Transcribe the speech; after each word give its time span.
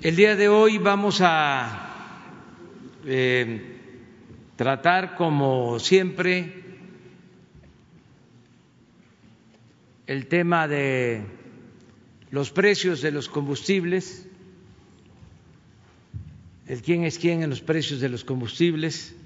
El 0.00 0.14
día 0.14 0.36
de 0.36 0.48
hoy 0.48 0.78
vamos 0.78 1.18
a 1.20 2.22
eh, 3.04 3.80
tratar, 4.54 5.16
como 5.16 5.80
siempre, 5.80 6.54
el 10.06 10.28
tema 10.28 10.68
de 10.68 11.24
los 12.30 12.52
precios 12.52 13.02
de 13.02 13.10
los 13.10 13.28
combustibles, 13.28 14.28
el 16.68 16.80
quién 16.82 17.02
es 17.02 17.18
quién 17.18 17.42
en 17.42 17.50
los 17.50 17.60
precios 17.60 17.98
de 17.98 18.08
los 18.08 18.22
combustibles, 18.22 19.16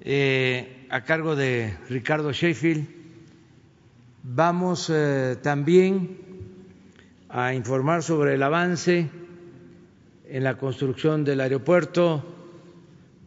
eh, 0.00 0.86
a 0.90 1.02
cargo 1.02 1.34
de 1.34 1.76
Ricardo 1.88 2.30
Sheffield. 2.30 2.86
Vamos 4.22 4.88
eh, 4.94 5.36
también 5.42 6.18
a 7.28 7.52
informar 7.52 8.04
sobre 8.04 8.34
el 8.34 8.44
avance 8.44 9.10
en 10.30 10.44
la 10.44 10.56
construcción 10.56 11.24
del 11.24 11.40
aeropuerto 11.40 12.24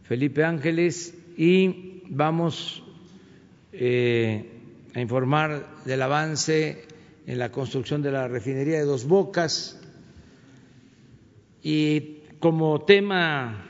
Felipe 0.03 0.45
Ángeles 0.45 1.13
y 1.35 2.01
vamos 2.09 2.81
eh, 3.73 4.49
a 4.93 5.01
informar 5.01 5.83
del 5.83 6.01
avance 6.01 6.87
en 7.27 7.39
la 7.39 7.51
construcción 7.51 8.01
de 8.01 8.11
la 8.11 8.29
refinería 8.29 8.77
de 8.77 8.85
Dos 8.85 9.05
Bocas 9.05 9.81
y 11.61 12.19
como 12.39 12.81
tema 12.85 13.65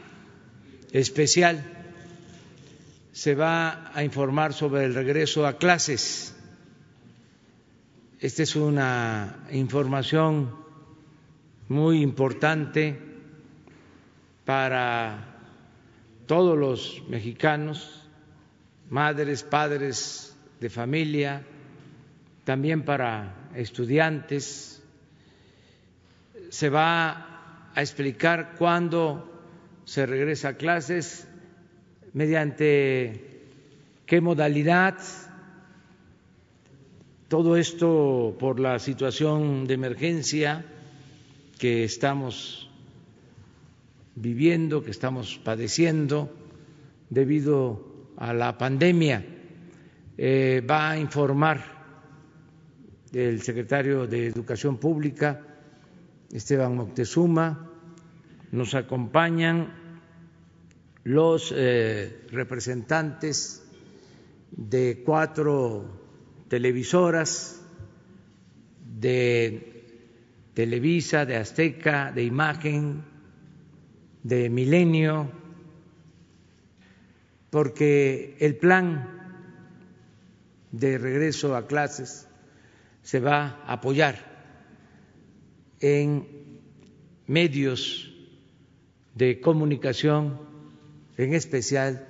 especial 0.92 1.64
se 3.14 3.34
va 3.34 3.92
a 3.96 4.04
informar 4.04 4.54
sobre 4.54 4.86
el 4.86 4.94
regreso 4.94 5.48
a 5.48 5.58
clases. 5.58 6.36
Esta 8.20 8.44
es 8.44 8.56
una 8.56 9.48
información 9.52 10.52
muy 11.68 12.02
importante 12.02 13.13
para 14.46 15.34
todos 16.26 16.58
los 16.58 17.04
mexicanos, 17.08 18.08
madres, 18.90 19.44
padres, 19.44 20.36
de 20.60 20.70
familia, 20.70 21.44
también 22.44 22.84
para 22.84 23.50
estudiantes. 23.56 24.82
Se 26.50 26.70
va 26.70 27.72
a 27.74 27.82
explicar 27.82 28.56
cuándo 28.58 29.30
se 29.86 30.06
regresa 30.06 30.50
a 30.50 30.58
clases, 30.58 31.28
mediante 32.14 33.42
qué 34.06 34.22
modalidad, 34.22 34.98
todo 37.28 37.58
esto 37.58 38.36
por 38.40 38.60
la 38.60 38.78
situación 38.78 39.66
de 39.66 39.74
emergencia 39.74 40.66
que 41.58 41.84
estamos 41.84 42.63
viviendo, 44.16 44.84
que 44.84 44.92
estamos 44.92 45.40
padeciendo 45.44 46.32
debido 47.10 48.12
a 48.18 48.34
la 48.34 48.58
pandemia. 48.58 49.26
Eh, 50.18 50.62
va 50.70 50.92
a 50.92 50.98
informar 50.98 51.64
el 53.12 53.42
secretario 53.42 54.08
de 54.08 54.28
Educación 54.28 54.78
Pública, 54.78 55.42
Esteban 56.32 56.76
Moctezuma, 56.76 57.70
nos 58.52 58.74
acompañan 58.76 59.74
los 61.04 61.54
eh, 61.56 62.26
representantes 62.32 63.64
de 64.52 65.04
cuatro 65.06 65.86
televisoras, 66.48 67.60
de 69.00 69.74
Televisa, 70.54 71.26
de 71.26 71.38
Azteca, 71.38 72.12
de 72.12 72.24
Imagen, 72.24 73.04
de 74.24 74.50
Milenio, 74.50 75.30
porque 77.50 78.36
el 78.40 78.56
plan 78.56 79.10
de 80.72 80.98
regreso 80.98 81.56
a 81.56 81.68
clases 81.68 82.28
se 83.04 83.20
va 83.20 83.62
a 83.66 83.74
apoyar 83.74 84.34
en 85.80 86.26
medios 87.28 88.12
de 89.14 89.40
comunicación, 89.40 90.40
en 91.18 91.34
especial 91.34 92.08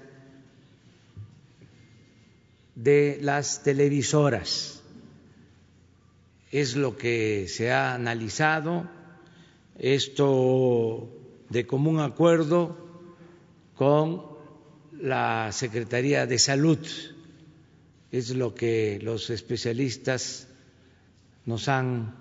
de 2.76 3.20
las 3.22 3.64
televisoras. 3.64 4.82
Es 6.52 6.76
lo 6.76 6.96
que 6.96 7.48
se 7.50 7.72
ha 7.72 7.96
analizado, 7.96 8.88
esto 9.78 11.23
de 11.54 11.68
común 11.68 12.00
acuerdo 12.00 12.76
con 13.76 14.24
la 15.00 15.52
Secretaría 15.52 16.26
de 16.26 16.40
Salud 16.40 16.80
es 18.12 18.36
lo 18.36 18.56
que 18.56 19.00
los 19.04 19.30
especialistas 19.30 20.48
nos 21.46 21.68
han 21.68 22.16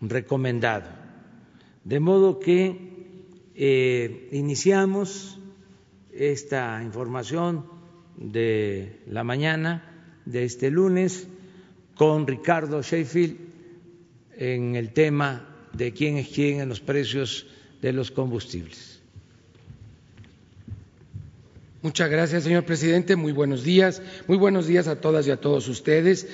recomendado. 0.00 0.88
De 1.82 1.98
modo 1.98 2.38
que 2.38 3.16
eh, 3.56 4.28
iniciamos 4.30 5.40
esta 6.12 6.80
información 6.84 7.66
de 8.16 9.00
la 9.08 9.24
mañana 9.24 10.20
de 10.26 10.44
este 10.44 10.70
lunes 10.70 11.26
con 11.96 12.24
Ricardo 12.24 12.82
Sheffield 12.82 13.36
en 14.36 14.76
el 14.76 14.92
tema 14.92 15.68
de 15.72 15.92
quién 15.92 16.18
es 16.18 16.28
quién 16.28 16.60
en 16.60 16.68
los 16.68 16.80
precios 16.80 17.48
de 17.80 17.92
los 17.92 18.10
combustibles. 18.10 18.99
Muchas 21.82 22.10
gracias, 22.10 22.44
señor 22.44 22.64
presidente. 22.64 23.16
Muy 23.16 23.32
buenos 23.32 23.62
días. 23.64 24.02
Muy 24.28 24.36
buenos 24.36 24.66
días 24.66 24.86
a 24.86 25.00
todas 25.00 25.26
y 25.26 25.30
a 25.30 25.40
todos 25.40 25.66
ustedes. 25.66 26.28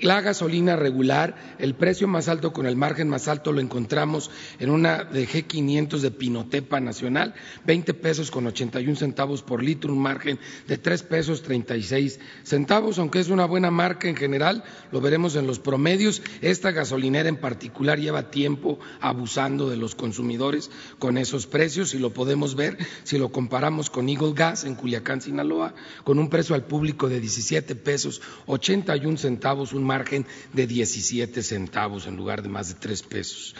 la 0.00 0.22
gasolina 0.22 0.76
regular, 0.76 1.56
el 1.58 1.74
precio 1.74 2.08
más 2.08 2.28
alto 2.28 2.54
con 2.54 2.64
el 2.64 2.74
margen 2.74 3.06
más 3.06 3.28
alto 3.28 3.52
lo 3.52 3.60
encontramos 3.60 4.30
en 4.60 4.70
una 4.70 5.04
de 5.04 5.28
G500 5.28 5.98
de 5.98 6.10
Pinotepa 6.10 6.80
Nacional, 6.80 7.34
20 7.66 7.92
pesos 7.92 8.30
con 8.30 8.46
81 8.46 8.96
centavos 8.96 9.42
por 9.42 9.62
litro, 9.62 9.92
un 9.92 9.98
margen 9.98 10.38
de 10.66 10.78
3 10.78 11.02
pesos 11.02 11.42
36 11.42 12.18
centavos, 12.42 12.98
aunque 12.98 13.20
es 13.20 13.28
una 13.28 13.44
buena 13.44 13.70
marca 13.70 14.08
en 14.08 14.16
general, 14.16 14.64
lo 14.90 15.02
veremos 15.02 15.36
en 15.36 15.46
los 15.46 15.58
promedios. 15.58 16.22
Esta 16.40 16.70
gasolinera 16.70 17.28
en 17.28 17.36
particular 17.36 18.00
lleva 18.00 18.30
tiempo 18.30 18.78
abusando 19.02 19.68
de 19.68 19.76
los 19.76 19.94
consumidores 19.94 20.70
con 20.98 21.18
esos 21.18 21.46
precios 21.46 21.92
y 21.92 21.98
lo 21.98 22.14
podemos 22.14 22.54
ver 22.54 22.78
si 23.02 23.18
lo 23.18 23.30
comparamos 23.30 23.90
con 23.90 24.08
Eagle 24.08 24.32
Gas 24.34 24.61
en 24.64 24.74
Culiacán, 24.74 25.20
Sinaloa, 25.20 25.74
con 26.04 26.18
un 26.18 26.28
precio 26.28 26.54
al 26.54 26.64
público 26.64 27.08
de 27.08 27.20
17 27.20 27.74
pesos 27.76 28.20
81 28.46 29.16
centavos, 29.16 29.72
un 29.72 29.84
margen 29.84 30.26
de 30.52 30.66
17 30.66 31.42
centavos 31.42 32.06
en 32.06 32.16
lugar 32.16 32.42
de 32.42 32.48
más 32.48 32.68
de 32.68 32.74
3 32.74 33.02
pesos. 33.02 33.54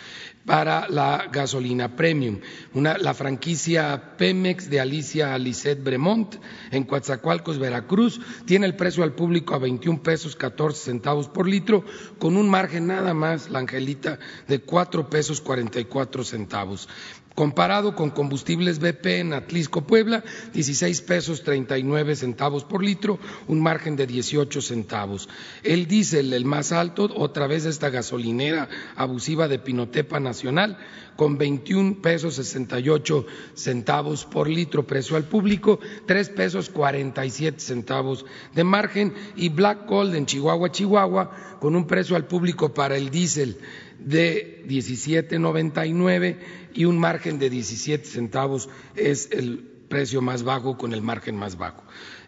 Para 0.45 0.89
la 0.89 1.29
gasolina 1.31 1.95
premium, 1.95 2.41
la 2.75 3.15
franquicia 3.15 4.17
Pemex 4.17 4.69
de 4.69 4.81
Alicia 4.81 5.35
Alicet 5.35 5.83
Bremont 5.85 6.35
en 6.73 6.83
Coatzacoalcos, 6.83 7.61
Veracruz, 7.61 8.21
tiene 8.45 8.67
el 8.67 8.75
precio 8.75 9.05
al 9.05 9.15
público 9.15 9.55
a 9.55 9.59
21 9.59 10.03
pesos 10.03 10.35
14 10.35 10.85
centavos 10.85 11.29
por 11.29 11.49
litro, 11.49 11.85
con 12.19 12.37
un 12.37 12.49
margen 12.51 12.89
nada 12.89 13.15
más, 13.15 13.51
la 13.51 13.61
Angelita, 13.61 14.19
de 14.49 14.61
4 14.61 15.09
pesos 15.09 15.41
44 15.41 16.25
centavos. 16.25 16.89
Comparado 17.35 17.95
con 17.95 18.11
combustibles 18.11 18.79
BP 18.79 19.07
en 19.07 19.33
Atlisco, 19.33 19.87
Puebla, 19.87 20.23
16 20.53 21.01
pesos 21.03 21.43
39 21.43 22.17
centavos 22.17 22.65
por 22.65 22.85
litro, 22.85 23.19
un 23.49 23.61
margen 23.61 23.97
de 23.97 24.07
18 24.07 24.61
centavos. 24.61 25.29
El 25.63 25.87
diésel, 25.87 26.33
el 26.35 26.45
más 26.45 26.73
alto, 26.73 27.11
otra 27.17 27.47
vez 27.47 27.65
esta 27.65 27.89
gasolinera 27.89 28.69
abusiva 28.97 29.49
de 29.49 29.59
Pinotepa 29.59 30.21
Nacional, 30.21 30.77
con 31.17 31.39
21 31.39 32.03
pesos 32.03 32.35
68 32.35 33.27
centavos 33.55 34.25
por 34.25 34.49
litro 34.49 34.87
precio 34.87 35.17
al 35.17 35.25
público, 35.25 35.79
3 36.07 36.29
pesos 36.31 36.69
47 36.71 37.61
centavos 37.61 38.25
de 38.55 38.65
margen 38.65 39.15
y 39.37 39.49
Black 39.49 39.87
Gold 39.87 40.15
en 40.15 40.27
Chihuahua, 40.27 40.71
Chihuahua, 40.71 41.59
con 41.61 41.77
un 41.77 41.87
precio 41.87 42.17
al 42.17 42.27
público 42.27 42.75
para 42.75 42.97
el 42.97 43.11
diésel 43.11 43.59
de 44.05 44.65
17.99 44.69 46.37
y 46.75 46.85
un 46.85 46.99
margen 46.99 47.39
de 47.39 47.51
17 47.51 48.05
centavos 48.05 48.69
es 48.97 49.31
el 49.33 49.59
precio 49.89 50.23
más 50.23 50.43
bajo 50.43 50.79
con 50.79 50.93
el 50.93 51.03
margen 51.03 51.37
más 51.37 51.57
bajo. 51.57 51.83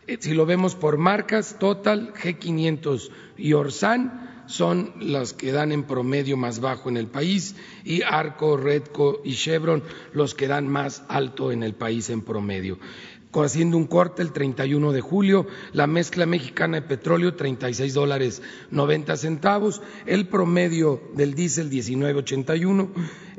Eh, 0.07 0.19
si 0.21 0.35
lo 0.35 0.45
vemos 0.45 0.75
por 0.75 0.99
marcas, 0.99 1.59
Total, 1.59 2.13
G500 2.13 3.11
y 3.39 3.55
Orsan 3.55 4.45
son 4.47 4.93
las 5.01 5.33
que 5.33 5.53
dan 5.53 5.73
en 5.73 5.85
promedio 5.85 6.37
más 6.37 6.61
bajo 6.61 6.89
en 6.89 6.99
el 6.99 7.07
país 7.07 7.57
y 7.85 8.03
Arco, 8.03 8.57
Redco 8.57 9.23
y 9.25 9.35
Chevron 9.35 9.83
los 10.13 10.35
que 10.35 10.49
dan 10.49 10.69
más 10.69 11.05
alto 11.09 11.51
en 11.51 11.63
el 11.63 11.75
país 11.75 12.11
en 12.11 12.21
promedio. 12.21 12.79
Haciendo 13.43 13.77
un 13.77 13.87
corte 13.87 14.23
el 14.23 14.33
31 14.33 14.93
de 14.93 15.01
julio, 15.01 15.47
la 15.73 15.87
mezcla 15.87 16.27
mexicana 16.27 16.81
de 16.81 16.87
petróleo 16.87 17.35
36 17.35 17.95
dólares 17.95 18.43
90 18.71 19.17
centavos, 19.17 19.83
el 20.07 20.29
promedio 20.29 21.03
del 21.15 21.35
diésel 21.35 21.71
19.81, 21.71 22.91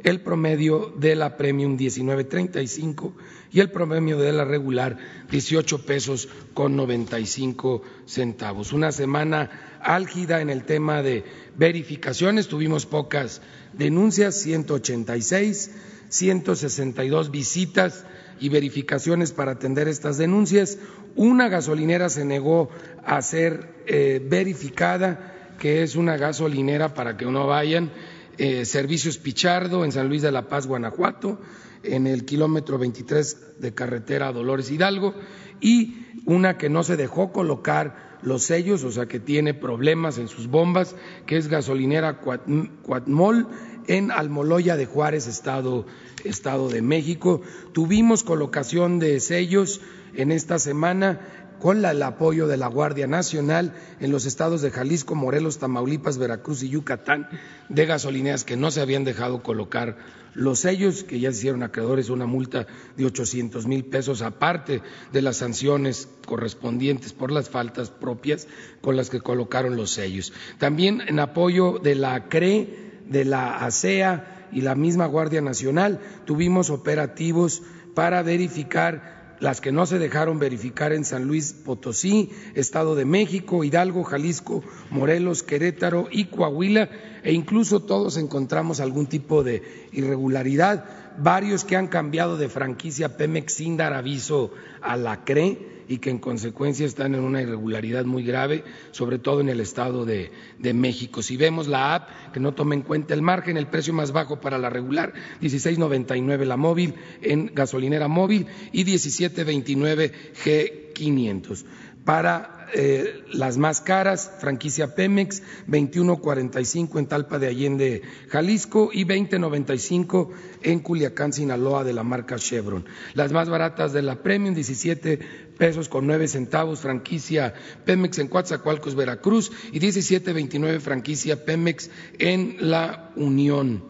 el 0.03 0.21
promedio 0.21 0.93
de 0.97 1.15
la 1.15 1.37
premium 1.37 1.77
19.35 1.77 3.13
y 3.51 3.59
el 3.59 3.71
promedio 3.71 4.17
de 4.17 4.33
la 4.33 4.43
regular 4.43 4.97
18 5.31 5.85
pesos 5.85 6.27
con 6.53 6.75
95 6.75 7.81
centavos. 8.05 8.73
Una 8.73 8.91
semana 8.91 9.79
álgida 9.81 10.41
en 10.41 10.49
el 10.49 10.65
tema 10.65 11.01
de 11.01 11.23
verificaciones, 11.55 12.47
tuvimos 12.47 12.85
pocas 12.85 13.41
denuncias, 13.73 14.35
186, 14.41 15.71
162 16.09 17.31
visitas 17.31 18.05
y 18.39 18.49
verificaciones 18.49 19.31
para 19.31 19.53
atender 19.53 19.87
estas 19.87 20.17
denuncias. 20.17 20.77
Una 21.15 21.49
gasolinera 21.49 22.09
se 22.09 22.25
negó 22.25 22.69
a 23.05 23.21
ser 23.21 23.73
eh, 23.87 24.25
verificada, 24.27 25.55
que 25.59 25.83
es 25.83 25.95
una 25.95 26.17
gasolinera 26.17 26.93
para 26.93 27.17
que 27.17 27.25
no 27.25 27.47
vayan, 27.47 27.91
eh, 28.37 28.65
Servicios 28.65 29.17
Pichardo 29.17 29.85
en 29.85 29.91
San 29.91 30.09
Luis 30.09 30.21
de 30.21 30.31
la 30.31 30.49
Paz, 30.49 30.67
Guanajuato, 30.67 31.39
en 31.83 32.07
el 32.07 32.25
kilómetro 32.25 32.77
23 32.77 33.61
de 33.61 33.73
carretera 33.73 34.33
Dolores 34.33 34.71
Hidalgo, 34.71 35.13
y 35.61 36.05
una 36.25 36.57
que 36.57 36.69
no 36.69 36.83
se 36.83 36.97
dejó 36.97 37.31
colocar 37.31 38.17
los 38.21 38.43
sellos, 38.43 38.83
o 38.83 38.91
sea 38.91 39.05
que 39.05 39.19
tiene 39.19 39.53
problemas 39.53 40.17
en 40.17 40.27
sus 40.27 40.47
bombas, 40.47 40.95
que 41.25 41.37
es 41.37 41.47
gasolinera 41.47 42.19
Cuatmol 42.19 43.47
en 43.87 44.11
Almoloya 44.11 44.75
de 44.75 44.85
Juárez, 44.85 45.27
Estado, 45.27 45.85
Estado 46.25 46.69
de 46.69 46.81
México. 46.81 47.41
Tuvimos 47.73 48.23
colocación 48.23 48.99
de 48.99 49.19
sellos 49.19 49.81
en 50.13 50.31
esta 50.31 50.59
semana 50.59 51.21
con 51.59 51.83
el 51.85 52.03
apoyo 52.03 52.47
de 52.47 52.57
la 52.57 52.67
Guardia 52.67 53.07
Nacional 53.07 53.73
en 53.99 54.11
los 54.11 54.25
estados 54.25 54.61
de 54.61 54.71
Jalisco, 54.71 55.15
Morelos, 55.15 55.57
Tamaulipas, 55.57 56.17
Veracruz 56.17 56.63
y 56.63 56.69
Yucatán, 56.69 57.29
de 57.69 57.85
gasolineras 57.85 58.43
que 58.43 58.57
no 58.57 58.71
se 58.71 58.81
habían 58.81 59.03
dejado 59.03 59.41
colocar 59.41 59.97
los 60.33 60.59
sellos, 60.59 61.03
que 61.03 61.19
ya 61.19 61.29
hicieron 61.29 61.63
acreedores 61.63 62.09
una 62.09 62.25
multa 62.25 62.67
de 62.97 63.05
800 63.05 63.67
mil 63.67 63.85
pesos, 63.85 64.21
aparte 64.21 64.81
de 65.13 65.21
las 65.21 65.37
sanciones 65.37 66.09
correspondientes 66.25 67.13
por 67.13 67.31
las 67.31 67.49
faltas 67.49 67.89
propias 67.89 68.47
con 68.81 68.97
las 68.97 69.09
que 69.09 69.21
colocaron 69.21 69.77
los 69.77 69.91
sellos. 69.91 70.33
También 70.59 71.01
en 71.07 71.19
apoyo 71.19 71.79
de 71.79 71.95
la 71.95 72.27
CRE, 72.27 72.67
de 73.07 73.23
la 73.23 73.57
ASEA 73.59 74.34
y 74.51 74.61
la 74.61 74.75
misma 74.75 75.05
Guardia 75.05 75.41
Nacional. 75.41 75.99
Tuvimos 76.25 76.69
operativos 76.69 77.63
para 77.93 78.21
verificar 78.23 79.15
las 79.39 79.59
que 79.61 79.71
no 79.71 79.85
se 79.85 79.99
dejaron 79.99 80.39
verificar 80.39 80.93
en 80.93 81.03
San 81.05 81.25
Luis 81.25 81.53
Potosí, 81.53 82.31
Estado 82.53 82.95
de 82.95 83.05
México, 83.05 83.63
Hidalgo, 83.63 84.03
Jalisco, 84.03 84.63
Morelos, 84.89 85.43
Querétaro 85.43 86.07
y 86.09 86.25
Coahuila, 86.25 86.89
e 87.23 87.33
incluso 87.33 87.81
todos 87.81 88.17
encontramos 88.17 88.79
algún 88.79 89.07
tipo 89.07 89.43
de 89.43 89.61
irregularidad, 89.91 90.85
varios 91.17 91.65
que 91.65 91.75
han 91.75 91.87
cambiado 91.87 92.37
de 92.37 92.49
franquicia 92.49 93.17
Pemex 93.17 93.53
sin 93.53 93.77
dar 93.77 93.93
aviso 93.93 94.51
a 94.81 94.95
la 94.95 95.25
CRE 95.25 95.74
y 95.87 95.97
que 95.99 96.09
en 96.09 96.19
consecuencia 96.19 96.85
están 96.85 97.15
en 97.15 97.21
una 97.21 97.41
irregularidad 97.41 98.05
muy 98.05 98.23
grave, 98.23 98.63
sobre 98.91 99.19
todo 99.19 99.41
en 99.41 99.49
el 99.49 99.59
Estado 99.59 100.05
de, 100.05 100.31
México. 100.73 101.21
Si 101.21 101.37
vemos 101.37 101.67
la 101.67 101.95
app, 101.95 102.09
que 102.33 102.39
no 102.39 102.53
toma 102.53 102.75
en 102.75 102.81
cuenta 102.81 103.13
el 103.13 103.21
margen, 103.21 103.57
el 103.57 103.67
precio 103.67 103.93
más 103.93 104.11
bajo 104.11 104.41
para 104.41 104.57
la 104.57 104.69
regular, 104.69 105.13
16.99 105.41 106.45
la 106.45 106.57
móvil 106.57 106.95
en 107.21 107.51
gasolinera 107.53 108.07
móvil 108.07 108.47
y 108.71 108.83
17.29 108.83 110.11
G500. 110.43 111.65
Para 112.03 112.64
eh, 112.73 113.23
las 113.31 113.57
más 113.57 113.81
caras, 113.81 114.31
franquicia 114.39 114.95
Pemex, 114.95 115.41
21.45 115.67 116.99
en 116.99 117.07
Talpa 117.07 117.39
de 117.39 117.47
Allende, 117.47 118.01
Jalisco 118.29 118.89
y 118.91 119.05
20.95 119.05 120.29
en 120.63 120.79
Culiacán, 120.79 121.33
Sinaloa 121.33 121.83
de 121.83 121.93
la 121.93 122.03
marca 122.03 122.37
Chevron. 122.37 122.85
Las 123.13 123.31
más 123.31 123.49
baratas 123.49 123.93
de 123.93 124.01
la 124.01 124.21
Premium, 124.23 124.55
17 124.55 125.19
pesos 125.57 125.89
con 125.89 126.07
9 126.07 126.27
centavos, 126.27 126.79
franquicia 126.79 127.53
Pemex 127.85 128.19
en 128.19 128.27
Coatzacoalcos, 128.27 128.95
Veracruz 128.95 129.51
y 129.71 129.79
17.29 129.79 130.79
franquicia 130.79 131.45
Pemex 131.45 131.89
en 132.19 132.57
la 132.59 133.11
Unión 133.15 133.83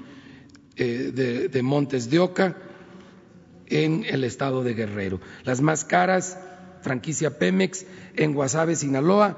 eh, 0.75 1.11
de, 1.13 1.49
de 1.49 1.61
Montes 1.63 2.09
de 2.09 2.19
Oca 2.19 2.57
en 3.67 4.05
el 4.05 4.23
estado 4.23 4.63
de 4.63 4.73
Guerrero. 4.73 5.19
Las 5.43 5.61
más 5.61 5.85
caras, 5.85 6.37
franquicia 6.85 7.39
Pemex 7.39 7.83
en 8.15 8.33
Guasave, 8.33 8.75
Sinaloa, 8.75 9.35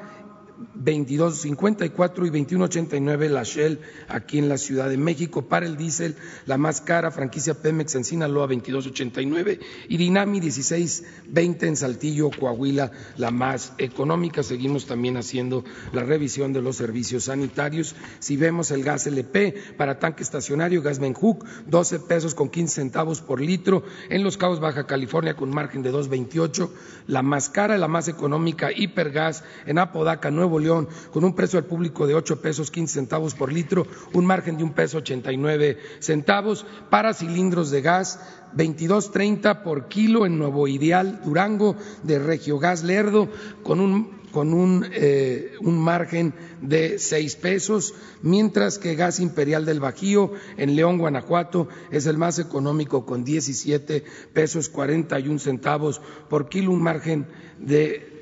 22.54 0.83 2.27
y 2.27 2.29
21.89 2.29 3.29
la 3.29 3.43
Shell 3.43 3.79
aquí 4.07 4.39
en 4.39 4.49
la 4.49 4.57
Ciudad 4.57 4.89
de 4.89 4.97
México. 4.97 5.47
Para 5.47 5.65
el 5.65 5.77
diésel, 5.77 6.15
la 6.45 6.57
más 6.57 6.81
cara, 6.81 7.11
franquicia 7.11 7.53
Pemex 7.53 7.95
en 7.95 8.03
Sinaloa, 8.03 8.47
22.89 8.47 9.59
y 9.89 9.97
Dinami 9.97 10.39
16.20 10.39 11.63
en 11.63 11.75
Saltillo, 11.75 12.29
Coahuila, 12.31 12.91
la 13.17 13.31
más 13.31 13.73
económica. 13.77 14.43
Seguimos 14.43 14.85
también 14.85 15.17
haciendo 15.17 15.63
la 15.93 16.03
revisión 16.03 16.53
de 16.53 16.61
los 16.61 16.75
servicios 16.77 17.25
sanitarios. 17.25 17.95
Si 18.19 18.37
vemos 18.37 18.71
el 18.71 18.83
gas 18.83 19.07
LP 19.07 19.75
para 19.77 19.99
tanque 19.99 20.23
estacionario, 20.23 20.81
gas 20.81 20.99
Menjuc, 20.99 21.45
12 21.67 21.99
pesos 21.99 22.35
con 22.35 22.49
15 22.49 22.75
centavos 22.75 23.21
por 23.21 23.41
litro. 23.41 23.83
En 24.09 24.23
Los 24.23 24.37
Cabos, 24.37 24.59
Baja 24.59 24.87
California, 24.87 25.35
con 25.35 25.49
margen 25.49 25.83
de 25.83 25.91
2.28. 25.91 26.69
La 27.07 27.21
más 27.21 27.49
cara, 27.49 27.77
la 27.77 27.87
más 27.87 28.07
económica, 28.07 28.71
Hipergas 28.71 29.43
en 29.65 29.79
Apodaca, 29.79 30.31
Nuevo 30.31 30.46
León, 30.59 30.87
con 31.11 31.23
un 31.23 31.35
precio 31.35 31.59
al 31.59 31.65
público 31.65 32.07
de 32.07 32.15
8 32.15 32.41
pesos 32.41 32.71
15 32.71 32.93
centavos 32.93 33.35
por 33.35 33.51
litro, 33.51 33.85
un 34.13 34.25
margen 34.25 34.57
de 34.57 34.63
un 34.63 34.73
peso 34.73 34.99
89 34.99 35.77
centavos. 35.99 36.65
Para 36.89 37.13
cilindros 37.13 37.69
de 37.69 37.81
gas, 37.81 38.19
22.30 38.55 39.63
por 39.63 39.87
kilo 39.87 40.25
en 40.25 40.37
Nuevo 40.37 40.67
Ideal 40.67 41.21
Durango 41.23 41.75
de 42.03 42.19
Regio 42.19 42.59
Gas 42.59 42.83
Lerdo, 42.83 43.27
con 43.63 43.79
un 43.79 44.17
con 44.31 44.53
un, 44.53 44.85
eh, 44.91 45.53
un, 45.61 45.79
margen 45.79 46.33
de 46.61 46.99
seis 46.99 47.35
pesos, 47.35 47.95
mientras 48.21 48.77
que 48.77 48.95
Gas 48.95 49.19
Imperial 49.19 49.65
del 49.65 49.79
Bajío 49.79 50.31
en 50.57 50.75
León, 50.75 50.97
Guanajuato, 50.97 51.69
es 51.91 52.05
el 52.05 52.17
más 52.17 52.37
económico 52.37 53.05
con 53.05 53.23
17 53.23 54.03
pesos 54.33 54.69
41 54.69 55.39
centavos 55.39 56.01
por 56.29 56.49
kilo, 56.49 56.71
un 56.71 56.83
margen 56.83 57.25
de 57.57 58.16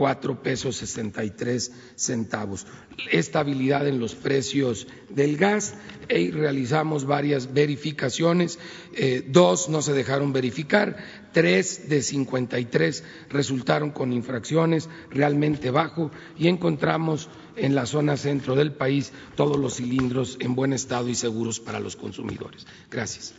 cuatro 0.00 0.42
pesos 0.42 0.76
sesenta 0.76 1.22
y 1.24 1.30
tres 1.30 1.72
centavos. 1.94 2.66
Estabilidad 3.12 3.86
en 3.86 4.00
los 4.00 4.14
precios 4.14 4.86
del 5.10 5.36
gas 5.36 5.74
y 6.08 6.30
realizamos 6.30 7.04
varias 7.04 7.52
verificaciones. 7.52 8.58
Eh, 8.94 9.22
dos 9.28 9.68
no 9.68 9.82
se 9.82 9.92
dejaron 9.92 10.32
verificar, 10.32 10.96
tres 11.34 11.90
de 11.90 12.00
cincuenta 12.00 12.58
y 12.58 12.64
tres 12.64 13.04
resultaron 13.28 13.90
con 13.90 14.14
infracciones 14.14 14.88
realmente 15.10 15.70
bajo 15.70 16.10
y 16.38 16.48
encontramos 16.48 17.28
en 17.56 17.74
la 17.74 17.84
zona 17.84 18.16
centro 18.16 18.54
del 18.54 18.72
país 18.72 19.12
todos 19.36 19.58
los 19.58 19.74
cilindros 19.74 20.38
en 20.40 20.54
buen 20.54 20.72
estado 20.72 21.10
y 21.10 21.14
seguros 21.14 21.60
para 21.60 21.78
los 21.78 21.96
consumidores. 21.96 22.66
Gracias. 22.90 23.34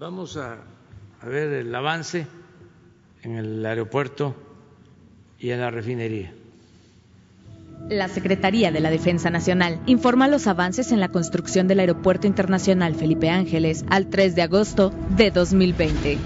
Vamos 0.00 0.36
a 0.36 0.79
a 1.22 1.26
ver 1.26 1.52
el 1.52 1.74
avance 1.74 2.26
en 3.22 3.36
el 3.36 3.64
aeropuerto 3.64 4.34
y 5.38 5.50
en 5.50 5.60
la 5.60 5.70
refinería. 5.70 6.32
La 7.88 8.08
Secretaría 8.08 8.70
de 8.70 8.80
la 8.80 8.90
Defensa 8.90 9.30
Nacional 9.30 9.80
informa 9.86 10.28
los 10.28 10.46
avances 10.46 10.92
en 10.92 11.00
la 11.00 11.08
construcción 11.08 11.66
del 11.66 11.80
Aeropuerto 11.80 12.26
Internacional 12.26 12.94
Felipe 12.94 13.30
Ángeles 13.30 13.84
al 13.88 14.08
3 14.08 14.34
de 14.34 14.42
agosto 14.42 14.92
de 15.16 15.30
2020. 15.30 16.18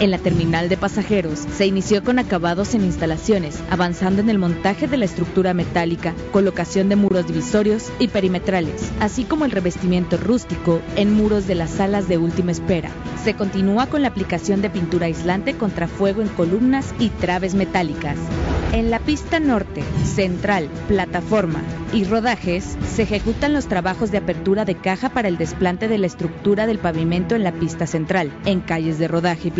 En 0.00 0.10
la 0.10 0.18
terminal 0.18 0.68
de 0.68 0.76
pasajeros 0.76 1.46
se 1.56 1.66
inició 1.66 2.02
con 2.02 2.18
acabados 2.18 2.74
en 2.74 2.82
instalaciones, 2.82 3.60
avanzando 3.70 4.22
en 4.22 4.28
el 4.28 4.40
montaje 4.40 4.88
de 4.88 4.96
la 4.96 5.04
estructura 5.04 5.54
metálica, 5.54 6.14
colocación 6.32 6.88
de 6.88 6.96
muros 6.96 7.28
divisorios 7.28 7.92
y 8.00 8.08
perimetrales, 8.08 8.90
así 8.98 9.22
como 9.22 9.44
el 9.44 9.52
revestimiento 9.52 10.16
rústico 10.16 10.80
en 10.96 11.14
muros 11.14 11.46
de 11.46 11.54
las 11.54 11.70
salas 11.70 12.08
de 12.08 12.18
última 12.18 12.50
espera. 12.50 12.90
Se 13.22 13.34
continúa 13.34 13.86
con 13.86 14.02
la 14.02 14.08
aplicación 14.08 14.62
de 14.62 14.70
pintura 14.70 15.06
aislante 15.06 15.54
contra 15.54 15.86
fuego 15.86 16.22
en 16.22 16.28
columnas 16.28 16.92
y 16.98 17.10
traves 17.10 17.54
metálicas. 17.54 18.18
En 18.72 18.90
la 18.90 18.98
pista 18.98 19.38
norte, 19.38 19.84
central, 20.04 20.68
plataforma 20.88 21.62
y 21.92 22.02
rodajes 22.02 22.76
se 22.92 23.02
ejecutan 23.02 23.52
los 23.52 23.68
trabajos 23.68 24.10
de 24.10 24.18
apertura 24.18 24.64
de 24.64 24.74
caja 24.74 25.10
para 25.10 25.28
el 25.28 25.38
desplante 25.38 25.86
de 25.86 25.96
la 25.96 26.08
estructura 26.08 26.66
del 26.66 26.80
pavimento 26.80 27.36
en 27.36 27.44
la 27.44 27.52
pista 27.52 27.86
central. 27.86 28.32
En 28.46 28.60
calles 28.60 28.98
de 28.98 29.06
rodaje 29.06 29.48
y 29.48 29.50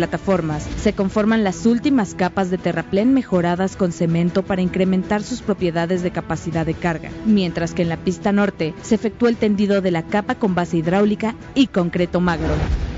se 0.81 0.93
conforman 0.93 1.43
las 1.43 1.67
últimas 1.67 2.15
capas 2.15 2.49
de 2.49 2.57
terraplén 2.57 3.13
mejoradas 3.13 3.75
con 3.75 3.91
cemento 3.91 4.41
para 4.41 4.63
incrementar 4.63 5.21
sus 5.21 5.41
propiedades 5.41 6.01
de 6.01 6.09
capacidad 6.09 6.65
de 6.65 6.73
carga, 6.73 7.11
mientras 7.27 7.75
que 7.75 7.83
en 7.83 7.89
la 7.89 7.97
pista 7.97 8.31
norte 8.31 8.73
se 8.81 8.95
efectúa 8.95 9.29
el 9.29 9.37
tendido 9.37 9.81
de 9.81 9.91
la 9.91 10.01
capa 10.01 10.33
con 10.33 10.55
base 10.55 10.77
hidráulica 10.77 11.35
y 11.53 11.67
concreto 11.67 12.21
magro. 12.21 12.55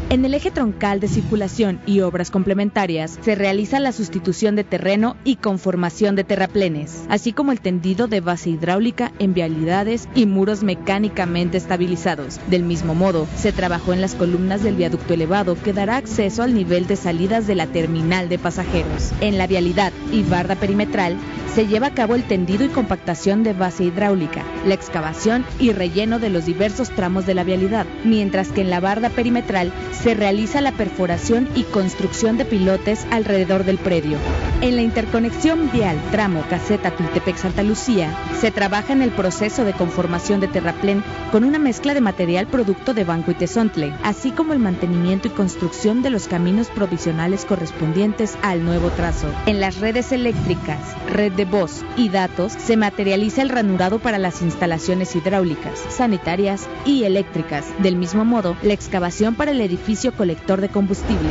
En 0.09 0.23
el 0.23 0.33
eje 0.33 0.51
troncal 0.51 1.01
de 1.01 1.09
circulación 1.09 1.81
y 1.85 1.99
obras 1.99 2.31
complementarias 2.31 3.19
se 3.21 3.35
realiza 3.35 3.81
la 3.81 3.91
sustitución 3.91 4.55
de 4.55 4.63
terreno 4.63 5.17
y 5.25 5.35
conformación 5.35 6.15
de 6.15 6.23
terraplenes, 6.23 7.03
así 7.09 7.33
como 7.33 7.51
el 7.51 7.59
tendido 7.59 8.07
de 8.07 8.21
base 8.21 8.51
hidráulica 8.51 9.11
en 9.19 9.33
vialidades 9.33 10.07
y 10.15 10.25
muros 10.25 10.63
mecánicamente 10.63 11.57
estabilizados. 11.57 12.39
Del 12.49 12.63
mismo 12.63 12.95
modo, 12.95 13.27
se 13.35 13.51
trabajó 13.51 13.91
en 13.91 13.99
las 13.99 14.15
columnas 14.15 14.63
del 14.63 14.75
viaducto 14.75 15.13
elevado 15.13 15.61
que 15.61 15.73
dará 15.73 15.97
acceso 15.97 16.41
al 16.41 16.53
nivel 16.53 16.87
de 16.87 16.95
salidas 16.95 17.45
de 17.45 17.55
la 17.55 17.67
terminal 17.67 18.29
de 18.29 18.39
pasajeros. 18.39 19.11
En 19.19 19.37
la 19.37 19.45
vialidad 19.45 19.91
y 20.13 20.23
barda 20.23 20.55
perimetral 20.55 21.17
se 21.53 21.67
lleva 21.67 21.87
a 21.87 21.93
cabo 21.93 22.15
el 22.15 22.23
tendido 22.23 22.63
y 22.63 22.69
compactación 22.69 23.43
de 23.43 23.51
base 23.53 23.83
hidráulica, 23.83 24.45
la 24.65 24.75
excavación 24.75 25.43
y 25.59 25.71
relleno 25.71 26.19
de 26.19 26.29
los 26.29 26.45
diversos 26.45 26.91
tramos 26.91 27.25
de 27.25 27.33
la 27.33 27.43
vialidad, 27.43 27.87
mientras 28.05 28.49
que 28.49 28.61
en 28.61 28.69
la 28.69 28.79
barda 28.79 29.09
perimetral 29.09 29.73
se 30.01 30.13
realiza 30.13 30.61
la 30.61 30.71
perforación 30.71 31.47
y 31.55 31.63
construcción 31.63 32.37
de 32.37 32.45
pilotes 32.45 33.05
alrededor 33.11 33.63
del 33.63 33.77
predio. 33.77 34.17
En 34.61 34.75
la 34.75 34.81
interconexión 34.81 35.71
vial 35.71 35.99
tramo 36.11 36.43
Caseta 36.49 36.95
Tultepec-Santa 36.95 37.63
Lucía, 37.63 38.15
se 38.39 38.51
trabaja 38.51 38.93
en 38.93 39.01
el 39.01 39.11
proceso 39.11 39.65
de 39.65 39.73
conformación 39.73 40.39
de 40.39 40.47
terraplén 40.47 41.03
con 41.31 41.43
una 41.43 41.59
mezcla 41.59 41.93
de 41.93 42.01
material 42.01 42.47
producto 42.47 42.93
de 42.93 43.03
Banco 43.03 43.31
y 43.31 43.35
Tezontle, 43.35 43.93
así 44.03 44.31
como 44.31 44.53
el 44.53 44.59
mantenimiento 44.59 45.27
y 45.27 45.31
construcción 45.31 46.01
de 46.01 46.09
los 46.09 46.27
caminos 46.27 46.67
provisionales 46.67 47.45
correspondientes 47.45 48.37
al 48.41 48.63
nuevo 48.63 48.89
trazo. 48.89 49.27
En 49.45 49.59
las 49.59 49.79
redes 49.79 50.11
eléctricas, 50.11 50.79
red 51.09 51.31
de 51.33 51.45
voz 51.45 51.83
y 51.95 52.09
datos, 52.09 52.53
se 52.53 52.77
materializa 52.77 53.41
el 53.41 53.49
ranurado 53.49 53.99
para 53.99 54.17
las 54.17 54.41
instalaciones 54.41 55.15
hidráulicas, 55.15 55.79
sanitarias 55.89 56.67
y 56.85 57.03
eléctricas. 57.03 57.65
Del 57.79 57.95
mismo 57.95 58.25
modo, 58.25 58.55
la 58.61 58.73
excavación 58.73 59.35
para 59.35 59.51
el 59.51 59.61
edificio 59.61 59.86
colector 60.17 60.59
de 60.59 60.67
combustible. 60.67 61.29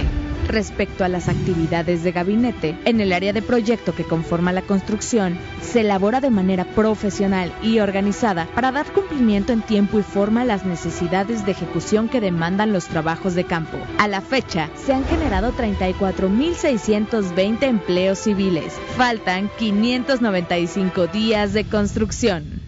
Respecto 0.49 1.05
a 1.05 1.09
las 1.09 1.29
actividades 1.29 2.03
de 2.03 2.13
gabinete, 2.13 2.79
en 2.87 3.01
el 3.01 3.13
área 3.13 3.35
de 3.35 3.43
proyecto 3.43 3.95
que 3.95 4.05
conforma 4.05 4.53
la 4.53 4.63
construcción, 4.63 5.37
se 5.61 5.81
elabora 5.81 6.21
de 6.21 6.31
manera 6.31 6.65
profesional 6.65 7.53
y 7.63 7.81
organizada 7.81 8.49
para 8.55 8.73
dar 8.73 8.87
cumplimiento 8.93 9.53
en 9.53 9.61
tiempo 9.61 9.99
y 9.99 10.03
forma 10.03 10.43
a 10.43 10.47
las 10.47 10.65
necesidades 10.65 11.45
de 11.45 11.53
ejecución 11.53 12.09
que 12.09 12.21
demandan 12.21 12.73
los 12.73 12.87
trabajos 12.87 13.35
de 13.35 13.45
campo. 13.45 13.77
A 13.99 14.09
la 14.09 14.23
fecha, 14.23 14.71
se 14.75 14.95
han 14.95 15.05
generado 15.05 15.53
34.620 15.53 17.63
empleos 17.65 18.21
civiles. 18.21 18.73
Faltan 18.97 19.51
595 19.59 21.09
días 21.09 21.53
de 21.53 21.65
construcción. 21.65 22.63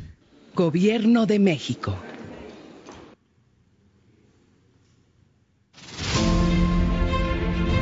Gobierno 0.55 1.25
de 1.25 1.39
México. 1.39 1.97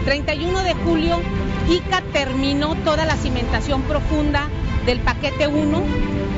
31 0.07 0.63
de 0.63 0.73
julio, 0.73 1.21
ICA 1.69 2.01
terminó 2.13 2.77
toda 2.85 3.05
la 3.07 3.17
cimentación 3.17 3.83
profunda 3.83 4.49
del 4.87 5.01
paquete 5.01 5.49
1, 5.49 5.83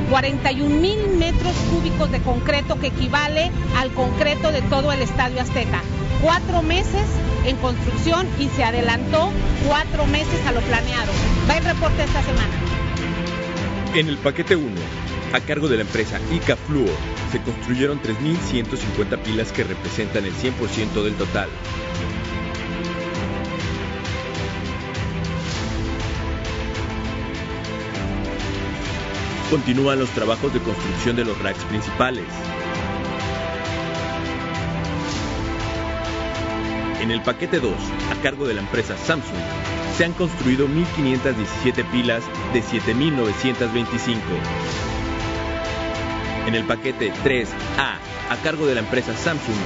41 0.09 0.75
mil 0.75 0.97
metros 1.19 1.53
cúbicos 1.69 2.11
de 2.11 2.19
concreto 2.19 2.79
que 2.79 2.87
equivale 2.87 3.51
al 3.77 3.91
concreto 3.91 4.51
de 4.51 4.63
todo 4.63 4.91
el 4.91 5.03
Estadio 5.03 5.39
Azteca. 5.39 5.83
Cuatro 6.23 6.63
meses 6.63 7.05
en 7.45 7.57
construcción 7.57 8.27
y 8.39 8.47
se 8.47 8.63
adelantó 8.63 9.29
cuatro 9.67 10.07
meses 10.07 10.43
a 10.47 10.51
lo 10.51 10.61
planeado. 10.61 11.11
Va 11.47 11.57
el 11.59 11.65
reporte 11.65 12.03
esta 12.03 12.23
semana. 12.23 12.53
En 13.93 14.07
el 14.07 14.17
paquete 14.17 14.55
1, 14.55 14.67
a 15.31 15.39
cargo 15.41 15.67
de 15.67 15.75
la 15.75 15.83
empresa 15.83 16.19
ICA 16.33 16.55
Fluor, 16.55 16.89
se 17.31 17.39
construyeron 17.43 18.01
3.150 18.01 19.19
pilas 19.19 19.51
que 19.51 19.63
representan 19.63 20.25
el 20.25 20.33
100% 20.33 21.03
del 21.03 21.13
total. 21.13 21.49
Continúan 29.49 29.97
los 29.97 30.09
trabajos 30.11 30.53
de 30.53 30.59
construcción 30.59 31.15
de 31.15 31.25
los 31.25 31.41
racks 31.41 31.63
principales. 31.65 32.25
En 37.01 37.09
el 37.09 37.21
paquete 37.23 37.59
2, 37.59 37.71
a 38.11 38.21
cargo 38.21 38.47
de 38.47 38.53
la 38.53 38.61
empresa 38.61 38.95
Samsung, 38.95 39.39
se 39.97 40.05
han 40.05 40.13
construido 40.13 40.67
1.517 40.67 41.83
pilas 41.91 42.23
de 42.53 42.61
7.925. 42.61 44.17
En 46.45 46.53
el 46.53 46.65
paquete 46.65 47.11
3A, 47.23 47.97
a 48.29 48.37
cargo 48.43 48.67
de 48.67 48.75
la 48.75 48.81
empresa 48.81 49.15
Samsung, 49.15 49.57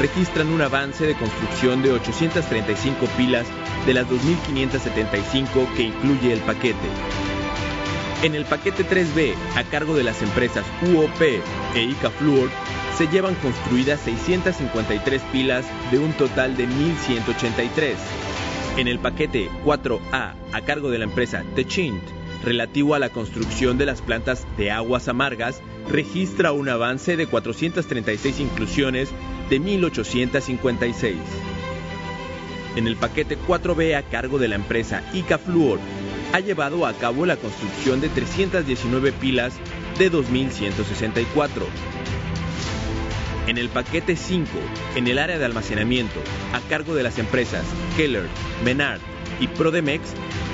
registran 0.00 0.48
un 0.48 0.60
avance 0.60 1.06
de 1.06 1.14
construcción 1.14 1.82
de 1.82 1.92
835 1.92 3.06
pilas 3.16 3.46
de 3.86 3.94
las 3.94 4.06
2.575 4.06 5.74
que 5.74 5.84
incluye 5.84 6.32
el 6.32 6.40
paquete. 6.40 7.39
En 8.22 8.34
el 8.34 8.44
paquete 8.44 8.84
3B, 8.84 9.34
a 9.56 9.64
cargo 9.64 9.94
de 9.94 10.02
las 10.02 10.20
empresas 10.20 10.66
UOP 10.82 11.22
e 11.74 11.82
ICA 11.82 12.10
Fluor, 12.10 12.50
se 12.98 13.08
llevan 13.08 13.34
construidas 13.36 13.98
653 14.00 15.22
pilas 15.32 15.64
de 15.90 16.00
un 16.00 16.12
total 16.12 16.54
de 16.54 16.68
1.183. 16.68 17.94
En 18.76 18.88
el 18.88 18.98
paquete 18.98 19.48
4A, 19.64 20.34
a 20.52 20.60
cargo 20.66 20.90
de 20.90 20.98
la 20.98 21.04
empresa 21.04 21.44
Techint, 21.54 22.02
relativo 22.44 22.94
a 22.94 22.98
la 22.98 23.08
construcción 23.08 23.78
de 23.78 23.86
las 23.86 24.02
plantas 24.02 24.46
de 24.58 24.70
aguas 24.70 25.08
amargas, 25.08 25.62
registra 25.88 26.52
un 26.52 26.68
avance 26.68 27.16
de 27.16 27.26
436 27.26 28.38
inclusiones 28.38 29.08
de 29.48 29.62
1.856. 29.62 31.14
En 32.76 32.86
el 32.86 32.96
paquete 32.96 33.38
4B 33.48 33.96
a 33.96 34.02
cargo 34.02 34.38
de 34.38 34.48
la 34.48 34.56
empresa 34.56 35.02
ICA 35.14 35.38
Fluor, 35.38 35.78
ha 36.32 36.40
llevado 36.40 36.86
a 36.86 36.92
cabo 36.94 37.26
la 37.26 37.36
construcción 37.36 38.00
de 38.00 38.08
319 38.08 39.12
pilas 39.12 39.54
de 39.98 40.10
2.164. 40.10 41.48
En 43.46 43.58
el 43.58 43.68
paquete 43.68 44.16
5, 44.16 44.48
en 44.94 45.08
el 45.08 45.18
área 45.18 45.38
de 45.38 45.44
almacenamiento, 45.44 46.20
a 46.52 46.60
cargo 46.68 46.94
de 46.94 47.02
las 47.02 47.18
empresas 47.18 47.64
Keller, 47.96 48.28
Menard 48.64 49.00
y 49.40 49.48
Prodemex, 49.48 50.02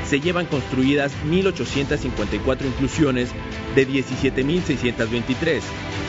se 0.09 0.21
llevan 0.21 0.47
construidas 0.47 1.12
1.854 1.28 2.64
inclusiones 2.64 3.30
de 3.75 3.87
17.623, 3.87 5.61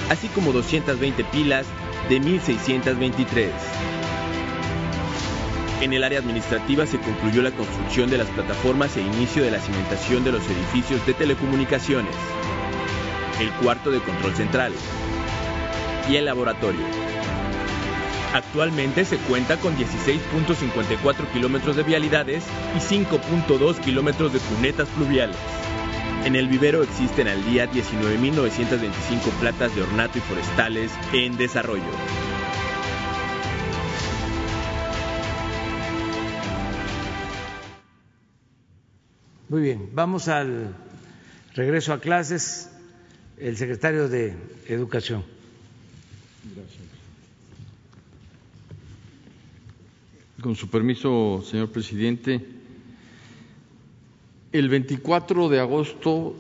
así 0.10 0.28
como 0.30 0.54
220 0.54 1.24
pilas 1.26 1.66
de 2.08 2.22
1.623. 2.22 3.97
En 5.80 5.94
el 5.94 6.04
área 6.04 6.20
administrativa 6.20 6.88
se 6.88 6.98
concluyó 6.98 7.44
la 7.44 7.52
construcción 7.52 8.10
de 8.10 8.18
las 8.18 8.28
plataformas 8.30 8.98
e 8.98 9.02
inicio 9.02 9.44
de 9.44 9.52
la 9.52 9.60
cimentación 9.60 10.24
de 10.24 10.32
los 10.32 10.42
edificios 10.50 11.06
de 11.06 11.14
telecomunicaciones, 11.14 12.16
el 13.40 13.52
cuarto 13.64 13.92
de 13.92 14.00
control 14.00 14.36
central 14.36 14.74
y 16.10 16.16
el 16.16 16.26
laboratorio. 16.26 16.82
Actualmente 18.34 19.06
se 19.06 19.18
cuenta 19.18 19.58
con 19.58 19.78
16.54 19.78 21.32
kilómetros 21.32 21.76
de 21.76 21.84
vialidades 21.84 22.44
y 22.76 22.80
5.2 22.80 23.80
kilómetros 23.80 24.34
de 24.34 24.40
cunetas 24.40 24.90
fluviales. 24.90 25.38
En 26.26 26.36
el 26.36 26.48
vivero 26.48 26.82
existen 26.82 27.28
al 27.28 27.46
día 27.46 27.72
19.925 27.72 29.32
platas 29.40 29.76
de 29.76 29.84
ornato 29.84 30.18
y 30.18 30.22
forestales 30.22 30.92
en 31.14 31.38
desarrollo. 31.38 31.84
Muy 39.50 39.62
bien, 39.62 39.92
vamos 39.94 40.28
al 40.28 40.76
regreso 41.56 41.94
a 41.94 42.02
clases. 42.02 42.70
El 43.38 43.56
secretario 43.56 44.10
de 44.10 44.36
Educación. 44.68 45.24
Con 50.42 50.58
su 50.58 50.70
permiso, 50.70 51.42
señor 51.50 51.70
presidente, 51.70 52.46
el 54.52 54.68
24 54.68 55.48
de 55.50 55.60
agosto 55.62 56.36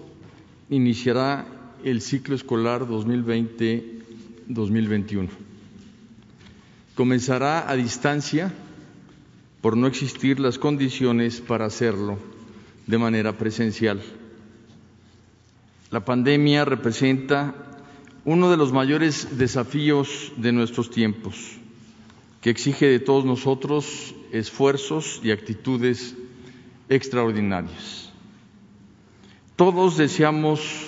iniciará 0.70 1.48
el 1.86 2.02
ciclo 2.02 2.36
escolar 2.36 2.82
2020-2021. 2.88 5.30
Comenzará 6.96 7.70
a 7.70 7.76
distancia 7.76 8.52
por 9.62 9.78
no 9.78 9.88
existir 9.88 10.42
las 10.42 10.60
condiciones 10.60 11.40
para 11.40 11.64
hacerlo 11.66 12.36
de 12.88 12.98
manera 12.98 13.38
presencial. 13.38 14.02
La 15.92 16.04
pandemia 16.04 16.66
representa 16.66 17.54
uno 18.26 18.50
de 18.50 18.58
los 18.58 18.74
mayores 18.74 19.38
desafíos 19.38 20.32
de 20.38 20.52
nuestros 20.52 20.90
tiempos, 20.90 21.58
que 22.42 22.50
exige 22.50 22.88
de 22.88 23.00
todos 23.00 23.26
nosotros 23.26 24.16
esfuerzos 24.32 25.22
y 25.24 25.32
actitudes 25.32 26.16
extraordinarias. 26.90 28.12
Todos 29.56 29.98
deseamos 29.98 30.88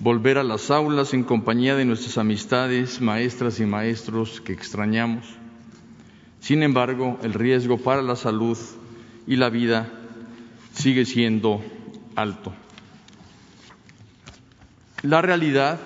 volver 0.00 0.38
a 0.38 0.44
las 0.44 0.70
aulas 0.70 1.14
en 1.14 1.24
compañía 1.24 1.74
de 1.76 1.84
nuestras 1.84 2.18
amistades, 2.18 3.00
maestras 3.00 3.60
y 3.60 3.64
maestros 3.64 4.40
que 4.40 4.52
extrañamos. 4.52 5.24
Sin 6.40 6.62
embargo, 6.62 7.18
el 7.22 7.32
riesgo 7.32 7.78
para 7.78 8.02
la 8.02 8.16
salud 8.16 8.58
y 9.26 9.36
la 9.36 9.50
vida 9.50 9.90
sigue 10.76 11.04
siendo 11.06 11.62
alto. 12.14 12.52
La 15.02 15.22
realidad 15.22 15.80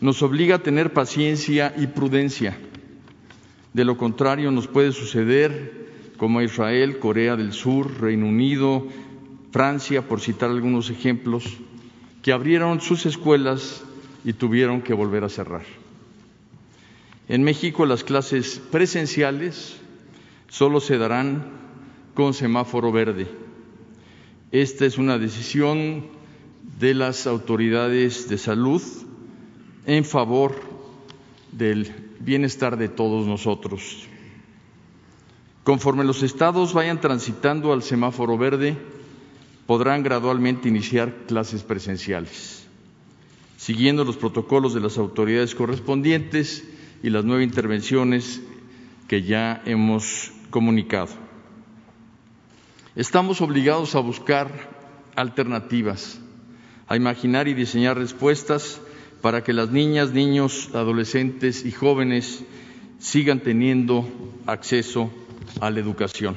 nos 0.00 0.22
obliga 0.22 0.56
a 0.56 0.62
tener 0.62 0.92
paciencia 0.92 1.74
y 1.76 1.86
prudencia. 1.86 2.56
De 3.72 3.84
lo 3.84 3.96
contrario, 3.96 4.50
nos 4.50 4.66
puede 4.68 4.92
suceder 4.92 5.84
como 6.16 6.40
Israel, 6.40 6.98
Corea 6.98 7.36
del 7.36 7.52
Sur, 7.52 8.00
Reino 8.00 8.26
Unido, 8.26 8.86
Francia, 9.50 10.02
por 10.02 10.20
citar 10.20 10.50
algunos 10.50 10.90
ejemplos, 10.90 11.44
que 12.22 12.32
abrieron 12.32 12.80
sus 12.80 13.04
escuelas 13.06 13.84
y 14.24 14.32
tuvieron 14.32 14.80
que 14.80 14.94
volver 14.94 15.24
a 15.24 15.28
cerrar. 15.28 15.64
En 17.28 17.42
México 17.42 17.84
las 17.84 18.04
clases 18.04 18.60
presenciales 18.70 19.76
solo 20.48 20.80
se 20.80 20.98
darán 20.98 21.44
con 22.14 22.32
semáforo 22.32 22.92
verde. 22.92 23.43
Esta 24.54 24.86
es 24.86 24.98
una 24.98 25.18
decisión 25.18 26.04
de 26.78 26.94
las 26.94 27.26
autoridades 27.26 28.28
de 28.28 28.38
salud 28.38 28.80
en 29.84 30.04
favor 30.04 30.54
del 31.50 31.92
bienestar 32.20 32.76
de 32.76 32.88
todos 32.88 33.26
nosotros. 33.26 34.06
Conforme 35.64 36.04
los 36.04 36.22
estados 36.22 36.72
vayan 36.72 37.00
transitando 37.00 37.72
al 37.72 37.82
semáforo 37.82 38.38
verde, 38.38 38.76
podrán 39.66 40.04
gradualmente 40.04 40.68
iniciar 40.68 41.12
clases 41.26 41.64
presenciales, 41.64 42.64
siguiendo 43.56 44.04
los 44.04 44.16
protocolos 44.16 44.72
de 44.72 44.82
las 44.82 44.98
autoridades 44.98 45.56
correspondientes 45.56 46.62
y 47.02 47.10
las 47.10 47.24
nueve 47.24 47.42
intervenciones 47.42 48.40
que 49.08 49.24
ya 49.24 49.60
hemos 49.66 50.30
comunicado. 50.50 51.23
Estamos 52.96 53.40
obligados 53.40 53.96
a 53.96 53.98
buscar 53.98 54.70
alternativas, 55.16 56.20
a 56.86 56.94
imaginar 56.94 57.48
y 57.48 57.54
diseñar 57.54 57.98
respuestas 57.98 58.80
para 59.20 59.42
que 59.42 59.52
las 59.52 59.70
niñas, 59.70 60.12
niños, 60.12 60.70
adolescentes 60.74 61.64
y 61.66 61.72
jóvenes 61.72 62.44
sigan 63.00 63.40
teniendo 63.40 64.08
acceso 64.46 65.10
a 65.60 65.70
la 65.70 65.80
educación. 65.80 66.36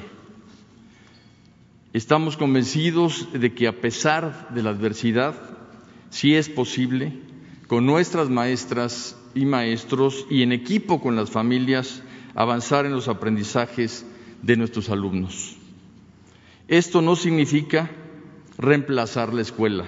Estamos 1.92 2.36
convencidos 2.36 3.28
de 3.32 3.54
que 3.54 3.68
a 3.68 3.80
pesar 3.80 4.48
de 4.52 4.64
la 4.64 4.70
adversidad, 4.70 5.36
sí 6.10 6.34
es 6.34 6.48
posible, 6.48 7.12
con 7.68 7.86
nuestras 7.86 8.30
maestras 8.30 9.16
y 9.32 9.44
maestros 9.44 10.26
y 10.28 10.42
en 10.42 10.50
equipo 10.50 11.00
con 11.00 11.14
las 11.14 11.30
familias 11.30 12.02
avanzar 12.34 12.84
en 12.84 12.92
los 12.92 13.06
aprendizajes 13.06 14.04
de 14.42 14.56
nuestros 14.56 14.90
alumnos. 14.90 15.57
Esto 16.68 17.00
no 17.00 17.16
significa 17.16 17.90
reemplazar 18.58 19.32
la 19.32 19.40
escuela. 19.40 19.86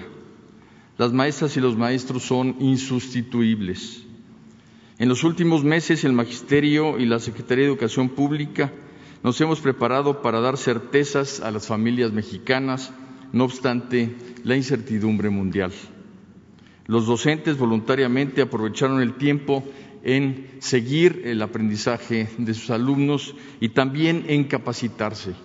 Las 0.97 1.13
maestras 1.13 1.55
y 1.55 1.61
los 1.61 1.77
maestros 1.77 2.23
son 2.23 2.55
insustituibles. 2.59 4.03
En 4.97 5.07
los 5.07 5.23
últimos 5.23 5.63
meses 5.63 6.03
el 6.03 6.13
Magisterio 6.13 6.97
y 6.97 7.05
la 7.05 7.19
Secretaría 7.19 7.65
de 7.65 7.69
Educación 7.69 8.09
Pública 8.09 8.71
nos 9.21 9.39
hemos 9.41 9.59
preparado 9.59 10.23
para 10.23 10.41
dar 10.41 10.57
certezas 10.57 11.39
a 11.39 11.51
las 11.51 11.67
familias 11.67 12.13
mexicanas, 12.13 12.91
no 13.31 13.43
obstante 13.43 14.15
la 14.43 14.55
incertidumbre 14.55 15.29
mundial. 15.29 15.71
Los 16.87 17.05
docentes 17.05 17.59
voluntariamente 17.59 18.41
aprovecharon 18.41 19.01
el 19.01 19.13
tiempo 19.13 19.63
en 20.03 20.47
seguir 20.59 21.21
el 21.25 21.43
aprendizaje 21.43 22.27
de 22.39 22.53
sus 22.55 22.71
alumnos 22.71 23.35
y 23.59 23.69
también 23.69 24.25
en 24.27 24.45
capacitarse. 24.45 25.35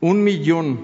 Un 0.00 0.24
millón 0.24 0.80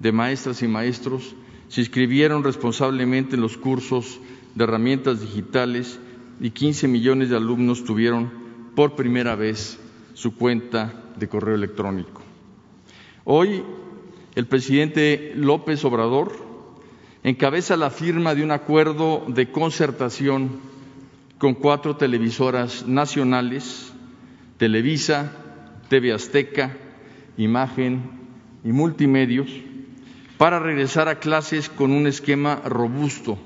de 0.00 0.12
maestras 0.12 0.62
y 0.62 0.68
maestros 0.68 1.34
se 1.68 1.80
inscribieron 1.80 2.44
responsablemente 2.44 3.36
en 3.36 3.40
los 3.40 3.56
cursos 3.56 4.20
de 4.54 4.64
herramientas 4.64 5.22
digitales 5.22 5.98
y 6.40 6.50
15 6.50 6.86
millones 6.88 7.30
de 7.30 7.36
alumnos 7.36 7.84
tuvieron 7.84 8.30
por 8.76 8.96
primera 8.96 9.34
vez 9.34 9.78
su 10.12 10.36
cuenta 10.36 10.92
de 11.16 11.26
correo 11.26 11.54
electrónico. 11.54 12.20
Hoy 13.24 13.62
el 14.34 14.46
presidente 14.46 15.32
López 15.34 15.82
Obrador 15.86 16.36
encabeza 17.22 17.78
la 17.78 17.88
firma 17.88 18.34
de 18.34 18.44
un 18.44 18.50
acuerdo 18.50 19.24
de 19.26 19.50
concertación 19.50 20.60
con 21.38 21.54
cuatro 21.54 21.96
televisoras 21.96 22.86
nacionales, 22.86 23.90
Televisa, 24.58 25.32
TV 25.88 26.12
Azteca, 26.12 26.76
Imagen 27.38 28.23
y 28.64 28.72
Multimedios, 28.72 29.50
para 30.38 30.58
regresar 30.58 31.08
a 31.08 31.20
clases 31.20 31.68
con 31.68 31.92
un 31.92 32.06
esquema 32.06 32.56
robusto, 32.64 33.38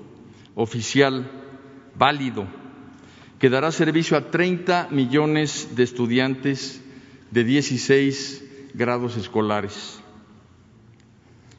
oficial, 0.54 1.30
válido, 1.96 2.46
que 3.38 3.50
dará 3.50 3.70
servicio 3.72 4.16
a 4.16 4.30
30 4.30 4.88
millones 4.90 5.76
de 5.76 5.82
estudiantes 5.82 6.80
de 7.30 7.44
16 7.44 8.44
grados 8.74 9.16
escolares. 9.16 10.00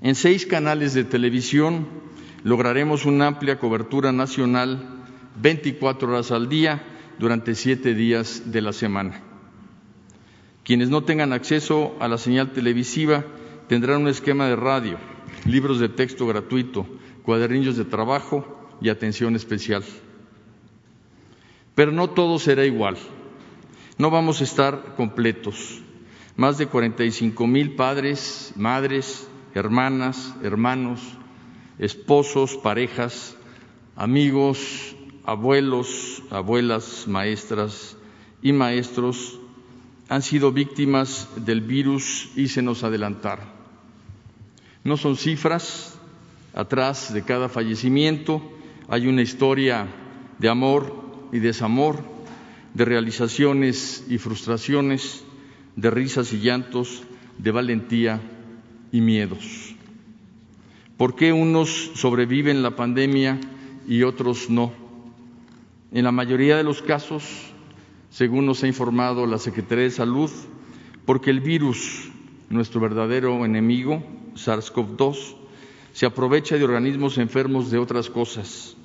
En 0.01 0.15
seis 0.15 0.45
canales 0.45 0.93
de 0.93 1.03
televisión 1.03 1.87
lograremos 2.43 3.05
una 3.05 3.27
amplia 3.27 3.59
cobertura 3.59 4.11
nacional 4.11 5.05
24 5.41 6.09
horas 6.09 6.31
al 6.31 6.47
día 6.47 6.81
durante 7.19 7.55
siete 7.55 7.93
días 7.93 8.51
de 8.51 8.61
la 8.61 8.71
semana. 8.71 9.21
Quienes 10.63 10.89
no 10.89 11.03
tengan 11.03 11.33
acceso 11.33 11.95
a 11.99 12.07
la 12.07 12.17
señal 12.17 12.51
televisiva 12.51 13.25
tendrán 13.69 14.01
un 14.01 14.07
esquema 14.07 14.47
de 14.47 14.55
radio, 14.55 14.97
libros 15.45 15.79
de 15.79 15.89
texto 15.89 16.25
gratuito, 16.25 16.87
cuadernillos 17.21 17.77
de 17.77 17.85
trabajo 17.85 18.43
y 18.81 18.89
atención 18.89 19.35
especial. 19.35 19.83
Pero 21.75 21.91
no 21.91 22.09
todo 22.09 22.39
será 22.39 22.65
igual. 22.65 22.97
No 23.99 24.09
vamos 24.09 24.41
a 24.41 24.43
estar 24.43 24.95
completos. 24.95 25.83
Más 26.35 26.57
de 26.57 26.65
45 26.65 27.45
mil 27.45 27.75
padres, 27.75 28.53
madres, 28.55 29.27
hermanas, 29.53 30.33
hermanos, 30.41 31.01
esposos, 31.77 32.57
parejas, 32.57 33.37
amigos, 33.95 34.95
abuelos, 35.25 36.23
abuelas, 36.31 37.07
maestras 37.07 37.95
y 38.41 38.51
maestros 38.51 39.39
han 40.07 40.23
sido 40.23 40.51
víctimas 40.51 41.29
del 41.35 41.61
virus 41.61 42.31
y 42.35 42.47
se 42.47 42.63
nos 42.63 42.83
adelantaron. 42.83 43.58
No 44.83 44.97
son 44.97 45.17
cifras, 45.17 45.97
atrás 46.53 47.13
de 47.13 47.23
cada 47.23 47.49
fallecimiento 47.49 48.41
hay 48.87 49.07
una 49.07 49.21
historia 49.21 49.87
de 50.39 50.49
amor 50.49 51.27
y 51.31 51.39
desamor, 51.39 52.03
de 52.73 52.85
realizaciones 52.85 54.05
y 54.09 54.17
frustraciones, 54.17 55.23
de 55.75 55.91
risas 55.91 56.33
y 56.33 56.39
llantos, 56.39 57.03
de 57.37 57.51
valentía 57.51 58.21
y 58.91 59.01
miedos. 59.01 59.75
¿Por 60.97 61.15
qué 61.15 61.31
unos 61.31 61.91
sobreviven 61.95 62.61
la 62.61 62.75
pandemia 62.75 63.39
y 63.87 64.03
otros 64.03 64.49
no? 64.49 64.73
En 65.91 66.03
la 66.03 66.11
mayoría 66.11 66.57
de 66.57 66.63
los 66.63 66.81
casos, 66.81 67.23
según 68.09 68.45
nos 68.45 68.63
ha 68.63 68.67
informado 68.67 69.25
la 69.25 69.37
Secretaría 69.37 69.85
de 69.85 69.91
Salud, 69.91 70.29
porque 71.05 71.29
el 71.29 71.39
virus, 71.39 72.09
nuestro 72.49 72.81
verdadero 72.81 73.45
enemigo, 73.45 74.03
SARS-CoV-2, 74.35 75.35
se 75.93 76.05
aprovecha 76.05 76.57
de 76.57 76.63
organismos 76.63 77.17
enfermos 77.17 77.71
de 77.71 77.77
otras 77.77 78.09
cosas 78.09 78.75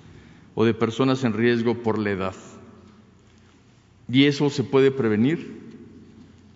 o 0.54 0.64
de 0.64 0.74
personas 0.74 1.24
en 1.24 1.32
riesgo 1.32 1.74
por 1.82 1.98
la 1.98 2.10
edad. 2.10 2.34
¿Y 4.08 4.24
eso 4.24 4.50
se 4.50 4.64
puede 4.64 4.90
prevenir? 4.90 5.60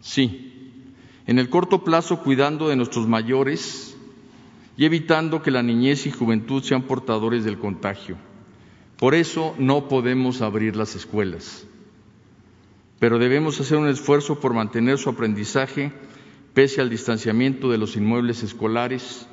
Sí. 0.00 0.82
En 1.26 1.38
el 1.38 1.48
corto 1.50 1.84
plazo, 1.84 2.22
cuidando 2.22 2.68
de 2.68 2.76
nuestros 2.76 3.06
mayores, 3.06 3.96
y 4.78 4.84
evitando 4.84 5.42
que 5.42 5.50
la 5.50 5.62
niñez 5.62 6.06
y 6.06 6.12
juventud 6.12 6.62
sean 6.62 6.82
portadores 6.82 7.44
del 7.44 7.58
contagio. 7.58 8.16
Por 8.96 9.16
eso 9.16 9.54
no 9.58 9.88
podemos 9.88 10.40
abrir 10.40 10.76
las 10.76 10.94
escuelas, 10.94 11.66
pero 13.00 13.18
debemos 13.18 13.60
hacer 13.60 13.76
un 13.76 13.88
esfuerzo 13.88 14.38
por 14.38 14.54
mantener 14.54 14.98
su 14.98 15.10
aprendizaje 15.10 15.92
pese 16.58 16.80
al 16.80 16.90
distanciamiento 16.90 17.70
de 17.70 17.78
los 17.78 17.94
inmuebles 17.94 18.42
escolares, 18.42 19.28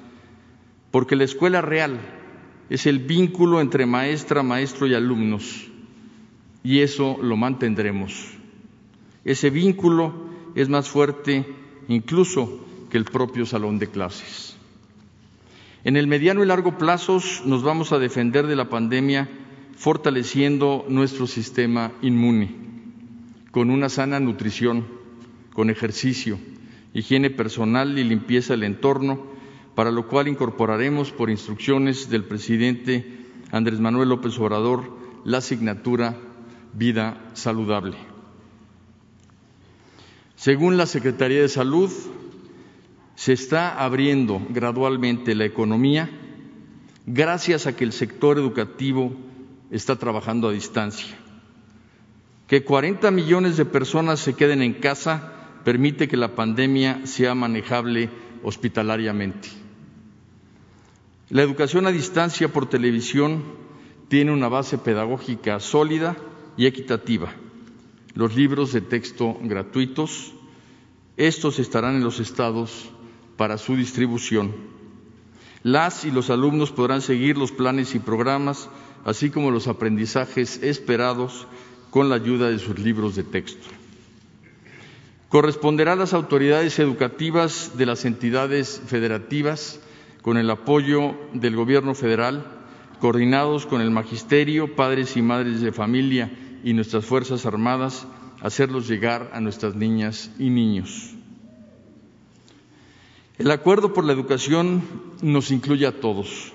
porque 0.92 1.16
la 1.16 1.24
escuela 1.24 1.60
real 1.60 2.00
es 2.70 2.86
el 2.86 3.00
vínculo 3.00 3.62
entre 3.62 3.88
maestra, 3.88 4.44
maestro 4.44 4.86
y 4.86 4.94
alumnos, 4.94 5.66
y 6.64 6.82
eso 6.82 7.18
lo 7.24 7.36
mantendremos. 7.36 8.14
Ese 9.24 9.50
vínculo 9.50 10.14
es 10.54 10.70
más 10.70 10.88
fuerte 10.88 11.48
incluso 11.88 12.64
que 12.92 12.98
el 13.00 13.06
propio 13.06 13.48
salón 13.48 13.80
de 13.80 13.88
clases. 13.88 14.56
En 15.84 15.98
el 15.98 16.06
mediano 16.06 16.44
y 16.44 16.46
largo 16.46 16.78
plazos 16.78 17.42
nos 17.44 17.64
vamos 17.64 17.92
a 17.92 17.98
defender 17.98 18.46
de 18.46 18.56
la 18.56 18.70
pandemia 18.70 19.28
fortaleciendo 19.76 20.86
nuestro 20.90 21.26
sistema 21.26 21.92
inmune, 22.04 22.56
con 23.50 23.72
una 23.72 23.90
sana 23.90 24.20
nutrición, 24.20 24.86
con 25.54 25.72
ejercicio, 25.72 26.38
higiene 26.96 27.30
personal 27.30 28.00
y 28.00 28.04
limpieza 28.06 28.54
del 28.54 28.64
entorno, 28.64 29.28
para 29.76 29.92
lo 29.92 30.08
cual 30.08 30.30
incorporaremos 30.30 31.12
por 31.12 31.30
instrucciones 31.30 32.10
del 32.10 32.24
presidente 32.24 33.20
Andrés 33.52 33.82
Manuel 33.82 34.10
López 34.10 34.40
Obrador 34.40 34.98
la 35.26 35.40
asignatura 35.40 36.16
Vida 36.74 37.22
Saludable. 37.34 37.98
Según 40.38 40.78
la 40.78 40.86
Secretaría 40.86 41.42
de 41.42 41.50
Salud, 41.50 41.92
se 43.16 43.34
está 43.34 43.84
abriendo 43.84 44.42
gradualmente 44.50 45.36
la 45.36 45.46
economía 45.46 46.10
gracias 47.06 47.68
a 47.68 47.76
que 47.76 47.84
el 47.84 47.92
sector 47.92 48.38
educativo 48.38 49.14
está 49.70 49.98
trabajando 49.98 50.48
a 50.48 50.54
distancia. 50.54 51.14
Que 52.48 52.64
40 52.64 53.12
millones 53.12 53.58
de 53.58 53.66
personas 53.66 54.22
se 54.22 54.36
queden 54.36 54.62
en 54.62 54.74
casa 54.76 55.35
permite 55.66 56.08
que 56.08 56.16
la 56.16 56.36
pandemia 56.36 57.08
sea 57.08 57.34
manejable 57.34 58.10
hospitalariamente. 58.44 59.50
La 61.30 61.42
educación 61.42 61.88
a 61.88 61.92
distancia 61.92 62.54
por 62.54 62.70
televisión 62.70 63.44
tiene 64.08 64.32
una 64.32 64.48
base 64.48 64.78
pedagógica 64.78 65.60
sólida 65.60 66.16
y 66.56 66.68
equitativa. 66.68 67.34
Los 68.14 68.36
libros 68.36 68.74
de 68.74 68.82
texto 68.82 69.38
gratuitos, 69.42 70.34
estos 71.18 71.58
estarán 71.58 71.96
en 71.96 72.04
los 72.04 72.20
estados 72.20 72.92
para 73.36 73.58
su 73.58 73.76
distribución. 73.76 74.54
Las 75.64 76.06
y 76.06 76.12
los 76.12 76.30
alumnos 76.30 76.72
podrán 76.72 77.02
seguir 77.02 77.40
los 77.40 77.52
planes 77.52 77.96
y 77.96 78.00
programas, 78.00 78.70
así 79.04 79.32
como 79.32 79.50
los 79.50 79.68
aprendizajes 79.68 80.62
esperados 80.62 81.48
con 81.90 82.08
la 82.08 82.16
ayuda 82.16 82.52
de 82.52 82.60
sus 82.60 82.78
libros 82.78 83.16
de 83.16 83.24
texto. 83.24 83.68
Corresponderá 85.36 85.92
a 85.92 85.96
las 85.98 86.14
autoridades 86.14 86.80
educativas 86.80 87.74
de 87.76 87.86
las 87.86 88.06
entidades 88.06 88.82
federativas, 88.88 89.82
con 90.22 90.38
el 90.38 90.50
apoyo 90.50 91.14
del 91.34 91.58
Gobierno 91.58 91.94
federal, 91.94 92.46
coordinados 93.02 93.66
con 93.66 93.82
el 93.82 93.92
Magisterio, 93.92 94.78
padres 94.78 95.18
y 95.18 95.22
madres 95.22 95.60
de 95.60 95.74
familia 95.74 96.32
y 96.64 96.72
nuestras 96.72 97.04
Fuerzas 97.04 97.46
Armadas, 97.46 98.08
hacerlos 98.40 98.88
llegar 98.88 99.32
a 99.34 99.42
nuestras 99.42 99.76
niñas 99.76 100.32
y 100.40 100.50
niños. 100.52 101.14
El 103.38 103.52
acuerdo 103.52 103.92
por 103.92 104.06
la 104.06 104.14
educación 104.14 104.84
nos 105.22 105.52
incluye 105.52 105.86
a 105.86 106.00
todos. 106.00 106.54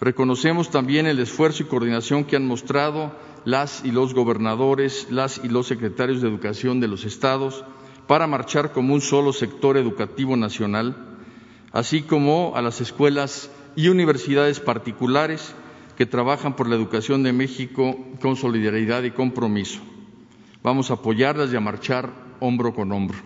Reconocemos 0.00 0.70
también 0.70 1.08
el 1.08 1.18
esfuerzo 1.18 1.64
y 1.64 1.66
coordinación 1.66 2.22
que 2.22 2.36
han 2.36 2.46
mostrado 2.46 3.10
las 3.44 3.84
y 3.84 3.90
los 3.90 4.14
gobernadores, 4.14 5.08
las 5.10 5.40
y 5.42 5.48
los 5.48 5.66
secretarios 5.66 6.22
de 6.22 6.28
educación 6.28 6.78
de 6.78 6.86
los 6.86 7.04
estados 7.04 7.64
para 8.08 8.26
marchar 8.26 8.72
como 8.72 8.94
un 8.94 9.02
solo 9.02 9.32
sector 9.32 9.76
educativo 9.76 10.36
nacional, 10.36 10.96
así 11.72 12.02
como 12.02 12.54
a 12.56 12.62
las 12.62 12.80
escuelas 12.80 13.50
y 13.76 13.88
universidades 13.88 14.58
particulares 14.58 15.54
que 15.96 16.06
trabajan 16.06 16.56
por 16.56 16.68
la 16.68 16.74
educación 16.74 17.22
de 17.22 17.34
México 17.34 17.96
con 18.20 18.34
solidaridad 18.34 19.02
y 19.02 19.10
compromiso. 19.10 19.80
Vamos 20.62 20.90
a 20.90 20.94
apoyarlas 20.94 21.52
y 21.52 21.56
a 21.56 21.60
marchar 21.60 22.10
hombro 22.40 22.74
con 22.74 22.90
hombro. 22.92 23.18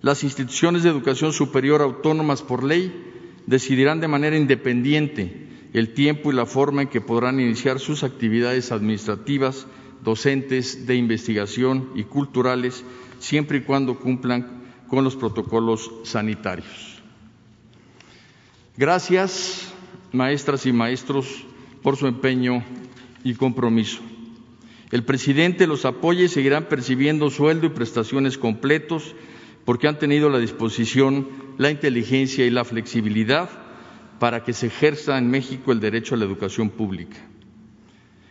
Las 0.00 0.24
instituciones 0.24 0.82
de 0.82 0.90
educación 0.90 1.32
superior 1.32 1.80
autónomas 1.80 2.42
por 2.42 2.64
ley 2.64 2.92
decidirán 3.46 4.00
de 4.00 4.08
manera 4.08 4.36
independiente 4.36 5.48
el 5.74 5.94
tiempo 5.94 6.32
y 6.32 6.34
la 6.34 6.46
forma 6.46 6.82
en 6.82 6.88
que 6.88 7.00
podrán 7.00 7.38
iniciar 7.38 7.78
sus 7.78 8.02
actividades 8.02 8.72
administrativas, 8.72 9.66
docentes, 10.02 10.86
de 10.86 10.96
investigación 10.96 11.90
y 11.94 12.04
culturales, 12.04 12.84
siempre 13.18 13.58
y 13.58 13.62
cuando 13.62 13.98
cumplan 13.98 14.62
con 14.88 15.04
los 15.04 15.16
protocolos 15.16 15.90
sanitarios. 16.04 17.02
Gracias, 18.76 19.72
maestras 20.12 20.66
y 20.66 20.72
maestros, 20.72 21.44
por 21.82 21.96
su 21.96 22.06
empeño 22.06 22.62
y 23.24 23.34
compromiso. 23.34 24.00
El 24.90 25.04
presidente 25.04 25.66
los 25.66 25.84
apoya 25.84 26.24
y 26.24 26.28
seguirán 26.28 26.64
percibiendo 26.64 27.30
sueldo 27.30 27.66
y 27.66 27.70
prestaciones 27.70 28.38
completos 28.38 29.14
porque 29.64 29.86
han 29.86 29.98
tenido 29.98 30.30
la 30.30 30.38
disposición, 30.38 31.28
la 31.58 31.70
inteligencia 31.70 32.46
y 32.46 32.50
la 32.50 32.64
flexibilidad 32.64 33.50
para 34.18 34.42
que 34.42 34.52
se 34.52 34.68
ejerza 34.68 35.18
en 35.18 35.30
México 35.30 35.72
el 35.72 35.80
derecho 35.80 36.14
a 36.14 36.18
la 36.18 36.24
educación 36.24 36.70
pública. 36.70 37.18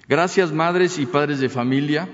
Gracias, 0.10 0.52
madres 0.52 0.98
y 0.98 1.06
padres 1.06 1.40
de 1.40 1.50
familia, 1.50 2.10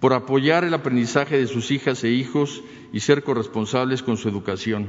por 0.00 0.14
apoyar 0.14 0.64
el 0.64 0.74
aprendizaje 0.74 1.36
de 1.36 1.46
sus 1.46 1.70
hijas 1.70 2.02
e 2.04 2.10
hijos 2.10 2.62
y 2.92 3.00
ser 3.00 3.22
corresponsables 3.22 4.02
con 4.02 4.16
su 4.16 4.28
educación. 4.28 4.88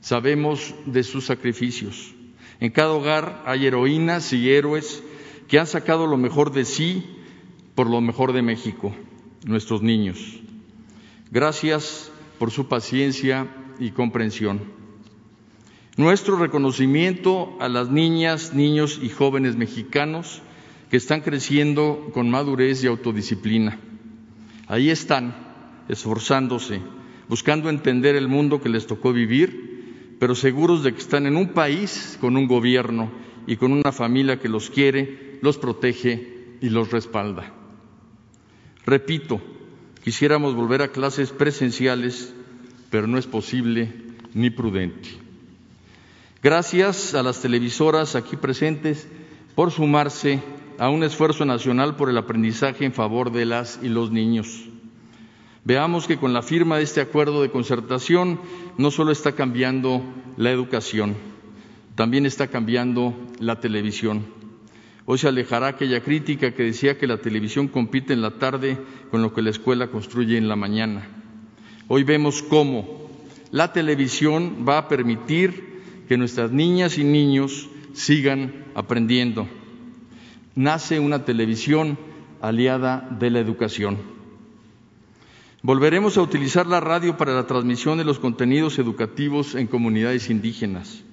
Sabemos 0.00 0.74
de 0.86 1.02
sus 1.02 1.26
sacrificios. 1.26 2.14
En 2.60 2.70
cada 2.70 2.92
hogar 2.92 3.42
hay 3.46 3.66
heroínas 3.66 4.32
y 4.32 4.50
héroes 4.50 5.02
que 5.48 5.58
han 5.58 5.66
sacado 5.66 6.06
lo 6.06 6.18
mejor 6.18 6.52
de 6.52 6.64
sí 6.64 7.04
por 7.74 7.88
lo 7.88 8.00
mejor 8.00 8.32
de 8.32 8.42
México, 8.42 8.94
nuestros 9.46 9.82
niños. 9.82 10.18
Gracias 11.30 12.10
por 12.38 12.50
su 12.50 12.68
paciencia 12.68 13.48
y 13.78 13.90
comprensión. 13.92 14.60
Nuestro 15.96 16.36
reconocimiento 16.36 17.56
a 17.60 17.68
las 17.68 17.88
niñas, 17.88 18.52
niños 18.52 19.00
y 19.02 19.08
jóvenes 19.08 19.56
mexicanos 19.56 20.42
que 20.90 20.96
están 20.96 21.22
creciendo 21.22 22.10
con 22.12 22.30
madurez 22.30 22.84
y 22.84 22.86
autodisciplina. 22.86 23.78
Ahí 24.68 24.90
están, 24.90 25.34
esforzándose, 25.88 26.80
buscando 27.28 27.70
entender 27.70 28.14
el 28.14 28.28
mundo 28.28 28.60
que 28.60 28.68
les 28.68 28.86
tocó 28.86 29.12
vivir, 29.12 30.16
pero 30.20 30.34
seguros 30.34 30.84
de 30.84 30.92
que 30.92 31.00
están 31.00 31.26
en 31.26 31.36
un 31.36 31.48
país 31.48 32.16
con 32.20 32.36
un 32.36 32.46
gobierno 32.46 33.10
y 33.46 33.56
con 33.56 33.72
una 33.72 33.92
familia 33.92 34.38
que 34.38 34.48
los 34.48 34.70
quiere, 34.70 35.38
los 35.42 35.58
protege 35.58 36.56
y 36.60 36.68
los 36.68 36.90
respalda. 36.90 37.52
Repito, 38.84 39.40
Quisiéramos 40.08 40.54
volver 40.54 40.80
a 40.80 40.88
clases 40.88 41.32
presenciales, 41.32 42.32
pero 42.88 43.06
no 43.06 43.18
es 43.18 43.26
posible 43.26 43.92
ni 44.32 44.48
prudente. 44.48 45.10
Gracias 46.42 47.14
a 47.14 47.22
las 47.22 47.42
televisoras 47.42 48.14
aquí 48.14 48.36
presentes 48.36 49.06
por 49.54 49.70
sumarse 49.70 50.40
a 50.78 50.90
un 50.90 51.02
esfuerzo 51.02 51.44
nacional 51.44 51.96
por 51.96 52.08
el 52.08 52.16
aprendizaje 52.16 52.84
en 52.84 52.92
favor 52.92 53.32
de 53.32 53.44
las 53.44 53.80
y 53.82 53.88
los 53.88 54.10
niños. 54.10 54.64
Veamos 55.64 56.06
que 56.06 56.16
con 56.16 56.32
la 56.32 56.42
firma 56.42 56.78
de 56.78 56.84
este 56.84 57.00
acuerdo 57.00 57.42
de 57.42 57.50
concertación 57.50 58.40
no 58.78 58.90
solo 58.90 59.10
está 59.10 59.32
cambiando 59.32 60.02
la 60.36 60.50
educación, 60.50 61.16
también 61.94 62.26
está 62.26 62.46
cambiando 62.46 63.14
la 63.40 63.60
televisión. 63.60 64.24
Hoy 65.04 65.18
se 65.18 65.28
alejará 65.28 65.68
aquella 65.68 66.02
crítica 66.02 66.54
que 66.54 66.62
decía 66.62 66.96
que 66.96 67.06
la 67.06 67.18
televisión 67.18 67.68
compite 67.68 68.12
en 68.12 68.22
la 68.22 68.38
tarde 68.38 68.78
con 69.10 69.20
lo 69.20 69.34
que 69.34 69.42
la 69.42 69.50
escuela 69.50 69.88
construye 69.88 70.38
en 70.38 70.48
la 70.48 70.56
mañana. 70.56 71.08
Hoy 71.88 72.04
vemos 72.04 72.42
cómo 72.42 73.08
la 73.50 73.72
televisión 73.72 74.64
va 74.68 74.78
a 74.78 74.88
permitir 74.88 76.04
que 76.08 76.18
nuestras 76.18 76.52
niñas 76.52 76.98
y 76.98 77.04
niños 77.04 77.68
sigan 77.94 78.66
aprendiendo. 78.74 79.48
Nace 80.58 80.98
una 80.98 81.24
televisión 81.24 81.96
aliada 82.40 83.16
de 83.20 83.30
la 83.30 83.38
educación. 83.38 83.96
Volveremos 85.62 86.16
a 86.16 86.22
utilizar 86.22 86.66
la 86.66 86.80
radio 86.80 87.16
para 87.16 87.32
la 87.32 87.46
transmisión 87.46 87.96
de 87.96 88.04
los 88.04 88.18
contenidos 88.18 88.80
educativos 88.80 89.54
en 89.54 89.68
comunidades 89.68 90.30
indígenas. 90.30 91.04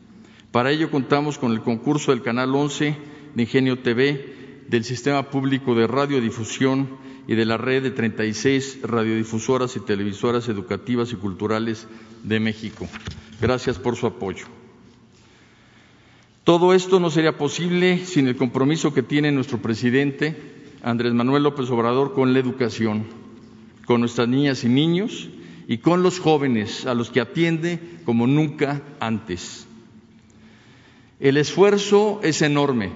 Para 0.52 0.72
ello 0.72 0.90
contamos 0.90 1.38
con 1.38 1.52
el 1.52 1.62
concurso 1.62 2.10
del 2.10 2.24
Canal 2.24 2.56
11 2.56 2.98
de 3.36 3.44
Ingenio 3.44 3.78
TV, 3.78 4.64
del 4.68 4.84
Sistema 4.84 5.30
Público 5.30 5.76
de 5.76 5.86
Radiodifusión 5.86 6.90
y 7.28 7.36
de 7.36 7.46
la 7.46 7.58
red 7.58 7.84
de 7.84 7.92
36 7.92 8.80
radiodifusoras 8.82 9.76
y 9.76 9.80
televisoras 9.80 10.50
educativas 10.50 11.14
y 11.14 11.18
culturales 11.18 11.88
de 12.24 12.40
México. 12.40 12.88
Gracias 13.40 13.78
por 13.78 13.96
su 13.96 14.08
apoyo. 14.08 14.48
Todo 16.46 16.76
esto 16.76 17.00
no 17.00 17.10
sería 17.10 17.40
posible 17.40 18.06
sin 18.06 18.28
el 18.28 18.36
compromiso 18.36 18.94
que 18.94 19.02
tiene 19.02 19.32
nuestro 19.32 19.58
presidente 19.58 20.36
Andrés 20.84 21.12
Manuel 21.12 21.42
López 21.42 21.72
Obrador 21.72 22.14
con 22.14 22.34
la 22.34 22.40
educación, 22.40 23.06
con 23.88 24.02
nuestras 24.02 24.28
niñas 24.28 24.64
y 24.64 24.70
niños 24.70 25.28
y 25.68 25.80
con 25.80 26.04
los 26.04 26.20
jóvenes 26.20 26.86
a 26.86 26.94
los 26.94 27.10
que 27.10 27.20
atiende 27.20 27.80
como 28.06 28.28
nunca 28.28 28.84
antes. 29.00 29.66
El 31.20 31.38
esfuerzo 31.38 32.20
es 32.22 32.44
enorme 32.44 32.92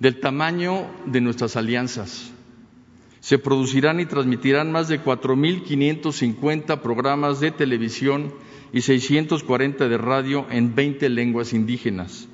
del 0.00 0.18
tamaño 0.18 0.88
de 1.04 1.20
nuestras 1.20 1.54
alianzas. 1.54 2.32
Se 3.20 3.38
producirán 3.38 4.00
y 4.00 4.06
transmitirán 4.06 4.72
más 4.72 4.88
de 4.88 5.00
4.550 5.00 6.80
programas 6.80 7.38
de 7.38 7.52
televisión 7.52 8.34
y 8.72 8.80
640 8.80 9.88
de 9.88 9.98
radio 9.98 10.46
en 10.50 10.74
20 10.74 11.08
lenguas 11.10 11.52
indígenas, 11.52 12.28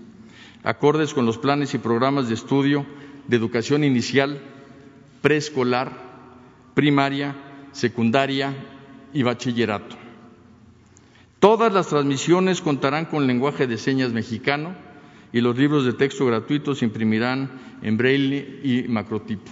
acordes 0.63 1.15
con 1.15 1.27
los 1.27 1.39
planes 1.39 1.75
y 1.75 1.79
programas 1.79 2.29
de 2.29 2.35
estudio 2.35 2.87
de 3.27 3.37
educación 3.37 3.85
inicial, 3.85 4.41
preescolar, 5.21 5.93
primaria, 6.75 7.35
secundaria 7.73 8.55
y 9.13 9.23
bachillerato. 9.23 9.97
Todas 11.39 11.73
las 11.73 11.89
transmisiones 11.89 12.61
contarán 12.61 13.07
con 13.07 13.27
lenguaje 13.27 13.67
de 13.67 13.79
señas 13.79 14.13
mexicano 14.13 14.75
y 15.33 15.41
los 15.41 15.57
libros 15.57 15.85
de 15.85 15.93
texto 15.93 16.27
gratuitos 16.27 16.79
se 16.79 16.85
imprimirán 16.85 17.79
en 17.83 17.97
braille 17.97 18.61
y 18.63 18.85
macrotipo. 18.89 19.51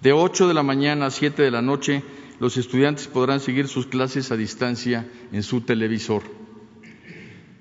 De 0.00 0.12
8 0.12 0.48
de 0.48 0.54
la 0.54 0.62
mañana 0.62 1.06
a 1.06 1.10
7 1.10 1.42
de 1.42 1.50
la 1.50 1.62
noche, 1.62 2.02
los 2.38 2.56
estudiantes 2.56 3.06
podrán 3.08 3.40
seguir 3.40 3.68
sus 3.68 3.86
clases 3.86 4.30
a 4.30 4.36
distancia 4.36 5.06
en 5.32 5.42
su 5.42 5.60
televisor. 5.62 6.22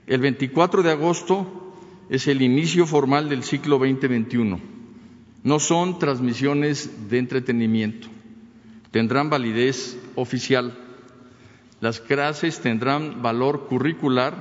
El 0.08 0.22
24 0.22 0.84
de 0.84 0.92
agosto 0.92 1.69
es 2.10 2.28
el 2.28 2.42
inicio 2.42 2.86
formal 2.86 3.30
del 3.30 3.44
ciclo 3.44 3.78
2021. 3.78 4.60
No 5.44 5.60
son 5.60 6.00
transmisiones 6.00 7.10
de 7.10 7.20
entretenimiento, 7.20 8.08
tendrán 8.92 9.30
validez 9.30 9.98
oficial 10.16 10.76
las 11.82 12.02
clases 12.02 12.60
tendrán 12.60 13.22
valor 13.22 13.68
curricular 13.68 14.34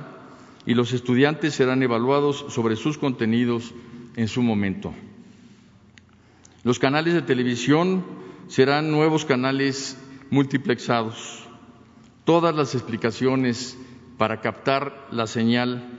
y 0.65 0.73
los 0.73 0.91
estudiantes 0.91 1.53
serán 1.53 1.81
evaluados 1.81 2.45
sobre 2.49 2.75
sus 2.75 2.97
contenidos 2.97 3.73
en 4.17 4.27
su 4.27 4.41
momento. 4.41 4.93
Los 6.63 6.79
canales 6.79 7.13
de 7.13 7.21
televisión 7.21 8.03
serán 8.49 8.91
nuevos 8.91 9.23
canales 9.23 9.97
multiplexados. 10.29 11.47
Todas 12.25 12.53
las 12.53 12.75
explicaciones 12.75 13.77
para 14.17 14.41
captar 14.41 15.07
la 15.11 15.25
señal, 15.25 15.98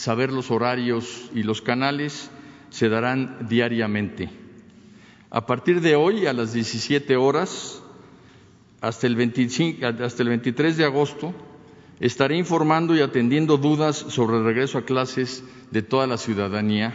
saber 0.00 0.32
los 0.32 0.50
horarios 0.50 1.30
y 1.34 1.42
los 1.42 1.60
canales 1.60 2.30
se 2.70 2.88
darán 2.88 3.48
diariamente. 3.50 4.30
A 5.28 5.44
partir 5.44 5.82
de 5.82 5.94
hoy, 5.94 6.26
a 6.26 6.32
las 6.32 6.54
17 6.54 7.16
horas, 7.16 7.82
hasta 8.80 9.06
el, 9.06 9.14
25, 9.14 9.86
hasta 10.02 10.22
el 10.22 10.30
23 10.30 10.78
de 10.78 10.84
agosto 10.86 11.34
estaré 12.00 12.38
informando 12.38 12.96
y 12.96 13.02
atendiendo 13.02 13.58
dudas 13.58 13.94
sobre 13.94 14.38
el 14.38 14.44
regreso 14.44 14.78
a 14.78 14.86
clases 14.86 15.44
de 15.70 15.82
toda 15.82 16.06
la 16.06 16.16
ciudadanía 16.16 16.94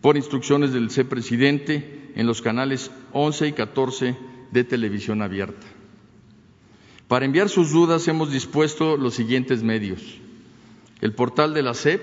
por 0.00 0.16
instrucciones 0.16 0.72
del 0.72 0.88
presidente 1.06 2.12
en 2.14 2.26
los 2.26 2.40
canales 2.40 2.92
11 3.12 3.48
y 3.48 3.52
14 3.52 4.16
de 4.52 4.64
televisión 4.64 5.20
abierta. 5.20 5.66
Para 7.08 7.26
enviar 7.26 7.50
sus 7.50 7.72
dudas 7.72 8.08
hemos 8.08 8.32
dispuesto 8.32 8.96
los 8.96 9.12
siguientes 9.12 9.62
medios. 9.62 10.23
El 11.04 11.12
portal 11.12 11.52
de 11.52 11.62
la 11.62 11.74
CEP, 11.74 12.00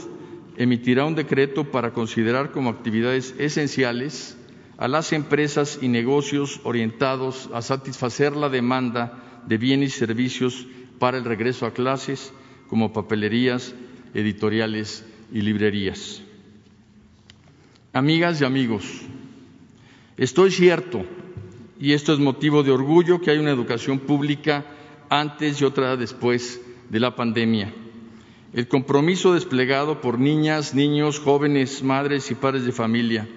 emitirá 0.57 1.07
un 1.07 1.15
decreto 1.15 1.71
para 1.71 1.93
considerar 1.93 2.51
como 2.51 2.71
actividades 2.71 3.35
esenciales 3.39 4.37
a 4.77 4.89
las 4.89 5.13
empresas 5.13 5.79
y 5.81 5.89
negocios 5.89 6.61
orientados 6.65 7.49
a 7.55 7.63
satisfacer 7.63 8.37
la 8.37 8.49
demanda 8.49 9.43
de 9.47 9.57
bienes 9.57 9.97
y 9.97 9.99
servicios 9.99 10.67
para 10.99 11.17
el 11.17 11.25
regreso 11.25 11.65
a 11.65 11.73
clases, 11.73 12.33
como 12.69 12.93
papelerías, 12.93 13.75
editoriales 14.15 15.05
y 15.33 15.41
librerías. 15.41 16.23
Amigas 17.93 18.41
y 18.41 18.45
amigos, 18.45 18.85
estoy 20.17 20.51
cierto, 20.51 21.05
y 21.81 21.93
esto 21.93 22.13
es 22.13 22.19
motivo 22.19 22.63
de 22.63 22.73
orgullo, 22.73 23.21
que 23.21 23.31
hay 23.31 23.39
una 23.39 23.51
educación 23.51 23.99
pública 23.99 24.67
antes 25.09 25.61
y 25.61 25.65
otra 25.65 25.97
después 25.97 26.61
de 26.89 27.01
la 27.01 27.15
pandemia 27.15 27.73
el 28.53 28.67
compromiso 28.67 29.35
desplegado 29.35 30.01
por 30.01 30.19
niñas, 30.19 30.75
niños, 30.75 31.21
jóvenes, 31.21 31.83
madres 31.83 32.31
y 32.31 32.35
padres 32.35 32.65
de 32.65 32.73
familia, 32.73 33.29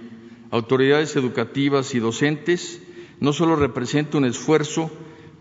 autoridades 0.51 1.15
educativas 1.15 1.93
y 1.93 1.99
docentes, 1.99 2.81
no 3.19 3.33
solo 3.33 3.55
representa 3.55 4.17
un 4.17 4.25
esfuerzo 4.25 4.89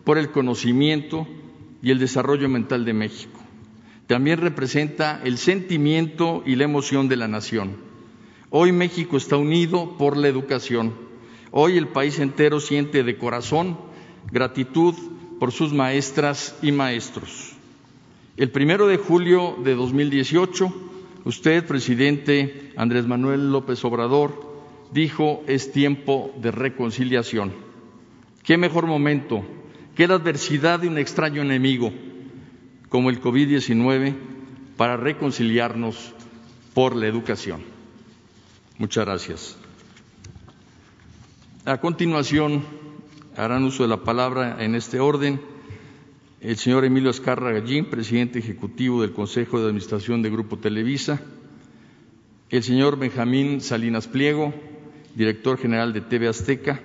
por 0.04 0.18
el 0.18 0.30
conocimiento 0.32 1.26
y 1.82 1.92
el 1.92 1.98
desarrollo 1.98 2.48
mental 2.48 2.84
de 2.84 2.94
México, 2.94 3.40
también 4.08 4.40
representa 4.40 5.20
el 5.24 5.38
sentimiento 5.38 6.42
y 6.44 6.56
la 6.56 6.64
emoción 6.64 7.08
de 7.08 7.16
la 7.16 7.28
nación. 7.28 7.76
Hoy 8.50 8.72
México 8.72 9.16
está 9.16 9.36
unido 9.36 9.96
por 9.96 10.16
la 10.16 10.26
educación. 10.26 11.09
Hoy 11.52 11.76
el 11.76 11.88
país 11.88 12.18
entero 12.18 12.60
siente 12.60 13.02
de 13.02 13.18
corazón 13.18 13.76
gratitud 14.30 14.94
por 15.38 15.52
sus 15.52 15.72
maestras 15.72 16.56
y 16.62 16.70
maestros. 16.70 17.52
El 18.36 18.50
primero 18.50 18.86
de 18.86 18.98
julio 18.98 19.56
de 19.64 19.74
2018, 19.74 20.72
usted, 21.24 21.66
presidente 21.66 22.72
Andrés 22.76 23.06
Manuel 23.06 23.50
López 23.50 23.84
Obrador, 23.84 24.48
dijo 24.92 25.42
es 25.46 25.72
tiempo 25.72 26.32
de 26.40 26.50
reconciliación. 26.50 27.52
¿Qué 28.44 28.56
mejor 28.56 28.86
momento 28.86 29.44
que 29.96 30.06
la 30.06 30.14
adversidad 30.14 30.80
de 30.80 30.88
un 30.88 30.98
extraño 30.98 31.42
enemigo 31.42 31.92
como 32.88 33.10
el 33.10 33.20
COVID-19 33.20 34.14
para 34.76 34.96
reconciliarnos 34.96 36.12
por 36.74 36.96
la 36.96 37.06
educación? 37.06 37.62
Muchas 38.78 39.04
gracias. 39.04 39.59
A 41.66 41.76
continuación, 41.76 42.62
harán 43.36 43.64
uso 43.64 43.82
de 43.82 43.90
la 43.90 44.02
palabra 44.02 44.64
en 44.64 44.74
este 44.74 44.98
orden 44.98 45.42
el 46.40 46.56
señor 46.56 46.86
Emilio 46.86 47.10
Escarra 47.10 47.52
Gallín, 47.52 47.84
presidente 47.84 48.38
ejecutivo 48.38 49.02
del 49.02 49.12
Consejo 49.12 49.58
de 49.60 49.66
Administración 49.66 50.22
de 50.22 50.30
Grupo 50.30 50.56
Televisa, 50.56 51.20
el 52.48 52.62
señor 52.62 52.98
Benjamín 52.98 53.60
Salinas 53.60 54.08
Pliego, 54.08 54.54
director 55.14 55.58
general 55.58 55.92
de 55.92 56.00
TV 56.00 56.28
Azteca, 56.28 56.80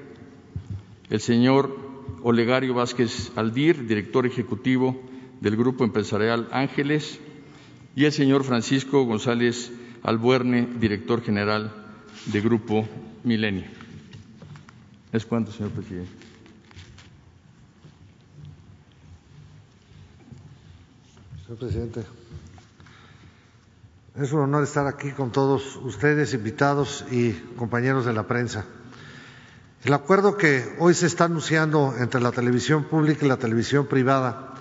el 1.10 1.22
señor 1.22 1.74
Olegario 2.22 2.74
Vázquez 2.74 3.32
Aldir, 3.38 3.88
director 3.88 4.26
ejecutivo 4.26 5.02
del 5.40 5.56
Grupo 5.56 5.86
Empresarial 5.86 6.50
Ángeles, 6.52 7.22
y 7.96 8.04
el 8.04 8.12
señor 8.12 8.44
Francisco 8.44 9.06
González 9.06 9.72
Albuerne, 10.04 10.68
director 10.82 11.24
general 11.24 11.72
de 12.26 12.42
Grupo 12.42 12.86
Milenio. 13.24 13.85
Es 15.16 15.26
cuanto, 15.26 15.50
señor 15.50 15.72
presidente. 15.72 16.12
Señor 21.46 21.58
presidente, 21.58 22.04
es 24.18 24.34
un 24.34 24.42
honor 24.42 24.66
estar 24.66 24.86
aquí 24.88 25.12
con 25.12 25.32
todos 25.32 25.78
ustedes, 25.78 26.34
invitados 26.34 27.06
y 27.12 27.32
compañeros 27.56 28.06
de 28.06 28.12
la 28.12 28.28
prensa. 28.28 28.66
El 29.86 29.94
acuerdo 29.94 30.36
que 30.36 30.76
hoy 30.80 30.94
se 30.94 31.06
está 31.06 31.24
anunciando 31.24 31.96
entre 31.98 32.20
la 32.20 32.34
televisión 32.34 32.84
pública 32.84 33.26
y 33.26 33.30
la 33.30 33.38
televisión 33.38 33.88
privada 33.88 34.56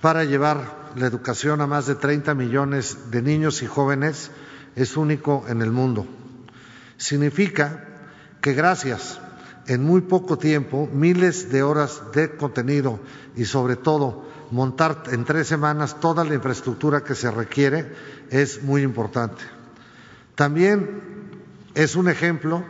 para 0.00 0.22
llevar 0.22 0.92
la 0.94 1.08
educación 1.08 1.60
a 1.60 1.66
más 1.66 1.86
de 1.86 1.96
30 1.96 2.34
millones 2.34 3.10
de 3.10 3.20
niños 3.20 3.64
y 3.64 3.66
jóvenes 3.66 4.30
es 4.76 4.96
único 4.96 5.44
en 5.48 5.60
el 5.60 5.72
mundo. 5.72 6.06
Significa 6.98 7.84
que 8.40 8.52
gracias 8.52 9.20
en 9.68 9.84
muy 9.84 10.00
poco 10.00 10.38
tiempo 10.38 10.88
miles 10.92 11.52
de 11.52 11.62
horas 11.62 12.02
de 12.14 12.36
contenido 12.36 12.98
y 13.36 13.44
sobre 13.44 13.76
todo 13.76 14.24
montar 14.50 15.04
en 15.12 15.24
tres 15.24 15.46
semanas 15.46 16.00
toda 16.00 16.24
la 16.24 16.34
infraestructura 16.34 17.04
que 17.04 17.14
se 17.14 17.30
requiere 17.30 17.92
es 18.30 18.62
muy 18.62 18.82
importante. 18.82 19.44
También 20.34 21.02
es 21.74 21.96
un 21.96 22.08
ejemplo 22.08 22.64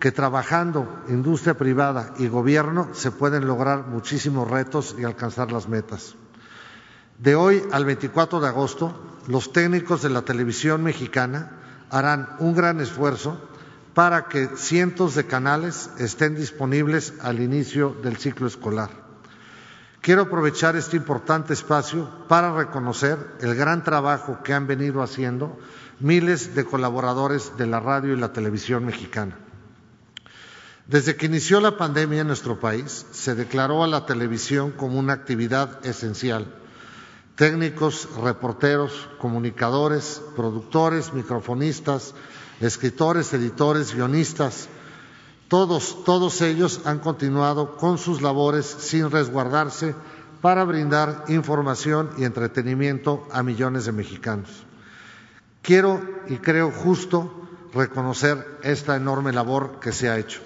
que 0.00 0.10
trabajando 0.10 1.02
industria 1.08 1.54
privada 1.54 2.14
y 2.18 2.26
gobierno 2.26 2.88
se 2.94 3.12
pueden 3.12 3.46
lograr 3.46 3.86
muchísimos 3.86 4.50
retos 4.50 4.96
y 4.98 5.04
alcanzar 5.04 5.52
las 5.52 5.68
metas. 5.68 6.16
De 7.18 7.36
hoy 7.36 7.62
al 7.70 7.84
24 7.84 8.40
de 8.40 8.48
agosto, 8.48 8.92
los 9.28 9.52
técnicos 9.52 10.02
de 10.02 10.10
la 10.10 10.22
televisión 10.22 10.82
mexicana 10.82 11.52
harán 11.90 12.30
un 12.40 12.54
gran 12.54 12.80
esfuerzo 12.80 13.49
para 14.00 14.28
que 14.28 14.48
cientos 14.56 15.14
de 15.14 15.26
canales 15.26 15.90
estén 15.98 16.34
disponibles 16.34 17.12
al 17.20 17.38
inicio 17.38 17.94
del 18.02 18.16
ciclo 18.16 18.46
escolar. 18.46 18.88
Quiero 20.00 20.22
aprovechar 20.22 20.74
este 20.74 20.96
importante 20.96 21.52
espacio 21.52 22.08
para 22.26 22.56
reconocer 22.56 23.18
el 23.42 23.54
gran 23.54 23.84
trabajo 23.84 24.38
que 24.42 24.54
han 24.54 24.66
venido 24.66 25.02
haciendo 25.02 25.58
miles 25.98 26.54
de 26.54 26.64
colaboradores 26.64 27.58
de 27.58 27.66
la 27.66 27.78
radio 27.78 28.14
y 28.14 28.18
la 28.18 28.32
televisión 28.32 28.86
mexicana. 28.86 29.36
Desde 30.86 31.16
que 31.16 31.26
inició 31.26 31.60
la 31.60 31.76
pandemia 31.76 32.22
en 32.22 32.28
nuestro 32.28 32.58
país, 32.58 33.04
se 33.10 33.34
declaró 33.34 33.84
a 33.84 33.86
la 33.86 34.06
televisión 34.06 34.70
como 34.70 34.98
una 34.98 35.12
actividad 35.12 35.84
esencial. 35.84 36.46
Técnicos, 37.34 38.08
reporteros, 38.16 39.10
comunicadores, 39.18 40.22
productores, 40.36 41.12
microfonistas, 41.12 42.14
escritores, 42.60 43.32
editores, 43.32 43.94
guionistas, 43.94 44.68
todos, 45.48 46.04
todos 46.04 46.40
ellos 46.42 46.82
han 46.84 47.00
continuado 47.00 47.76
con 47.76 47.98
sus 47.98 48.22
labores 48.22 48.66
sin 48.66 49.10
resguardarse 49.10 49.94
para 50.40 50.64
brindar 50.64 51.24
información 51.28 52.10
y 52.18 52.24
entretenimiento 52.24 53.26
a 53.32 53.42
millones 53.42 53.86
de 53.86 53.92
mexicanos. 53.92 54.48
Quiero 55.62 56.00
y 56.28 56.36
creo 56.36 56.70
justo 56.70 57.48
reconocer 57.74 58.58
esta 58.62 58.96
enorme 58.96 59.32
labor 59.32 59.80
que 59.80 59.92
se 59.92 60.08
ha 60.08 60.18
hecho. 60.18 60.40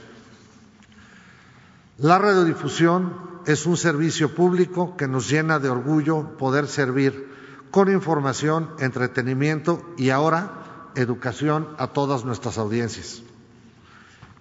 La 1.99 2.19
radiodifusión 2.19 3.35
es 3.47 3.67
un 3.67 3.77
servicio 3.77 4.35
público 4.35 4.97
que 4.97 5.07
nos 5.07 5.29
llena 5.29 5.59
de 5.59 5.69
orgullo 5.69 6.37
poder 6.39 6.67
servir 6.67 7.33
con 7.71 7.91
información, 7.91 8.71
entretenimiento 8.79 9.83
y 9.97 10.11
ahora 10.11 10.64
educación 10.97 11.69
a 11.79 11.89
todas 11.89 12.25
nuestras 12.25 12.59
audiencias. 12.59 13.23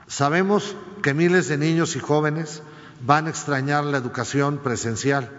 Sabemos 0.07 0.75
que 1.01 1.13
miles 1.13 1.47
de 1.47 1.57
niños 1.57 1.95
y 1.95 1.99
jóvenes 1.99 2.61
van 3.05 3.27
a 3.27 3.29
extrañar 3.29 3.83
la 3.83 3.97
educación 3.97 4.59
presencial, 4.59 5.29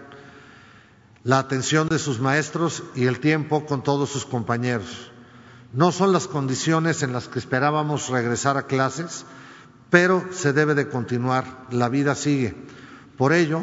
la 1.23 1.39
atención 1.39 1.87
de 1.87 1.99
sus 1.99 2.19
maestros 2.19 2.83
y 2.93 3.05
el 3.05 3.19
tiempo 3.19 3.65
con 3.65 3.83
todos 3.83 4.09
sus 4.09 4.25
compañeros. 4.25 5.11
No 5.73 5.91
son 5.91 6.13
las 6.13 6.27
condiciones 6.27 7.03
en 7.03 7.13
las 7.13 7.27
que 7.27 7.39
esperábamos 7.39 8.09
regresar 8.09 8.57
a 8.57 8.67
clases, 8.67 9.25
pero 9.89 10.25
se 10.31 10.53
debe 10.53 10.75
de 10.75 10.87
continuar, 10.89 11.65
la 11.71 11.89
vida 11.89 12.15
sigue. 12.15 12.55
Por 13.17 13.33
ello, 13.33 13.61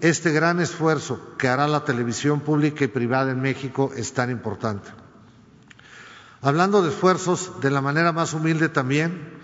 este 0.00 0.32
gran 0.32 0.60
esfuerzo 0.60 1.20
que 1.38 1.48
hará 1.48 1.68
la 1.68 1.84
televisión 1.84 2.40
pública 2.40 2.84
y 2.84 2.88
privada 2.88 3.30
en 3.30 3.40
México 3.40 3.92
es 3.96 4.12
tan 4.12 4.30
importante. 4.30 4.90
Hablando 6.42 6.80
de 6.80 6.88
esfuerzos, 6.88 7.60
de 7.60 7.70
la 7.70 7.82
manera 7.82 8.12
más 8.12 8.32
humilde 8.32 8.70
también, 8.70 9.38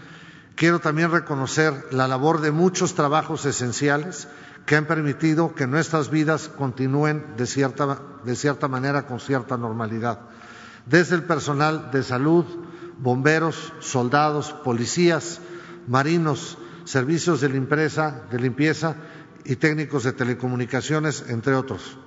quiero 0.55 0.79
también 0.79 1.11
reconocer 1.11 1.89
la 1.91 2.09
labor 2.09 2.41
de 2.41 2.53
muchos 2.53 2.95
trabajos 2.95 3.45
esenciales 3.45 4.29
que 4.65 4.77
han 4.77 4.87
permitido 4.87 5.55
que 5.55 5.67
nuestras 5.67 6.09
vidas 6.09 6.49
continúen 6.49 7.37
de 7.37 7.47
cierta, 7.47 7.99
de 8.25 8.35
cierta 8.35 8.67
manera 8.67 9.07
con 9.07 9.21
cierta 9.21 9.59
normalidad. 9.59 10.21
Desde 10.87 11.17
el 11.17 11.25
personal 11.25 11.91
de 11.91 12.03
salud, 12.03 12.47
bomberos, 12.99 13.75
soldados, 13.81 14.55
policías, 14.65 15.41
marinos, 15.87 16.57
servicios 16.85 17.43
de 17.43 17.51
limpieza, 17.51 18.23
de 18.31 18.39
limpieza 18.41 18.97
y 19.45 19.57
técnicos 19.57 20.05
de 20.05 20.15
telecomunicaciones, 20.15 21.27
entre 21.29 21.55
otros. 21.55 21.99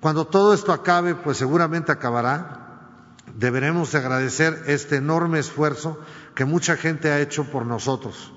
Cuando 0.00 0.26
todo 0.26 0.54
esto 0.54 0.72
acabe, 0.72 1.14
pues 1.14 1.36
seguramente 1.36 1.92
acabará, 1.92 2.59
deberemos 3.40 3.94
agradecer 3.94 4.64
este 4.66 4.96
enorme 4.96 5.38
esfuerzo 5.38 5.98
que 6.34 6.44
mucha 6.44 6.76
gente 6.76 7.10
ha 7.10 7.20
hecho 7.20 7.44
por 7.44 7.64
nosotros 7.64 8.32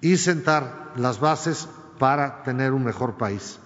y 0.00 0.16
sentar 0.16 0.92
las 0.96 1.20
bases 1.20 1.68
para 1.98 2.42
tener 2.42 2.72
un 2.72 2.82
mejor 2.82 3.18
país. 3.18 3.58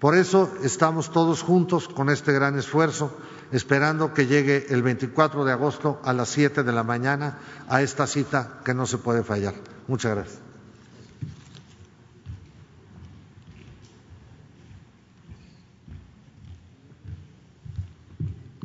Por 0.00 0.16
eso 0.16 0.52
estamos 0.64 1.12
todos 1.12 1.42
juntos 1.42 1.86
con 1.86 2.10
este 2.10 2.32
gran 2.32 2.58
esfuerzo, 2.58 3.16
esperando 3.52 4.12
que 4.12 4.26
llegue 4.26 4.66
el 4.70 4.82
24 4.82 5.44
de 5.44 5.52
agosto 5.52 6.00
a 6.04 6.12
las 6.12 6.28
7 6.30 6.64
de 6.64 6.72
la 6.72 6.82
mañana 6.82 7.38
a 7.68 7.82
esta 7.82 8.08
cita 8.08 8.58
que 8.64 8.74
no 8.74 8.86
se 8.86 8.98
puede 8.98 9.22
fallar. 9.22 9.54
Muchas 9.86 10.16
gracias. 10.16 10.40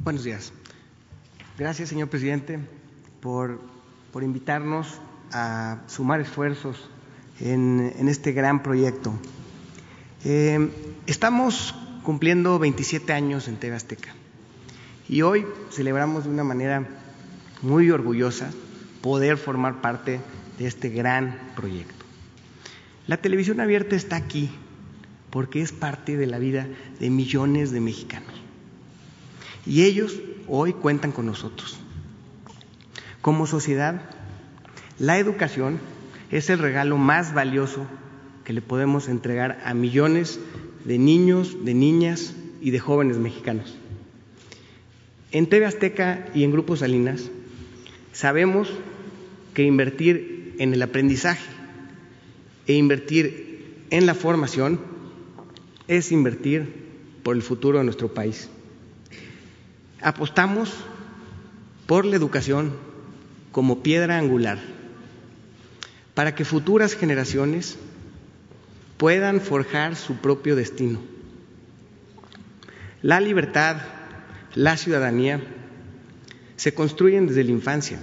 Buenos 0.04 0.24
días. 0.24 0.52
Gracias, 1.56 1.89
señor 1.89 2.10
presidente, 2.10 2.58
por, 3.22 3.62
por 4.12 4.24
invitarnos 4.24 4.88
a 5.32 5.84
sumar 5.86 6.20
esfuerzos 6.20 6.89
en, 7.39 7.94
en 7.96 8.10
este 8.10 8.32
gran 8.32 8.63
proyecto. 8.63 9.13
Eh, 10.26 10.72
estamos 11.06 11.76
cumpliendo 12.02 12.58
27 12.58 13.13
años 13.13 13.48
en 13.48 13.58
TV 13.58 13.76
Azteca 13.76 14.16
y 15.08 15.22
hoy 15.22 15.46
celebramos 15.70 16.24
de 16.24 16.32
una 16.32 16.44
manera 16.44 16.88
muy 17.62 17.92
orgullosa 17.92 18.50
poder 19.02 19.38
formar 19.38 19.80
parte 19.80 20.22
de 20.58 20.66
este 20.66 20.89
gran 20.89 21.52
proyecto. 21.56 22.04
La 23.06 23.18
televisión 23.18 23.60
abierta 23.60 23.96
está 23.96 24.16
aquí 24.16 24.50
porque 25.30 25.62
es 25.62 25.72
parte 25.72 26.18
de 26.18 26.26
la 26.26 26.39
vida 26.39 26.68
de 27.00 27.12
millones 27.12 27.70
de 27.70 27.80
mexicanos. 27.80 28.34
Y 29.68 29.84
ellos 29.84 30.20
hoy 30.47 30.73
cuentan 30.73 31.12
con 31.12 31.25
nosotros. 31.25 31.77
Como 33.21 33.47
sociedad, 33.47 34.01
la 34.99 35.17
educación 35.17 35.79
es 36.32 36.49
el 36.49 36.60
regalo 36.60 36.97
más 36.97 37.34
valioso 37.34 37.86
que 38.43 38.53
le 38.53 38.62
podemos 38.62 39.08
entregar 39.08 39.62
a 39.65 39.73
millones 39.73 40.39
de 40.84 40.97
niños, 40.97 41.63
de 41.63 41.73
niñas 41.73 42.36
y 42.62 42.71
de 42.71 42.79
jóvenes 42.79 43.17
mexicanos. 43.17 43.77
En 45.32 45.47
TV 45.47 45.65
Azteca 45.65 46.27
y 46.34 46.43
en 46.43 46.51
Grupo 46.51 46.75
Salinas 46.75 47.29
sabemos 48.12 48.71
que 49.53 49.63
invertir 49.63 50.56
en 50.60 50.73
el 50.73 50.82
aprendizaje 50.82 51.49
e 52.67 52.73
invertir 52.73 53.86
en 53.89 54.06
la 54.06 54.13
formación 54.13 54.79
es 55.88 56.12
invertir 56.12 56.84
por 57.23 57.36
el 57.36 57.41
futuro 57.41 57.79
de 57.79 57.84
nuestro 57.86 58.13
país. 58.13 58.49
Apostamos 60.04 60.74
por 61.88 62.06
la 62.06 62.16
educación 62.16 62.74
como 63.52 63.84
piedra 63.84 64.18
angular 64.18 64.60
para 66.13 66.36
que 66.36 66.46
futuras 66.46 66.96
generaciones 66.96 67.78
puedan 68.98 69.42
forjar 69.42 69.96
su 69.96 70.16
propio 70.18 70.56
destino. 70.56 71.00
La 73.02 73.20
libertad, 73.20 73.78
la 74.56 74.78
ciudadanía 74.78 75.42
se 76.56 76.74
construyen 76.74 77.28
desde 77.28 77.44
la 77.44 77.52
infancia 77.52 78.00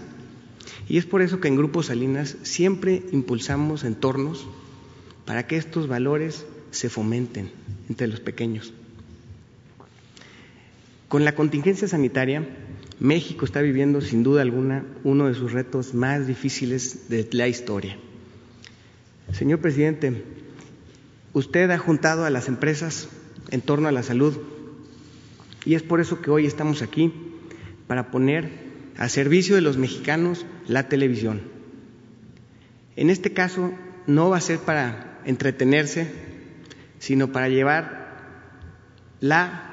y 0.89 0.99
es 0.99 1.07
por 1.07 1.23
eso 1.23 1.41
que 1.41 1.49
en 1.49 1.57
Grupo 1.57 1.83
Salinas 1.83 2.37
siempre 2.43 3.03
impulsamos 3.13 3.85
entornos 3.85 4.47
para 5.25 5.47
que 5.47 5.57
estos 5.57 5.87
valores 5.87 6.45
se 6.71 6.89
fomenten 6.89 7.51
entre 7.89 8.09
los 8.09 8.21
pequeños. 8.21 8.73
Con 11.11 11.25
la 11.25 11.35
contingencia 11.35 11.88
sanitaria, 11.88 12.46
México 13.01 13.44
está 13.44 13.61
viviendo 13.61 14.01
sin 14.01 14.23
duda 14.23 14.42
alguna 14.42 14.85
uno 15.03 15.27
de 15.27 15.35
sus 15.35 15.51
retos 15.51 15.92
más 15.92 16.29
difíciles 16.29 17.09
de 17.09 17.29
la 17.33 17.49
historia. 17.49 17.96
Señor 19.33 19.59
presidente, 19.59 20.23
usted 21.33 21.68
ha 21.73 21.79
juntado 21.79 22.25
a 22.25 22.31
las 22.31 22.46
empresas 22.46 23.09
en 23.51 23.61
torno 23.61 23.88
a 23.88 23.92
la 23.92 24.05
salud 24.05 24.38
y 25.64 25.75
es 25.75 25.83
por 25.83 26.01
eso 26.01 26.23
que 26.23 26.31
hoy 26.31 26.46
estamos 26.46 26.81
aquí 26.81 27.12
para 27.88 28.12
poner 28.12 28.49
a 28.96 29.09
servicio 29.09 29.57
de 29.57 29.62
los 29.62 29.79
mexicanos 29.79 30.46
la 30.68 30.88
televisión. 30.88 31.40
En 32.94 33.11
este 33.11 33.33
caso 33.33 33.73
no 34.07 34.31
va 34.31 34.37
a 34.37 34.40
ser 34.40 34.61
para 34.61 35.18
entretenerse, 35.25 36.07
sino 37.01 37.33
para 37.33 37.49
llevar 37.49 37.99
la 39.18 39.70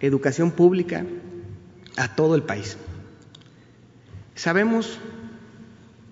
educación 0.00 0.50
pública 0.50 1.04
a 1.96 2.14
todo 2.14 2.34
el 2.34 2.42
país. 2.42 2.76
Sabemos 4.34 4.98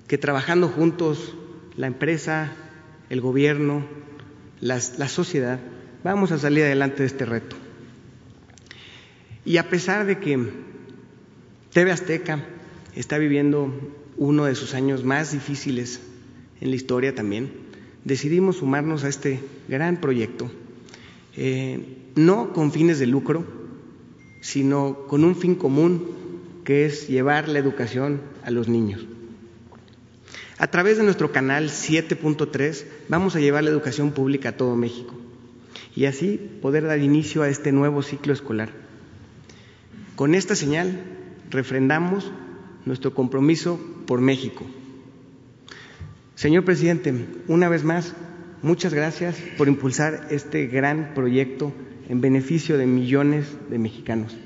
que 0.08 0.18
trabajando 0.18 0.68
juntos, 0.68 1.34
la 1.76 1.86
empresa, 1.86 2.52
el 3.10 3.20
gobierno, 3.20 3.84
la, 4.60 4.80
sociedad, 4.80 5.60
vamos 6.02 6.32
a 6.32 6.38
salir 6.38 6.64
adelante 6.64 7.02
de 7.02 7.06
este 7.06 7.26
reto. 7.26 7.56
Y 9.44 9.58
a 9.58 9.68
pesar 9.68 10.06
de 10.06 10.18
que 10.18 10.38
TV 11.72 11.92
Azteca 11.92 12.44
está 12.94 13.18
viviendo 13.18 13.92
uno 14.16 14.44
de 14.46 14.54
sus 14.54 14.74
años 14.74 15.04
más 15.04 15.32
difíciles 15.32 16.00
en 16.60 16.70
la 16.70 16.76
historia 16.76 17.14
también, 17.14 17.52
decidimos 18.04 18.56
sumarnos 18.56 19.04
a 19.04 19.08
este 19.08 19.40
gran 19.68 20.00
proyecto, 20.00 20.50
eh, 21.36 21.98
no 22.14 22.52
con 22.52 22.72
fines 22.72 22.98
de 22.98 23.06
lucro, 23.06 23.63
sino 24.44 25.06
con 25.08 25.24
un 25.24 25.34
fin 25.34 25.54
común 25.54 26.04
que 26.64 26.84
es 26.84 27.08
llevar 27.08 27.48
la 27.48 27.58
educación 27.58 28.20
a 28.44 28.50
los 28.50 28.68
niños. 28.68 29.06
A 30.58 30.66
través 30.66 30.98
de 30.98 31.02
nuestro 31.02 31.32
canal 31.32 31.70
7.3 31.70 32.84
vamos 33.08 33.34
a 33.34 33.40
llevar 33.40 33.64
la 33.64 33.70
educación 33.70 34.12
pública 34.12 34.50
a 34.50 34.56
todo 34.58 34.76
México 34.76 35.14
y 35.96 36.04
así 36.04 36.38
poder 36.60 36.84
dar 36.84 36.98
inicio 36.98 37.42
a 37.42 37.48
este 37.48 37.72
nuevo 37.72 38.02
ciclo 38.02 38.34
escolar. 38.34 38.68
Con 40.14 40.34
esta 40.34 40.54
señal 40.54 41.02
refrendamos 41.48 42.30
nuestro 42.84 43.14
compromiso 43.14 43.80
por 44.06 44.20
México. 44.20 44.66
Señor 46.34 46.66
presidente, 46.66 47.14
una 47.48 47.70
vez 47.70 47.82
más, 47.82 48.12
muchas 48.60 48.92
gracias 48.92 49.36
por 49.56 49.68
impulsar 49.68 50.26
este 50.28 50.66
gran 50.66 51.14
proyecto 51.14 51.72
en 52.08 52.20
beneficio 52.20 52.78
de 52.78 52.86
millones 52.86 53.46
de 53.70 53.78
mexicanos. 53.78 54.36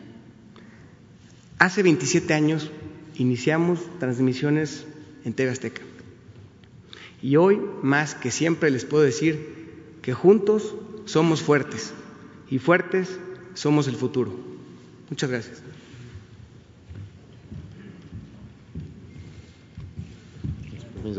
Hace 1.59 1.83
27 1.83 2.33
años 2.35 2.71
iniciamos 3.17 3.81
transmisiones 3.99 4.87
en 5.25 5.35
TV. 5.35 5.73
Y 7.21 7.37
hoy, 7.37 7.61
más 7.83 8.15
que 8.15 8.31
siempre, 8.31 8.71
les 8.71 8.85
puedo 8.85 9.03
decir 9.03 9.99
que 10.03 10.15
juntos 10.15 10.75
somos 11.05 11.43
fuertes 11.43 11.93
y 12.51 12.59
fuertes 12.59 13.19
somos 13.55 13.89
el 13.89 13.97
futuro. 13.97 14.33
Muchas 15.11 15.31
gracias. 15.31 15.63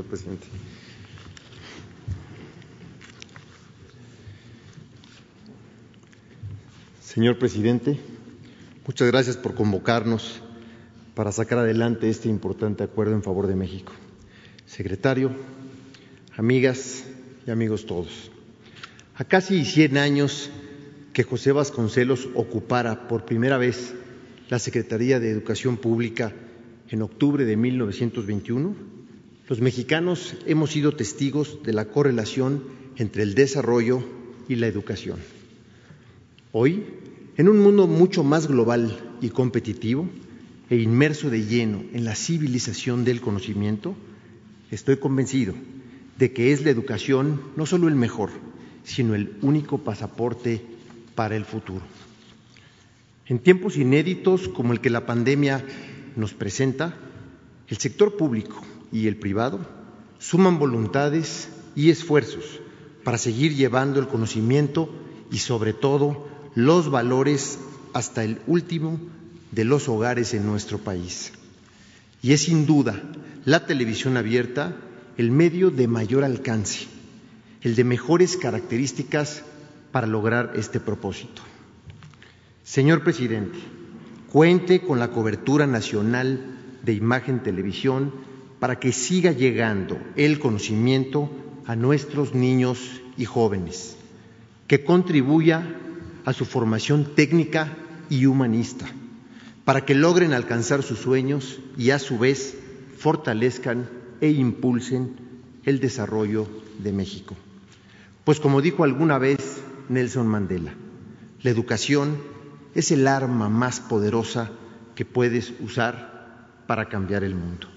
presidente. 0.09 0.45
Señor 7.19 7.37
presidente, 7.37 7.99
muchas 8.87 9.09
gracias 9.09 9.35
por 9.35 9.53
convocarnos 9.53 10.39
para 11.15 11.33
sacar 11.33 11.57
adelante 11.57 12.09
este 12.09 12.29
importante 12.29 12.81
acuerdo 12.81 13.13
en 13.13 13.23
favor 13.23 13.47
de 13.47 13.57
México. 13.57 13.91
Secretario, 14.65 15.29
amigas 16.37 17.03
y 17.45 17.51
amigos 17.51 17.85
todos. 17.85 18.31
A 19.15 19.25
casi 19.25 19.65
100 19.65 19.97
años 19.97 20.49
que 21.11 21.23
José 21.23 21.51
Vasconcelos 21.51 22.29
ocupara 22.35 23.09
por 23.09 23.25
primera 23.25 23.57
vez 23.57 23.93
la 24.47 24.57
Secretaría 24.57 25.19
de 25.19 25.29
Educación 25.29 25.75
Pública 25.75 26.31
en 26.87 27.01
octubre 27.01 27.43
de 27.43 27.57
1921, 27.57 28.75
los 29.49 29.59
mexicanos 29.59 30.37
hemos 30.45 30.71
sido 30.71 30.93
testigos 30.93 31.59
de 31.63 31.73
la 31.73 31.83
correlación 31.83 32.63
entre 32.95 33.23
el 33.23 33.35
desarrollo 33.35 34.05
y 34.47 34.55
la 34.55 34.67
educación. 34.67 35.19
Hoy, 36.51 36.83
en 37.39 37.47
un 37.47 37.59
mundo 37.59 37.87
mucho 37.87 38.25
más 38.25 38.49
global 38.49 38.99
y 39.21 39.29
competitivo 39.29 40.09
e 40.69 40.75
inmerso 40.75 41.29
de 41.29 41.45
lleno 41.45 41.81
en 41.93 42.03
la 42.03 42.13
civilización 42.13 43.05
del 43.05 43.21
conocimiento, 43.21 43.95
estoy 44.71 44.97
convencido 44.97 45.53
de 46.17 46.33
que 46.33 46.51
es 46.51 46.65
la 46.65 46.69
educación 46.69 47.39
no 47.55 47.65
solo 47.65 47.87
el 47.87 47.95
mejor, 47.95 48.29
sino 48.83 49.15
el 49.15 49.37
único 49.41 49.77
pasaporte 49.77 50.61
para 51.15 51.37
el 51.37 51.45
futuro. 51.45 51.79
En 53.25 53.39
tiempos 53.39 53.77
inéditos 53.77 54.49
como 54.49 54.73
el 54.73 54.81
que 54.81 54.89
la 54.89 55.05
pandemia 55.05 55.63
nos 56.17 56.33
presenta, 56.33 56.97
el 57.69 57.77
sector 57.77 58.17
público 58.17 58.61
y 58.91 59.07
el 59.07 59.15
privado 59.15 59.61
suman 60.17 60.59
voluntades 60.59 61.47
y 61.73 61.89
esfuerzos 61.89 62.59
para 63.05 63.17
seguir 63.17 63.55
llevando 63.55 64.01
el 64.01 64.09
conocimiento 64.09 64.93
y 65.31 65.37
sobre 65.37 65.71
todo 65.71 66.28
los 66.55 66.89
valores 66.89 67.59
hasta 67.93 68.23
el 68.23 68.39
último 68.47 68.99
de 69.51 69.65
los 69.65 69.89
hogares 69.89 70.33
en 70.33 70.45
nuestro 70.45 70.77
país. 70.77 71.31
Y 72.21 72.33
es 72.33 72.43
sin 72.43 72.65
duda 72.65 73.01
la 73.45 73.65
televisión 73.65 74.17
abierta 74.17 74.75
el 75.17 75.31
medio 75.31 75.71
de 75.71 75.87
mayor 75.87 76.23
alcance, 76.23 76.87
el 77.61 77.75
de 77.75 77.83
mejores 77.83 78.37
características 78.37 79.43
para 79.91 80.07
lograr 80.07 80.53
este 80.55 80.79
propósito. 80.79 81.41
Señor 82.63 83.03
presidente, 83.03 83.57
cuente 84.31 84.81
con 84.81 84.99
la 84.99 85.09
cobertura 85.09 85.65
nacional 85.65 86.57
de 86.83 86.93
imagen 86.93 87.41
televisión 87.41 88.13
para 88.59 88.79
que 88.79 88.91
siga 88.91 89.31
llegando 89.31 89.97
el 90.15 90.39
conocimiento 90.39 91.29
a 91.65 91.75
nuestros 91.75 92.33
niños 92.33 93.01
y 93.17 93.25
jóvenes, 93.25 93.95
que 94.67 94.83
contribuya 94.83 95.75
a 96.25 96.33
su 96.33 96.45
formación 96.45 97.15
técnica 97.15 97.75
y 98.09 98.25
humanista, 98.25 98.85
para 99.65 99.85
que 99.85 99.95
logren 99.95 100.33
alcanzar 100.33 100.83
sus 100.83 100.99
sueños 100.99 101.59
y 101.77 101.91
a 101.91 101.99
su 101.99 102.17
vez 102.17 102.57
fortalezcan 102.97 103.89
e 104.21 104.29
impulsen 104.29 105.15
el 105.65 105.79
desarrollo 105.79 106.47
de 106.79 106.91
México. 106.91 107.35
Pues 108.23 108.39
como 108.39 108.61
dijo 108.61 108.83
alguna 108.83 109.17
vez 109.17 109.61
Nelson 109.89 110.27
Mandela, 110.27 110.73
la 111.41 111.49
educación 111.49 112.17
es 112.75 112.91
el 112.91 113.07
arma 113.07 113.49
más 113.49 113.79
poderosa 113.79 114.51
que 114.95 115.05
puedes 115.05 115.53
usar 115.59 116.53
para 116.67 116.89
cambiar 116.89 117.23
el 117.23 117.33
mundo. 117.33 117.67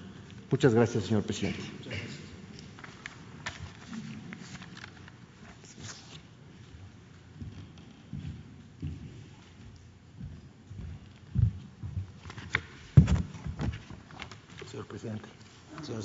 Muchas 0.51 0.73
gracias, 0.73 1.05
señor 1.05 1.23
presidente. 1.23 1.61
Señor 14.69 14.85
presidente, 14.85 15.29
señor 15.83 16.03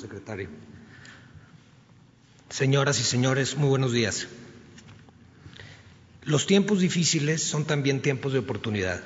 Señoras 2.51 3.01
y 3.01 3.05
señores, 3.05 3.57
muy 3.57 3.69
buenos 3.69 3.93
días. 3.93 4.27
Los 6.23 6.47
tiempos 6.47 6.81
difíciles 6.81 7.43
son 7.43 7.65
también 7.65 8.03
tiempos 8.03 8.35
de 8.35 8.41
oportunidad. 8.41 9.03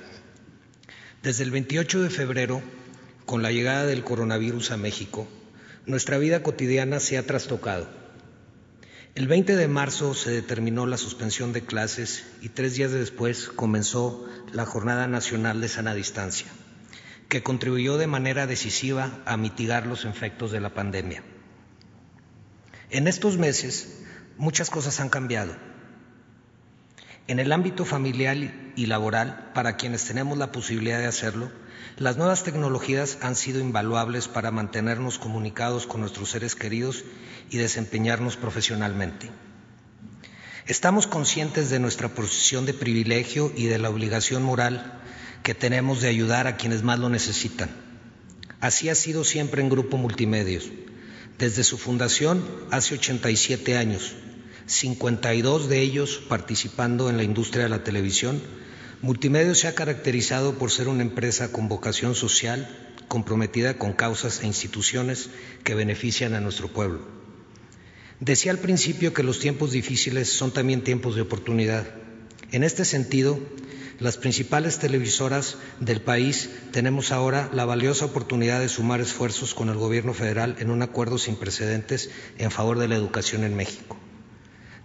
Desde 1.22 1.44
el 1.44 1.52
28 1.52 2.02
de 2.02 2.10
febrero, 2.10 2.60
con 3.24 3.42
la 3.42 3.52
llegada 3.52 3.86
del 3.86 4.02
coronavirus 4.02 4.72
a 4.72 4.76
México, 4.76 5.28
nuestra 5.86 6.18
vida 6.18 6.42
cotidiana 6.42 6.98
se 6.98 7.18
ha 7.18 7.26
trastocado. 7.26 7.88
El 9.14 9.28
20 9.28 9.54
de 9.54 9.68
marzo 9.68 10.14
se 10.14 10.30
determinó 10.30 10.86
la 10.86 10.96
suspensión 10.96 11.52
de 11.52 11.62
clases 11.62 12.24
y 12.40 12.48
tres 12.48 12.74
días 12.74 12.90
después 12.90 13.48
comenzó 13.48 14.26
la 14.52 14.66
Jornada 14.66 15.06
Nacional 15.06 15.60
de 15.60 15.68
Sana 15.68 15.94
Distancia, 15.94 16.48
que 17.32 17.42
contribuyó 17.42 17.96
de 17.96 18.06
manera 18.06 18.46
decisiva 18.46 19.18
a 19.24 19.38
mitigar 19.38 19.86
los 19.86 20.04
efectos 20.04 20.52
de 20.52 20.60
la 20.60 20.74
pandemia. 20.74 21.22
En 22.90 23.08
estos 23.08 23.38
meses 23.38 24.02
muchas 24.36 24.68
cosas 24.68 25.00
han 25.00 25.08
cambiado 25.08 25.56
en 27.28 27.38
el 27.38 27.52
ámbito 27.52 27.86
familiar 27.86 28.36
y 28.76 28.84
laboral, 28.84 29.52
para 29.54 29.78
quienes 29.78 30.04
tenemos 30.04 30.36
la 30.36 30.52
posibilidad 30.52 30.98
de 30.98 31.06
hacerlo, 31.06 31.50
las 31.96 32.18
nuevas 32.18 32.44
tecnologías 32.44 33.16
han 33.22 33.34
sido 33.34 33.60
invaluables 33.60 34.28
para 34.28 34.50
mantenernos 34.50 35.18
comunicados 35.18 35.86
con 35.86 36.02
nuestros 36.02 36.28
seres 36.28 36.54
queridos 36.54 37.02
y 37.48 37.56
desempeñarnos 37.56 38.36
profesionalmente. 38.36 39.30
Estamos 40.66 41.06
conscientes 41.06 41.70
de 41.70 41.78
nuestra 41.78 42.08
posición 42.08 42.66
de 42.66 42.74
privilegio 42.74 43.50
y 43.56 43.68
de 43.68 43.78
la 43.78 43.88
obligación 43.88 44.42
moral 44.42 45.00
que 45.42 45.54
tenemos 45.54 46.00
de 46.00 46.08
ayudar 46.08 46.46
a 46.46 46.56
quienes 46.56 46.82
más 46.82 46.98
lo 46.98 47.08
necesitan. 47.08 47.70
Así 48.60 48.88
ha 48.88 48.94
sido 48.94 49.24
siempre 49.24 49.60
en 49.60 49.68
Grupo 49.68 49.96
Multimedios, 49.96 50.70
desde 51.38 51.64
su 51.64 51.78
fundación 51.78 52.44
hace 52.70 52.94
87 52.94 53.76
años 53.76 54.14
52 54.66 55.68
de 55.68 55.80
ellos 55.80 56.22
participando 56.28 57.10
en 57.10 57.16
la 57.16 57.24
industria 57.24 57.64
de 57.64 57.70
la 57.70 57.84
televisión, 57.84 58.40
Multimedia 59.02 59.54
se 59.56 59.66
ha 59.66 59.74
caracterizado 59.74 60.58
por 60.58 60.70
ser 60.70 60.86
una 60.86 61.02
empresa 61.02 61.50
con 61.50 61.68
vocación 61.68 62.14
social, 62.14 62.68
comprometida 63.08 63.76
con 63.76 63.92
causas 63.94 64.40
e 64.42 64.46
instituciones 64.46 65.30
que 65.64 65.74
benefician 65.74 66.34
a 66.34 66.40
nuestro 66.40 66.68
pueblo. 66.68 67.00
Decía 68.20 68.52
al 68.52 68.58
principio 68.58 69.12
que 69.12 69.24
los 69.24 69.40
tiempos 69.40 69.72
difíciles 69.72 70.28
son 70.28 70.52
también 70.52 70.84
tiempos 70.84 71.16
de 71.16 71.22
oportunidad. 71.22 71.84
En 72.52 72.62
este 72.62 72.84
sentido, 72.84 73.40
las 73.98 74.16
principales 74.16 74.78
televisoras 74.78 75.56
del 75.80 76.00
país 76.00 76.50
tenemos 76.72 77.12
ahora 77.12 77.50
la 77.52 77.64
valiosa 77.64 78.06
oportunidad 78.06 78.60
de 78.60 78.68
sumar 78.68 79.00
esfuerzos 79.00 79.54
con 79.54 79.68
el 79.68 79.76
Gobierno 79.76 80.14
federal 80.14 80.56
en 80.58 80.70
un 80.70 80.82
acuerdo 80.82 81.18
sin 81.18 81.36
precedentes 81.36 82.10
en 82.38 82.50
favor 82.50 82.78
de 82.78 82.88
la 82.88 82.96
educación 82.96 83.44
en 83.44 83.56
México. 83.56 83.96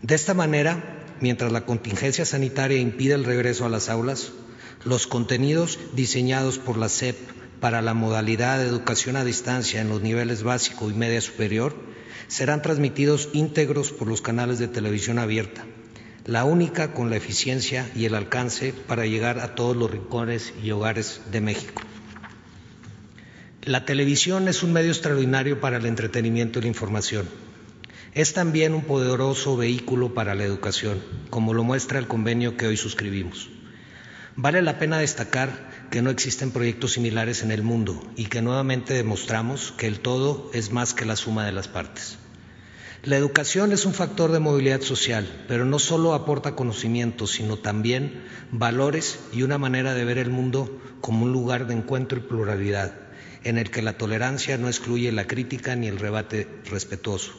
De 0.01 0.15
esta 0.15 0.33
manera, 0.33 1.05
mientras 1.21 1.51
la 1.51 1.65
contingencia 1.65 2.25
sanitaria 2.25 2.77
impide 2.77 3.13
el 3.13 3.25
regreso 3.25 3.65
a 3.65 3.69
las 3.69 3.89
aulas, 3.89 4.31
los 4.83 5.07
contenidos 5.07 5.79
diseñados 5.93 6.59
por 6.59 6.77
la 6.77 6.89
SEP 6.89 7.17
para 7.59 7.81
la 7.81 7.93
modalidad 7.93 8.59
de 8.59 8.67
educación 8.67 9.15
a 9.15 9.23
distancia 9.23 9.81
en 9.81 9.89
los 9.89 10.01
niveles 10.01 10.43
básico 10.43 10.91
y 10.91 10.93
media 10.93 11.21
superior 11.21 11.75
serán 12.27 12.61
transmitidos 12.61 13.29
íntegros 13.33 13.91
por 13.91 14.07
los 14.07 14.21
canales 14.21 14.59
de 14.59 14.67
televisión 14.67 15.17
abierta, 15.17 15.65
la 16.27 16.43
única 16.43 16.93
con 16.93 17.09
la 17.09 17.15
eficiencia 17.15 17.89
y 17.95 18.05
el 18.05 18.13
alcance 18.13 18.73
para 18.73 19.05
llegar 19.05 19.39
a 19.39 19.55
todos 19.55 19.75
los 19.75 19.89
rincones 19.89 20.53
y 20.61 20.71
hogares 20.71 21.21
de 21.31 21.41
México. 21.41 21.81
La 23.63 23.85
televisión 23.85 24.47
es 24.47 24.61
un 24.61 24.73
medio 24.73 24.91
extraordinario 24.91 25.59
para 25.59 25.77
el 25.77 25.85
entretenimiento 25.85 26.59
y 26.59 26.63
la 26.63 26.67
información 26.67 27.27
es 28.17 28.33
también 28.33 28.73
un 28.73 28.81
poderoso 28.81 29.55
vehículo 29.57 30.15
para 30.15 30.33
la 30.33 30.43
educación, 30.43 31.03
como 31.29 31.53
lo 31.53 31.63
muestra 31.63 31.99
el 31.99 32.07
convenio 32.07 32.57
que 32.57 32.65
hoy 32.65 32.75
suscribimos. 32.75 33.51
Vale 34.35 34.63
la 34.63 34.79
pena 34.79 34.97
destacar 34.97 35.87
que 35.91 36.01
no 36.01 36.09
existen 36.09 36.49
proyectos 36.49 36.93
similares 36.93 37.43
en 37.43 37.51
el 37.51 37.61
mundo 37.61 38.01
y 38.15 38.25
que 38.25 38.41
nuevamente 38.41 38.95
demostramos 38.95 39.71
que 39.77 39.85
el 39.85 39.99
todo 39.99 40.49
es 40.55 40.71
más 40.71 40.95
que 40.95 41.05
la 41.05 41.15
suma 41.15 41.45
de 41.45 41.51
las 41.51 41.67
partes. 41.67 42.17
La 43.03 43.15
educación 43.15 43.71
es 43.71 43.85
un 43.85 43.93
factor 43.93 44.31
de 44.31 44.39
movilidad 44.39 44.81
social, 44.81 45.45
pero 45.47 45.65
no 45.65 45.77
solo 45.77 46.13
aporta 46.13 46.55
conocimientos, 46.55 47.31
sino 47.31 47.57
también 47.57 48.23
valores 48.51 49.19
y 49.31 49.43
una 49.43 49.59
manera 49.59 49.93
de 49.93 50.03
ver 50.03 50.17
el 50.17 50.31
mundo 50.31 50.81
como 50.99 51.25
un 51.25 51.31
lugar 51.31 51.67
de 51.67 51.75
encuentro 51.75 52.17
y 52.17 52.21
pluralidad, 52.21 52.95
en 53.43 53.59
el 53.59 53.69
que 53.69 53.83
la 53.83 53.97
tolerancia 53.97 54.57
no 54.57 54.67
excluye 54.67 55.11
la 55.11 55.27
crítica 55.27 55.75
ni 55.75 55.87
el 55.87 55.99
rebate 55.99 56.47
respetuoso. 56.69 57.33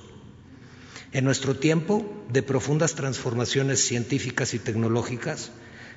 En 1.13 1.25
nuestro 1.25 1.57
tiempo 1.57 2.25
de 2.31 2.43
profundas 2.43 2.95
transformaciones 2.95 3.81
científicas 3.81 4.55
y 4.55 4.59
tecnológicas, 4.61 5.51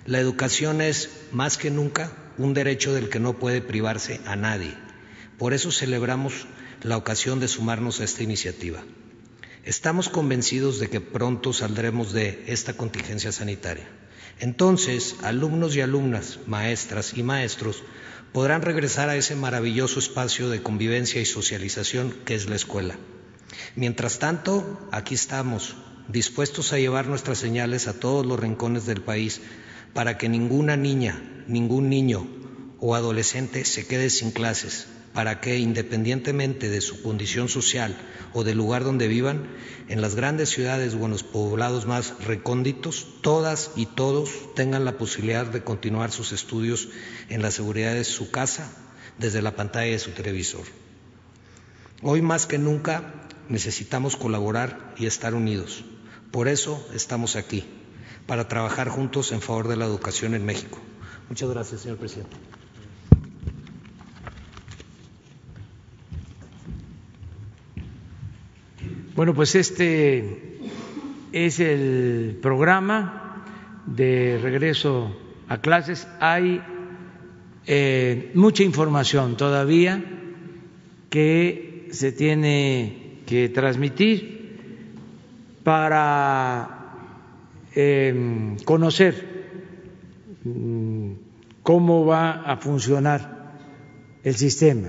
la 0.05 0.19
educación 0.19 0.81
es, 0.81 1.09
más 1.31 1.57
que 1.57 1.69
nunca, 1.69 2.11
un 2.37 2.55
derecho 2.55 2.93
del 2.93 3.09
que 3.09 3.19
no 3.19 3.37
puede 3.37 3.61
privarse 3.61 4.21
a 4.25 4.35
nadie. 4.35 4.73
Por 5.37 5.53
eso 5.53 5.71
celebramos 5.71 6.47
la 6.81 6.97
ocasión 6.97 7.39
de 7.39 7.47
sumarnos 7.47 7.99
a 7.99 8.05
esta 8.05 8.23
iniciativa. 8.23 8.83
Estamos 9.63 10.09
convencidos 10.09 10.79
de 10.79 10.89
que 10.89 11.01
pronto 11.01 11.53
saldremos 11.53 12.13
de 12.13 12.43
esta 12.47 12.73
contingencia 12.73 13.31
sanitaria. 13.31 13.87
Entonces, 14.39 15.17
alumnos 15.21 15.75
y 15.75 15.81
alumnas, 15.81 16.39
maestras 16.47 17.13
y 17.15 17.21
maestros 17.21 17.83
podrán 18.33 18.63
regresar 18.63 19.09
a 19.09 19.15
ese 19.15 19.35
maravilloso 19.35 19.99
espacio 19.99 20.49
de 20.49 20.63
convivencia 20.63 21.21
y 21.21 21.25
socialización 21.25 22.11
que 22.25 22.33
es 22.33 22.49
la 22.49 22.55
escuela. 22.55 22.97
Mientras 23.75 24.17
tanto, 24.17 24.89
aquí 24.91 25.13
estamos, 25.13 25.75
dispuestos 26.07 26.73
a 26.73 26.79
llevar 26.79 27.05
nuestras 27.05 27.37
señales 27.37 27.87
a 27.87 27.93
todos 27.93 28.25
los 28.25 28.39
rincones 28.39 28.87
del 28.87 29.01
país 29.01 29.41
para 29.93 30.17
que 30.17 30.27
ninguna 30.27 30.75
niña, 30.75 31.21
ningún 31.47 31.87
niño 31.87 32.27
o 32.79 32.95
adolescente 32.95 33.63
se 33.65 33.85
quede 33.85 34.09
sin 34.09 34.31
clases, 34.31 34.87
para 35.13 35.41
que, 35.41 35.57
independientemente 35.57 36.69
de 36.69 36.81
su 36.81 37.01
condición 37.01 37.49
social 37.49 37.95
o 38.33 38.43
del 38.43 38.57
lugar 38.57 38.83
donde 38.83 39.07
vivan, 39.07 39.47
en 39.89 40.01
las 40.01 40.15
grandes 40.15 40.49
ciudades 40.49 40.93
o 40.93 41.05
en 41.05 41.11
los 41.11 41.23
poblados 41.23 41.85
más 41.85 42.23
recónditos, 42.23 43.07
todas 43.21 43.71
y 43.75 43.85
todos 43.85 44.29
tengan 44.55 44.85
la 44.85 44.97
posibilidad 44.97 45.45
de 45.45 45.63
continuar 45.63 46.11
sus 46.11 46.31
estudios 46.31 46.89
en 47.29 47.41
la 47.41 47.51
seguridad 47.51 47.93
de 47.93 48.03
su 48.03 48.31
casa 48.31 48.71
desde 49.17 49.41
la 49.41 49.55
pantalla 49.55 49.91
de 49.91 49.99
su 49.99 50.11
televisor. 50.11 50.65
Hoy 52.01 52.21
más 52.21 52.45
que 52.45 52.57
nunca 52.57 53.13
necesitamos 53.49 54.15
colaborar 54.15 54.93
y 54.97 55.05
estar 55.05 55.35
unidos. 55.35 55.83
Por 56.31 56.47
eso 56.47 56.83
estamos 56.93 57.35
aquí, 57.35 57.65
para 58.25 58.47
trabajar 58.47 58.87
juntos 58.87 59.33
en 59.33 59.41
favor 59.41 59.67
de 59.67 59.75
la 59.75 59.85
educación 59.85 60.33
en 60.33 60.45
México. 60.45 60.79
Muchas 61.27 61.49
gracias, 61.49 61.81
señor 61.81 61.97
presidente. 61.97 62.37
Bueno, 69.13 69.33
pues 69.33 69.55
este 69.55 70.57
es 71.33 71.59
el 71.59 72.39
programa 72.41 73.43
de 73.85 74.39
regreso 74.41 75.13
a 75.49 75.57
clases. 75.59 76.07
Hay 76.21 76.61
eh, 77.67 78.31
mucha 78.35 78.63
información 78.63 79.35
todavía 79.35 80.01
que 81.09 81.89
se 81.91 82.13
tiene 82.13 83.17
que 83.25 83.49
transmitir 83.49 84.55
para 85.65 86.95
eh, 87.75 88.55
conocer 88.63 89.43
mm, 90.45 91.11
cómo 91.63 92.05
va 92.05 92.43
a 92.43 92.55
funcionar 92.55 93.59
el 94.23 94.35
sistema 94.35 94.87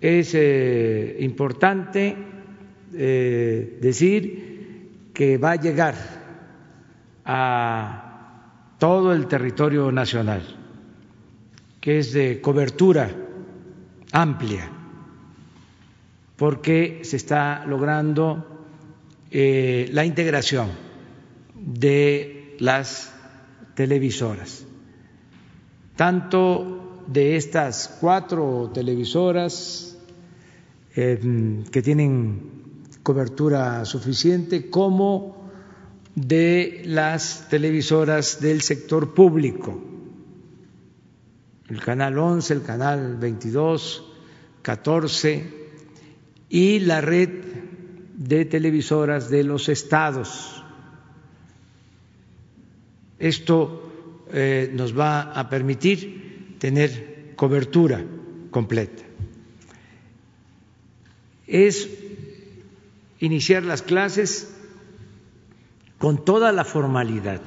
es 0.00 0.34
eh, 0.34 1.16
importante 1.20 2.16
eh, 2.94 3.78
decir 3.80 5.10
que 5.12 5.36
va 5.36 5.52
a 5.52 5.56
llegar 5.56 5.94
a 7.24 8.76
todo 8.78 9.12
el 9.12 9.26
territorio 9.26 9.92
nacional, 9.92 10.42
que 11.80 11.98
es 11.98 12.12
de 12.12 12.40
cobertura 12.40 13.10
amplia, 14.12 14.70
porque 16.36 17.00
se 17.02 17.16
está 17.16 17.66
logrando 17.66 18.64
eh, 19.30 19.88
la 19.92 20.06
integración 20.06 20.70
de 21.54 22.56
las 22.58 23.14
televisoras, 23.74 24.64
tanto 25.94 27.02
de 27.06 27.36
estas 27.36 27.98
cuatro 28.00 28.70
televisoras 28.72 29.89
que 30.94 31.82
tienen 31.82 32.84
cobertura 33.02 33.84
suficiente, 33.84 34.68
como 34.68 35.50
de 36.14 36.82
las 36.84 37.48
televisoras 37.48 38.40
del 38.40 38.60
sector 38.62 39.14
público, 39.14 39.80
el 41.68 41.80
canal 41.80 42.18
11, 42.18 42.54
el 42.54 42.62
canal 42.62 43.16
22, 43.16 44.04
14 44.62 45.60
y 46.48 46.80
la 46.80 47.00
red 47.00 47.28
de 48.16 48.44
televisoras 48.44 49.30
de 49.30 49.44
los 49.44 49.68
estados. 49.68 50.64
Esto 53.20 54.26
eh, 54.32 54.70
nos 54.74 54.98
va 54.98 55.32
a 55.32 55.48
permitir 55.48 56.56
tener 56.58 57.34
cobertura 57.36 58.04
completa 58.50 59.09
es 61.50 61.88
iniciar 63.18 63.64
las 63.64 63.82
clases 63.82 64.54
con 65.98 66.24
toda 66.24 66.52
la 66.52 66.64
formalidad. 66.64 67.42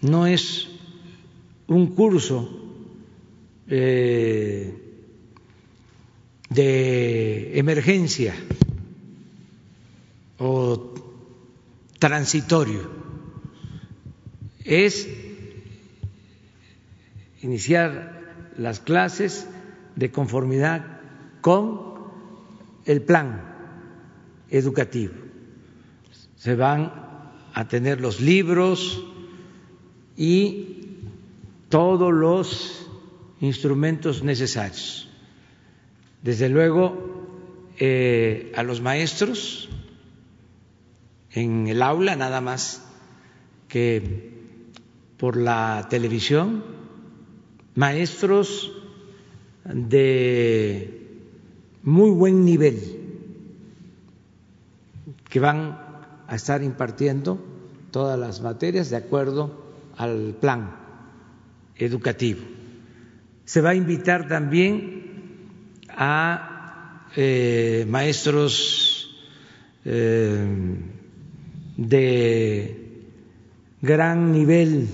No 0.00 0.26
es 0.26 0.68
un 1.66 1.88
curso 1.94 2.48
eh, 3.68 4.74
de 6.48 7.58
emergencia 7.58 8.34
o 10.38 10.94
transitorio. 11.98 12.90
Es 14.64 15.08
iniciar 17.42 18.54
las 18.56 18.80
clases 18.80 19.46
de 19.94 20.10
conformidad 20.10 21.00
con 21.42 21.87
el 22.88 23.02
plan 23.02 23.42
educativo. 24.48 25.12
Se 26.36 26.54
van 26.54 26.90
a 27.52 27.68
tener 27.68 28.00
los 28.00 28.20
libros 28.20 29.04
y 30.16 30.86
todos 31.68 32.12
los 32.12 32.88
instrumentos 33.40 34.22
necesarios. 34.22 35.06
Desde 36.22 36.48
luego, 36.48 37.74
eh, 37.78 38.52
a 38.56 38.62
los 38.62 38.80
maestros 38.80 39.68
en 41.32 41.68
el 41.68 41.82
aula, 41.82 42.16
nada 42.16 42.40
más 42.40 42.88
que 43.68 44.32
por 45.18 45.36
la 45.36 45.88
televisión, 45.90 46.64
maestros 47.74 48.72
de 49.66 50.97
muy 51.82 52.10
buen 52.10 52.44
nivel 52.44 52.78
que 55.28 55.40
van 55.40 55.78
a 56.26 56.34
estar 56.34 56.62
impartiendo 56.62 57.38
todas 57.90 58.18
las 58.18 58.40
materias 58.40 58.90
de 58.90 58.96
acuerdo 58.96 59.64
al 59.96 60.36
plan 60.40 60.76
educativo. 61.76 62.40
Se 63.44 63.60
va 63.60 63.70
a 63.70 63.74
invitar 63.74 64.28
también 64.28 65.78
a 65.88 67.06
eh, 67.16 67.86
maestros 67.88 69.16
eh, 69.84 70.76
de 71.76 73.02
gran 73.80 74.32
nivel 74.32 74.88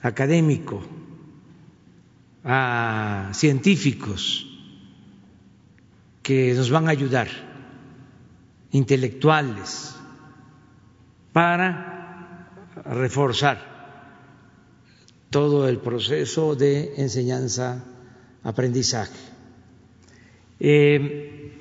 académico, 0.00 0.82
a 2.44 3.30
científicos, 3.32 4.53
que 6.24 6.52
nos 6.54 6.70
van 6.70 6.88
a 6.88 6.90
ayudar, 6.90 7.28
intelectuales, 8.72 9.94
para 11.34 12.48
reforzar 12.86 13.58
todo 15.28 15.68
el 15.68 15.76
proceso 15.78 16.56
de 16.56 16.94
enseñanza-aprendizaje. 16.96 19.18
Eh, 20.60 21.52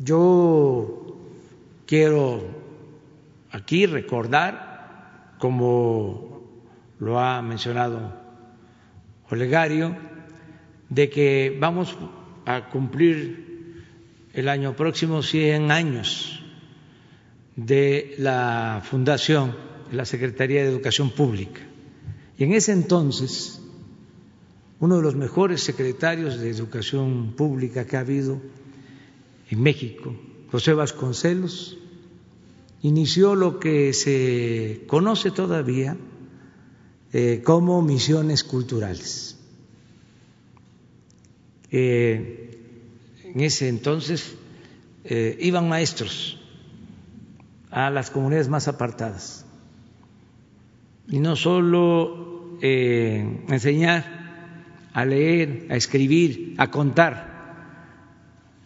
yo 0.00 1.20
quiero 1.86 2.42
aquí 3.52 3.86
recordar, 3.86 5.36
como 5.38 6.42
lo 6.98 7.20
ha 7.20 7.40
mencionado 7.42 8.12
Olegario, 9.30 9.96
de 10.88 11.08
que 11.08 11.56
vamos 11.60 11.96
a 12.44 12.68
cumplir 12.70 13.51
el 14.34 14.48
año 14.48 14.74
próximo 14.74 15.22
100 15.22 15.70
años 15.70 16.40
de 17.56 18.14
la 18.18 18.82
fundación 18.84 19.54
de 19.90 19.96
la 19.96 20.04
Secretaría 20.04 20.62
de 20.62 20.68
Educación 20.68 21.10
Pública. 21.10 21.60
Y 22.38 22.44
en 22.44 22.54
ese 22.54 22.72
entonces, 22.72 23.60
uno 24.80 24.96
de 24.96 25.02
los 25.02 25.14
mejores 25.14 25.62
secretarios 25.62 26.40
de 26.40 26.50
Educación 26.50 27.34
Pública 27.36 27.86
que 27.86 27.96
ha 27.96 28.00
habido 28.00 28.40
en 29.50 29.62
México, 29.62 30.16
José 30.50 30.72
Vasconcelos, 30.72 31.78
inició 32.80 33.34
lo 33.34 33.60
que 33.60 33.92
se 33.92 34.84
conoce 34.86 35.30
todavía 35.30 35.96
eh, 37.12 37.42
como 37.44 37.82
misiones 37.82 38.42
culturales. 38.42 39.38
Eh, 41.70 42.41
en 43.34 43.40
ese 43.40 43.68
entonces 43.68 44.34
eh, 45.04 45.36
iban 45.40 45.68
maestros 45.68 46.38
a 47.70 47.90
las 47.90 48.10
comunidades 48.10 48.48
más 48.48 48.68
apartadas 48.68 49.44
y 51.08 51.18
no 51.18 51.36
solo 51.36 52.58
enseñar 52.60 54.22
a 54.92 55.04
leer, 55.04 55.66
a 55.70 55.76
escribir, 55.76 56.54
a 56.58 56.70
contar, 56.70 57.32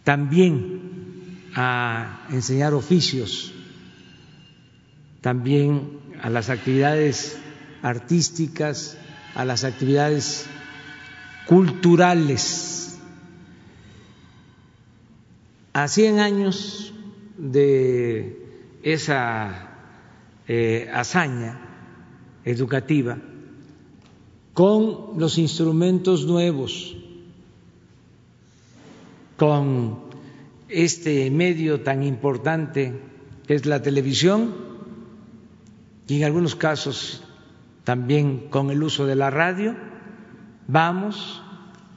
también 0.03 1.51
a 1.55 2.27
enseñar 2.29 2.73
oficios, 2.73 3.53
también 5.21 5.99
a 6.21 6.29
las 6.29 6.49
actividades 6.49 7.37
artísticas, 7.81 8.97
a 9.35 9.45
las 9.45 9.63
actividades 9.63 10.45
culturales. 11.45 12.86
A 15.77 15.87
100 15.87 16.19
años 16.19 16.91
de 17.37 18.79
esa 18.81 19.77
eh, 20.47 20.89
hazaña 20.91 21.59
educativa, 22.45 23.19
con 24.55 25.19
los 25.19 25.37
instrumentos 25.37 26.25
nuevos, 26.25 26.97
con 29.37 29.99
este 30.67 31.29
medio 31.29 31.81
tan 31.81 32.01
importante 32.01 32.99
que 33.45 33.53
es 33.53 33.67
la 33.67 33.79
televisión 33.79 34.55
y 36.07 36.17
en 36.17 36.23
algunos 36.23 36.55
casos 36.55 37.23
también 37.83 38.49
con 38.49 38.71
el 38.71 38.81
uso 38.81 39.05
de 39.05 39.15
la 39.15 39.29
radio, 39.29 39.75
vamos 40.67 41.39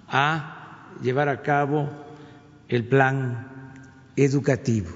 a 0.06 0.90
llevar 1.02 1.30
a 1.30 1.40
cabo 1.40 1.88
el 2.68 2.84
plan 2.84 3.49
educativo. 4.16 4.90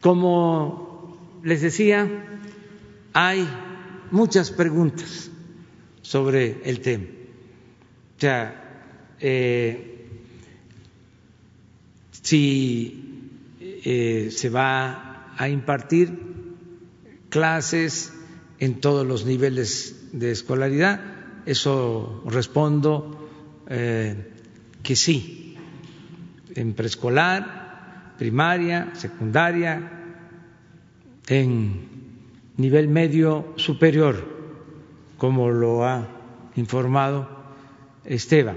Como 0.00 1.40
les 1.42 1.60
decía, 1.60 2.08
hay 3.12 3.48
muchas 4.10 4.50
preguntas 4.50 5.30
sobre 6.02 6.60
el 6.64 6.80
tema. 6.80 7.06
O 8.16 8.20
sea, 8.20 9.14
eh, 9.20 9.98
si 12.22 13.30
eh, 13.60 14.30
se 14.30 14.50
va 14.50 15.34
a 15.36 15.48
impartir 15.48 16.28
clases 17.28 18.12
en 18.58 18.80
todos 18.80 19.06
los 19.06 19.24
niveles 19.24 20.10
de 20.12 20.32
escolaridad. 20.32 21.00
Eso 21.46 22.22
respondo 22.26 23.28
eh, 23.68 24.32
que 24.82 24.96
sí, 24.96 25.47
en 26.58 26.74
preescolar, 26.74 28.14
primaria, 28.18 28.90
secundaria, 28.94 29.78
en 31.28 31.88
nivel 32.56 32.88
medio 32.88 33.54
superior, 33.56 34.16
como 35.16 35.50
lo 35.50 35.84
ha 35.84 36.06
informado 36.56 37.28
Esteban. 38.04 38.56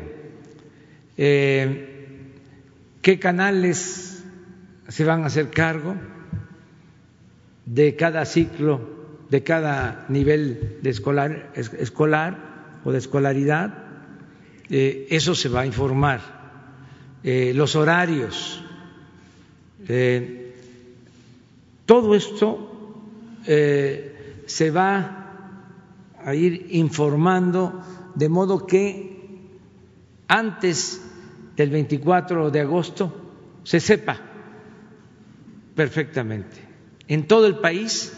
Eh, 1.17 2.31
¿Qué 3.01 3.19
canales 3.19 4.23
se 4.87 5.05
van 5.05 5.23
a 5.23 5.27
hacer 5.27 5.49
cargo? 5.49 5.95
de 7.65 7.95
cada 7.95 8.25
ciclo, 8.25 8.81
de 9.29 9.43
cada 9.43 10.05
nivel 10.09 10.79
de 10.81 10.89
escolar, 10.89 11.51
escolar 11.55 12.79
o 12.83 12.91
de 12.91 12.97
escolaridad, 12.97 13.85
eh, 14.69 15.07
eso 15.09 15.35
se 15.35 15.49
va 15.49 15.61
a 15.61 15.65
informar. 15.65 16.40
Eh, 17.23 17.53
los 17.53 17.75
horarios, 17.75 18.63
eh, 19.87 20.55
todo 21.85 22.15
esto 22.15 22.67
se 23.43 24.71
va 24.71 25.21
a 26.23 26.35
ir 26.35 26.67
informando 26.71 27.83
de 28.15 28.29
modo 28.29 28.67
que 28.67 29.11
antes 30.27 31.01
del 31.55 31.69
24 31.69 32.51
de 32.51 32.61
agosto 32.61 33.13
se 33.63 33.79
sepa 33.79 34.19
perfectamente 35.75 36.57
en 37.07 37.27
todo 37.27 37.47
el 37.47 37.57
país 37.57 38.13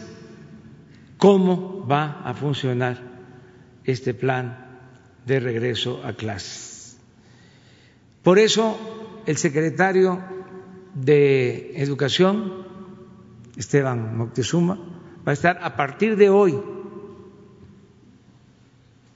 cómo 1.16 1.86
va 1.86 2.20
a 2.24 2.34
funcionar 2.34 3.00
este 3.84 4.14
plan 4.14 4.78
de 5.26 5.40
regreso 5.40 6.02
a 6.04 6.12
clases. 6.12 6.98
Por 8.22 8.38
eso 8.38 8.76
el 9.26 9.36
secretario 9.36 10.22
de 10.94 11.72
Educación, 11.82 12.64
Esteban 13.56 14.16
Moctezuma, 14.16 14.76
va 15.26 15.30
a 15.30 15.32
estar 15.32 15.58
a 15.62 15.76
partir 15.76 16.16
de 16.16 16.28
hoy, 16.28 16.60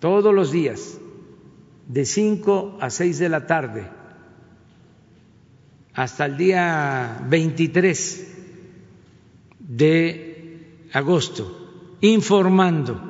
todos 0.01 0.35
los 0.35 0.53
días, 0.53 0.99
de 1.87 2.05
5 2.05 2.79
a 2.81 2.91
6 2.91 3.19
de 3.19 3.29
la 3.29 3.47
tarde, 3.47 3.89
hasta 5.95 6.27
el 6.27 6.37
día 6.37 7.25
23 7.29 8.37
de 9.59 10.89
agosto, 10.93 11.97
informando 12.01 13.09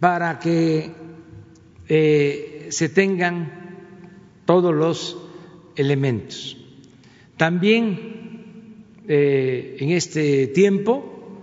para 0.00 0.38
que 0.38 0.90
eh, 1.86 2.49
se 2.70 2.88
tengan 2.88 3.52
todos 4.46 4.74
los 4.74 5.18
elementos. 5.76 6.56
También 7.36 8.86
eh, 9.06 9.76
en 9.80 9.90
este 9.90 10.46
tiempo 10.48 11.38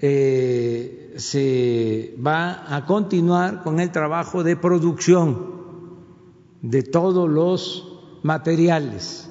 eh, 0.00 1.14
se 1.16 2.14
va 2.24 2.76
a 2.76 2.84
continuar 2.86 3.62
con 3.62 3.80
el 3.80 3.90
trabajo 3.92 4.42
de 4.42 4.56
producción 4.56 5.54
de 6.62 6.82
todos 6.82 7.30
los 7.30 8.00
materiales 8.22 9.30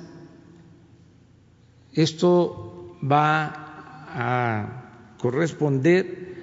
esto 1.93 2.97
va 3.03 3.53
a 4.07 5.15
corresponder 5.19 6.34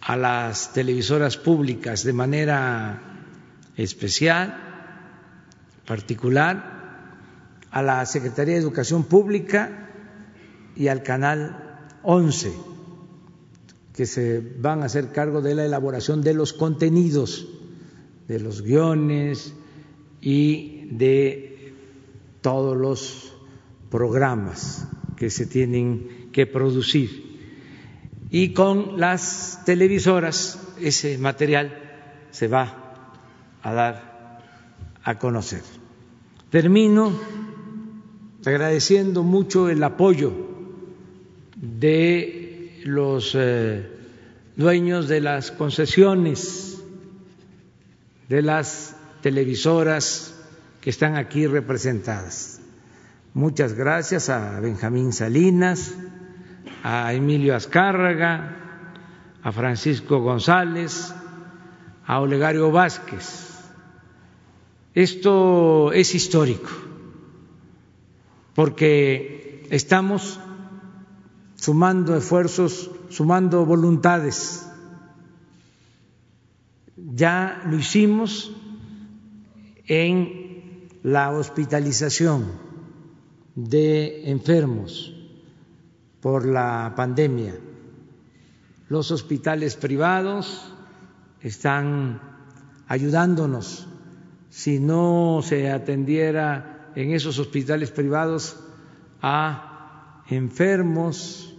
a 0.00 0.16
las 0.16 0.72
televisoras 0.72 1.36
públicas 1.36 2.04
de 2.04 2.12
manera 2.12 3.13
especial, 3.76 4.54
particular, 5.86 6.74
a 7.70 7.82
la 7.82 8.06
Secretaría 8.06 8.54
de 8.54 8.60
Educación 8.60 9.04
Pública 9.04 9.90
y 10.76 10.88
al 10.88 11.02
Canal 11.02 11.88
11, 12.02 12.52
que 13.92 14.06
se 14.06 14.40
van 14.40 14.82
a 14.82 14.86
hacer 14.86 15.12
cargo 15.12 15.40
de 15.40 15.54
la 15.54 15.64
elaboración 15.64 16.22
de 16.22 16.34
los 16.34 16.52
contenidos, 16.52 17.48
de 18.28 18.38
los 18.40 18.62
guiones 18.62 19.54
y 20.20 20.88
de 20.92 21.74
todos 22.40 22.76
los 22.76 23.34
programas 23.90 24.86
que 25.16 25.30
se 25.30 25.46
tienen 25.46 26.28
que 26.32 26.46
producir. 26.46 27.24
Y 28.30 28.52
con 28.52 29.00
las 29.00 29.62
televisoras 29.64 30.60
ese 30.80 31.18
material 31.18 31.78
se 32.30 32.48
va 32.48 32.83
a 33.64 33.72
dar 33.72 34.40
a 35.02 35.18
conocer. 35.18 35.62
Termino 36.50 37.12
agradeciendo 38.46 39.24
mucho 39.24 39.68
el 39.68 39.82
apoyo 39.82 40.32
de 41.56 42.80
los 42.84 43.32
eh, 43.34 43.90
dueños 44.54 45.08
de 45.08 45.20
las 45.20 45.50
concesiones, 45.50 46.80
de 48.28 48.42
las 48.42 48.96
televisoras 49.22 50.34
que 50.80 50.90
están 50.90 51.16
aquí 51.16 51.46
representadas 51.46 52.60
Muchas 53.34 53.74
gracias 53.74 54.30
a 54.30 54.60
Benjamín 54.60 55.12
Salinas, 55.12 55.92
a 56.84 57.12
Emilio 57.12 57.56
Azcárraga, 57.56 58.54
a 59.42 59.50
Francisco 59.50 60.20
González, 60.20 61.12
a 62.06 62.20
Olegario 62.20 62.70
Vázquez, 62.70 63.53
Esto 64.94 65.92
es 65.92 66.14
histórico, 66.14 66.70
porque 68.54 69.66
estamos 69.70 70.38
sumando 71.56 72.16
esfuerzos, 72.16 72.90
sumando 73.08 73.66
voluntades. 73.66 74.68
Ya 76.96 77.62
lo 77.66 77.76
hicimos 77.76 78.52
en 79.86 80.88
la 81.02 81.32
hospitalización 81.32 82.52
de 83.56 84.30
enfermos 84.30 85.12
por 86.20 86.46
la 86.46 86.94
pandemia. 86.96 87.58
Los 88.88 89.10
hospitales 89.10 89.74
privados 89.74 90.72
están 91.40 92.20
ayudándonos. 92.86 93.88
Si 94.54 94.78
no 94.78 95.40
se 95.42 95.68
atendiera 95.68 96.92
en 96.94 97.10
esos 97.10 97.40
hospitales 97.40 97.90
privados 97.90 98.56
a 99.20 100.22
enfermos 100.30 101.56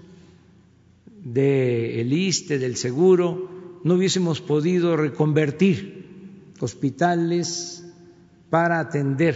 del 1.22 2.14
ISTE, 2.14 2.58
del 2.58 2.78
seguro, 2.78 3.82
no 3.84 3.96
hubiésemos 3.96 4.40
podido 4.40 4.96
reconvertir 4.96 6.54
hospitales 6.62 7.86
para 8.50 8.80
atender 8.80 9.36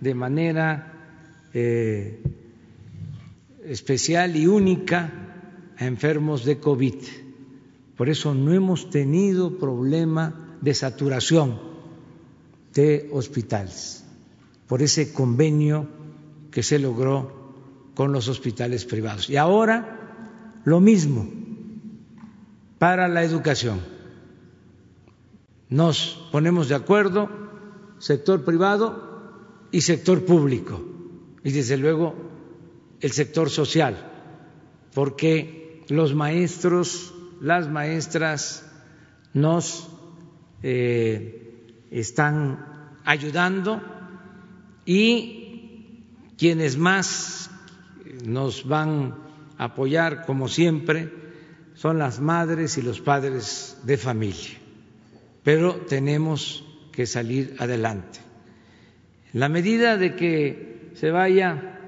de 0.00 0.14
manera 0.14 1.50
eh, 1.52 2.22
especial 3.66 4.34
y 4.34 4.46
única 4.46 5.12
a 5.76 5.84
enfermos 5.84 6.46
de 6.46 6.58
COVID. 6.58 6.94
Por 7.98 8.08
eso 8.08 8.34
no 8.34 8.54
hemos 8.54 8.88
tenido 8.88 9.58
problema 9.58 10.56
de 10.62 10.72
saturación 10.72 11.73
de 12.74 13.08
hospitales, 13.12 14.04
por 14.66 14.82
ese 14.82 15.12
convenio 15.12 15.88
que 16.50 16.62
se 16.62 16.78
logró 16.78 17.44
con 17.94 18.12
los 18.12 18.28
hospitales 18.28 18.84
privados. 18.84 19.30
Y 19.30 19.36
ahora 19.36 20.60
lo 20.64 20.80
mismo 20.80 21.28
para 22.78 23.08
la 23.08 23.22
educación. 23.22 23.80
Nos 25.68 26.28
ponemos 26.30 26.68
de 26.68 26.74
acuerdo, 26.74 27.28
sector 27.98 28.44
privado 28.44 29.68
y 29.70 29.80
sector 29.80 30.24
público, 30.24 30.84
y 31.42 31.52
desde 31.52 31.76
luego 31.76 32.14
el 33.00 33.12
sector 33.12 33.50
social, 33.50 34.10
porque 34.94 35.84
los 35.88 36.14
maestros, 36.14 37.14
las 37.40 37.68
maestras 37.68 38.70
nos 39.32 39.88
eh, 40.62 41.43
están 41.90 42.90
ayudando 43.04 43.80
y 44.84 46.04
quienes 46.36 46.76
más 46.76 47.50
nos 48.24 48.66
van 48.66 49.14
a 49.58 49.64
apoyar, 49.64 50.24
como 50.26 50.48
siempre, 50.48 51.12
son 51.74 51.98
las 51.98 52.20
madres 52.20 52.78
y 52.78 52.82
los 52.82 53.00
padres 53.00 53.78
de 53.84 53.96
familia. 53.96 54.58
Pero 55.42 55.76
tenemos 55.76 56.64
que 56.92 57.06
salir 57.06 57.56
adelante. 57.58 58.20
En 59.32 59.40
la 59.40 59.48
medida 59.48 59.96
de 59.96 60.14
que 60.14 60.90
se 60.94 61.10
vaya 61.10 61.80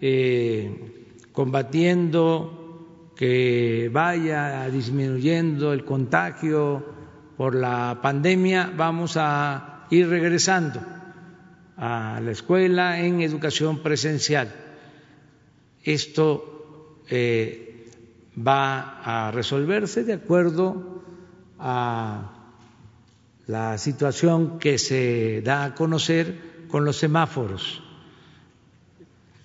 eh, 0.00 1.14
combatiendo, 1.32 3.12
que 3.16 3.90
vaya 3.92 4.68
disminuyendo 4.70 5.72
el 5.72 5.84
contagio 5.84 6.97
por 7.38 7.54
la 7.54 8.00
pandemia, 8.02 8.72
vamos 8.76 9.16
a 9.16 9.86
ir 9.90 10.08
regresando 10.08 10.80
a 11.76 12.20
la 12.20 12.32
escuela 12.32 12.98
en 12.98 13.22
educación 13.22 13.78
presencial. 13.78 14.52
Esto 15.84 17.04
eh, 17.08 17.86
va 18.36 18.98
a 19.04 19.30
resolverse 19.30 20.02
de 20.02 20.14
acuerdo 20.14 21.04
a 21.60 22.32
la 23.46 23.78
situación 23.78 24.58
que 24.58 24.76
se 24.76 25.40
da 25.40 25.62
a 25.62 25.74
conocer 25.76 26.66
con 26.66 26.84
los 26.84 26.96
semáforos, 26.96 27.84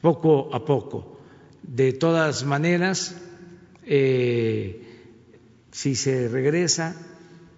poco 0.02 0.50
a 0.52 0.66
poco. 0.66 1.20
De 1.62 1.94
todas 1.94 2.44
maneras, 2.44 3.22
eh, 3.86 4.82
si 5.70 5.94
se 5.94 6.28
regresa 6.28 7.12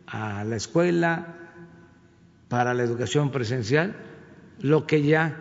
a 0.07 0.43
la 0.43 0.55
escuela 0.55 1.35
para 2.47 2.73
la 2.73 2.83
educación 2.83 3.31
presencial, 3.31 3.95
lo 4.59 4.85
que 4.85 5.03
ya 5.03 5.37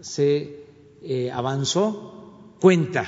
se 0.00 0.64
eh, 1.02 1.30
avanzó 1.30 2.56
cuenta. 2.60 3.06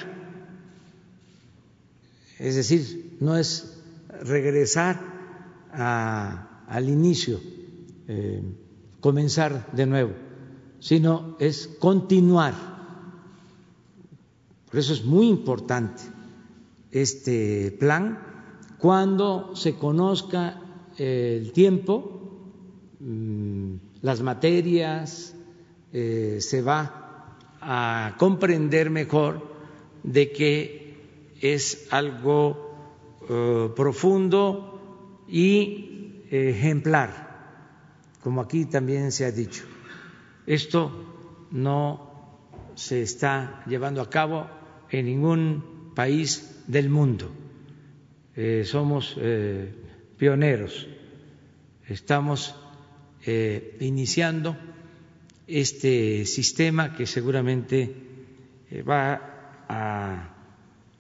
Es 2.39 2.55
decir, 2.57 3.17
no 3.21 3.37
es 3.37 3.79
regresar 4.23 4.99
al 5.73 6.89
inicio, 6.89 7.41
eh, 8.09 8.43
comenzar 9.01 9.71
de 9.73 9.87
nuevo, 9.87 10.13
sino 10.81 11.37
es 11.39 11.69
continuar. 11.79 12.55
Por 14.71 14.79
eso 14.79 14.93
es 14.93 15.05
muy 15.05 15.29
importante 15.29 16.03
este 16.93 17.77
plan. 17.79 18.30
Cuando 18.81 19.55
se 19.55 19.75
conozca 19.75 20.61
el 20.97 21.53
tiempo, 21.53 22.23
mm, 22.99 23.75
las 24.03 24.23
materias, 24.23 25.35
eh, 25.93 26.39
se 26.41 26.63
va 26.63 27.37
a 27.61 28.15
comprender 28.19 28.89
mejor 28.89 29.47
de 30.03 30.33
que 30.33 31.35
es 31.41 31.89
algo 31.91 32.71
eh, 33.29 33.69
profundo 33.77 35.25
y 35.29 36.25
ejemplar, 36.31 37.29
como 38.23 38.41
aquí 38.41 38.65
también 38.65 39.13
se 39.13 39.27
ha 39.27 39.31
dicho. 39.31 39.65
Esto 40.47 40.91
no 41.51 42.11
se 42.75 43.03
está 43.03 43.63
llevando 43.67 44.01
a 44.01 44.09
cabo 44.09 44.47
en 44.91 45.05
ningún 45.05 45.93
país 45.95 46.63
del 46.67 46.89
mundo. 46.89 47.31
Eh, 48.37 48.63
somos 48.65 49.17
eh, 49.19 49.73
pioneros. 50.17 50.87
Estamos 51.89 52.55
eh, 53.27 53.77
iniciando 53.81 54.57
este 55.49 56.25
sistema 56.27 56.95
que 56.95 57.07
seguramente 57.07 57.93
va 58.89 59.65
a 59.69 60.31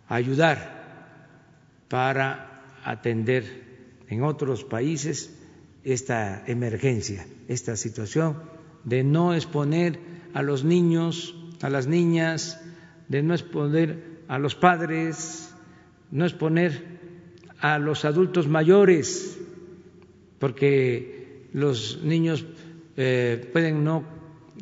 ayudar 0.09 0.59
para 1.89 2.64
atender 2.85 3.45
en 4.09 4.24
otros 4.24 4.64
países 4.64 5.33
esta 5.85 6.43
emergencia, 6.49 7.24
esta 7.47 7.76
situación 7.76 8.43
de 8.83 9.05
no 9.05 9.35
exponer 9.35 10.01
a 10.35 10.43
los 10.43 10.64
niños, 10.64 11.35
a 11.62 11.70
las 11.70 11.87
niñas, 11.87 12.61
de 13.09 13.22
no 13.22 13.35
exponer 13.35 14.22
a 14.26 14.39
los 14.39 14.57
padres, 14.57 15.55
no 16.11 16.24
exponer 16.24 16.99
a 17.61 17.78
los 17.78 18.04
adultos 18.04 18.48
mayores, 18.48 19.38
porque 20.38 21.48
los 21.52 22.00
niños 22.02 22.44
eh, 22.96 23.48
pueden 23.52 23.84
no 23.84 24.04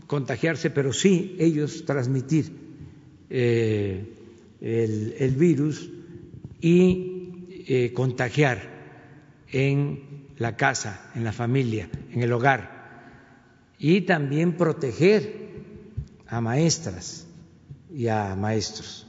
contagiarse, 0.06 0.70
pero 0.70 0.92
sí 0.92 1.36
ellos 1.38 1.84
transmitir 1.84 2.52
eh, 3.30 4.04
el, 4.60 5.34
virus 5.36 5.90
y 6.60 7.64
eh, 7.68 7.92
contagiar 7.92 8.76
en 9.52 10.26
la 10.38 10.56
casa, 10.56 11.10
en 11.14 11.24
la 11.24 11.32
familia, 11.32 11.88
en 12.12 12.22
el 12.22 12.32
hogar, 12.32 12.78
y 13.78 14.02
también 14.02 14.56
proteger 14.56 15.48
a 16.26 16.40
maestras 16.40 17.26
y 17.94 18.08
a 18.08 18.34
maestros. 18.34 19.06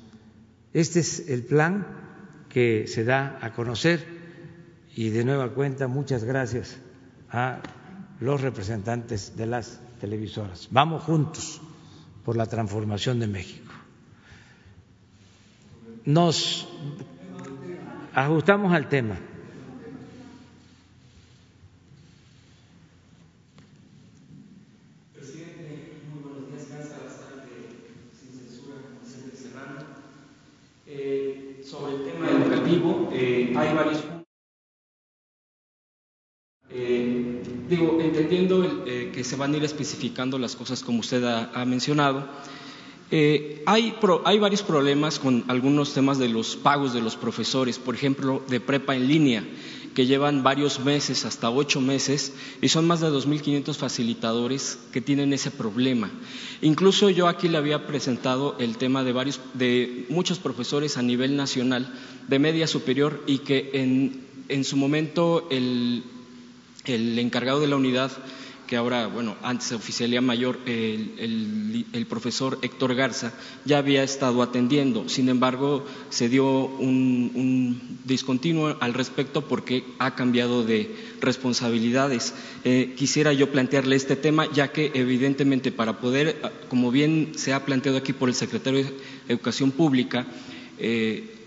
Este 0.73 0.99
es 0.99 1.27
el 1.29 1.43
plan 1.43 2.08
que 2.49 2.85
se 2.87 3.03
da 3.03 3.37
a 3.41 3.53
conocer 3.53 4.05
y 4.95 5.09
de 5.09 5.23
nueva 5.23 5.49
cuenta 5.53 5.87
muchas 5.87 6.23
gracias 6.23 6.77
a 7.31 7.59
los 8.19 8.41
representantes 8.41 9.37
de 9.37 9.45
las 9.45 9.79
televisoras. 10.01 10.67
Vamos 10.71 11.03
juntos 11.03 11.61
por 12.25 12.35
la 12.35 12.47
transformación 12.47 13.19
de 13.19 13.27
México. 13.27 13.71
Nos 16.05 16.67
ajustamos 18.13 18.73
al 18.73 18.89
tema. 18.89 19.17
Varios 33.73 34.03
Eh, 36.71 37.41
digo, 37.67 37.97
entendiendo 37.99 38.83
eh, 38.85 39.09
que 39.11 39.23
se 39.23 39.35
van 39.35 39.53
a 39.53 39.57
ir 39.57 39.63
especificando 39.63 40.37
las 40.37 40.55
cosas 40.55 40.83
como 40.83 40.99
usted 40.99 41.23
ha, 41.23 41.65
mencionado, 41.65 42.27
eh, 43.09 43.63
hay, 43.65 43.95
hay, 44.23 44.37
varios 44.37 44.61
problemas 44.61 45.17
con 45.17 45.45
algunos 45.47 45.95
temas 45.95 46.19
de 46.19 46.29
los 46.29 46.55
pagos 46.55 46.93
de 46.93 47.01
los 47.01 47.15
profesores, 47.15 47.79
por 47.79 47.95
ejemplo, 47.95 48.43
de 48.47 48.59
prepa 48.59 48.95
en 48.95 49.07
línea, 49.07 49.43
que 49.93 50.05
llevan 50.05 50.43
varios 50.43 50.79
meses, 50.79 51.25
hasta 51.25 51.49
ocho 51.49 51.81
meses, 51.81 52.33
y 52.61 52.69
son 52.69 52.87
más 52.87 53.01
de 53.01 53.07
2.500 53.07 53.75
facilitadores 53.75 54.79
que 54.91 55.01
tienen 55.01 55.33
ese 55.33 55.51
problema. 55.51 56.09
Incluso 56.61 57.09
yo 57.09 57.27
aquí 57.27 57.47
le 57.47 57.57
había 57.57 57.87
presentado 57.87 58.55
el 58.59 58.77
tema 58.77 59.03
de, 59.03 59.13
varios, 59.13 59.39
de 59.53 60.05
muchos 60.09 60.39
profesores 60.39 60.97
a 60.97 61.01
nivel 61.01 61.35
nacional 61.35 61.93
de 62.27 62.39
media 62.39 62.67
superior 62.67 63.23
y 63.27 63.39
que 63.39 63.71
en, 63.73 64.25
en 64.47 64.63
su 64.63 64.77
momento 64.77 65.47
el 65.49 66.03
el 66.85 67.19
encargado 67.19 67.59
de 67.59 67.67
la 67.67 67.75
unidad, 67.75 68.11
que 68.69 68.77
ahora, 68.77 69.07
bueno, 69.07 69.35
antes 69.41 69.71
oficialía 69.71 70.21
mayor, 70.21 70.59
el, 70.67 72.05
profesor 72.07 72.59
Héctor 72.61 72.93
Garza, 72.93 73.33
ya 73.65 73.79
había 73.79 74.03
estado 74.03 74.43
atendiendo. 74.43 75.09
Sin 75.09 75.27
embargo, 75.27 75.83
se 76.11 76.29
dio 76.29 76.45
un, 76.45 77.97
discontinuo 78.05 78.77
al 78.79 78.93
respecto 78.93 79.47
porque 79.47 79.85
ha 79.97 80.13
cambiado 80.13 80.63
de 80.63 80.95
responsabilidades. 81.19 82.35
Eh, 82.63 82.93
quisiera 82.95 83.33
yo 83.33 83.51
plantearle 83.51 83.95
este 83.95 84.15
tema, 84.15 84.45
ya 84.51 84.71
que 84.71 84.91
evidentemente 84.93 85.71
para 85.71 85.99
poder, 85.99 86.39
como 86.67 86.91
bien 86.91 87.31
se 87.37 87.53
ha 87.53 87.65
planteado 87.65 87.97
aquí 87.97 88.13
por 88.13 88.29
el 88.29 88.35
secretario 88.35 88.83
de 88.83 88.93
Educación 89.29 89.71
Pública, 89.71 90.27
eh, 90.77 91.38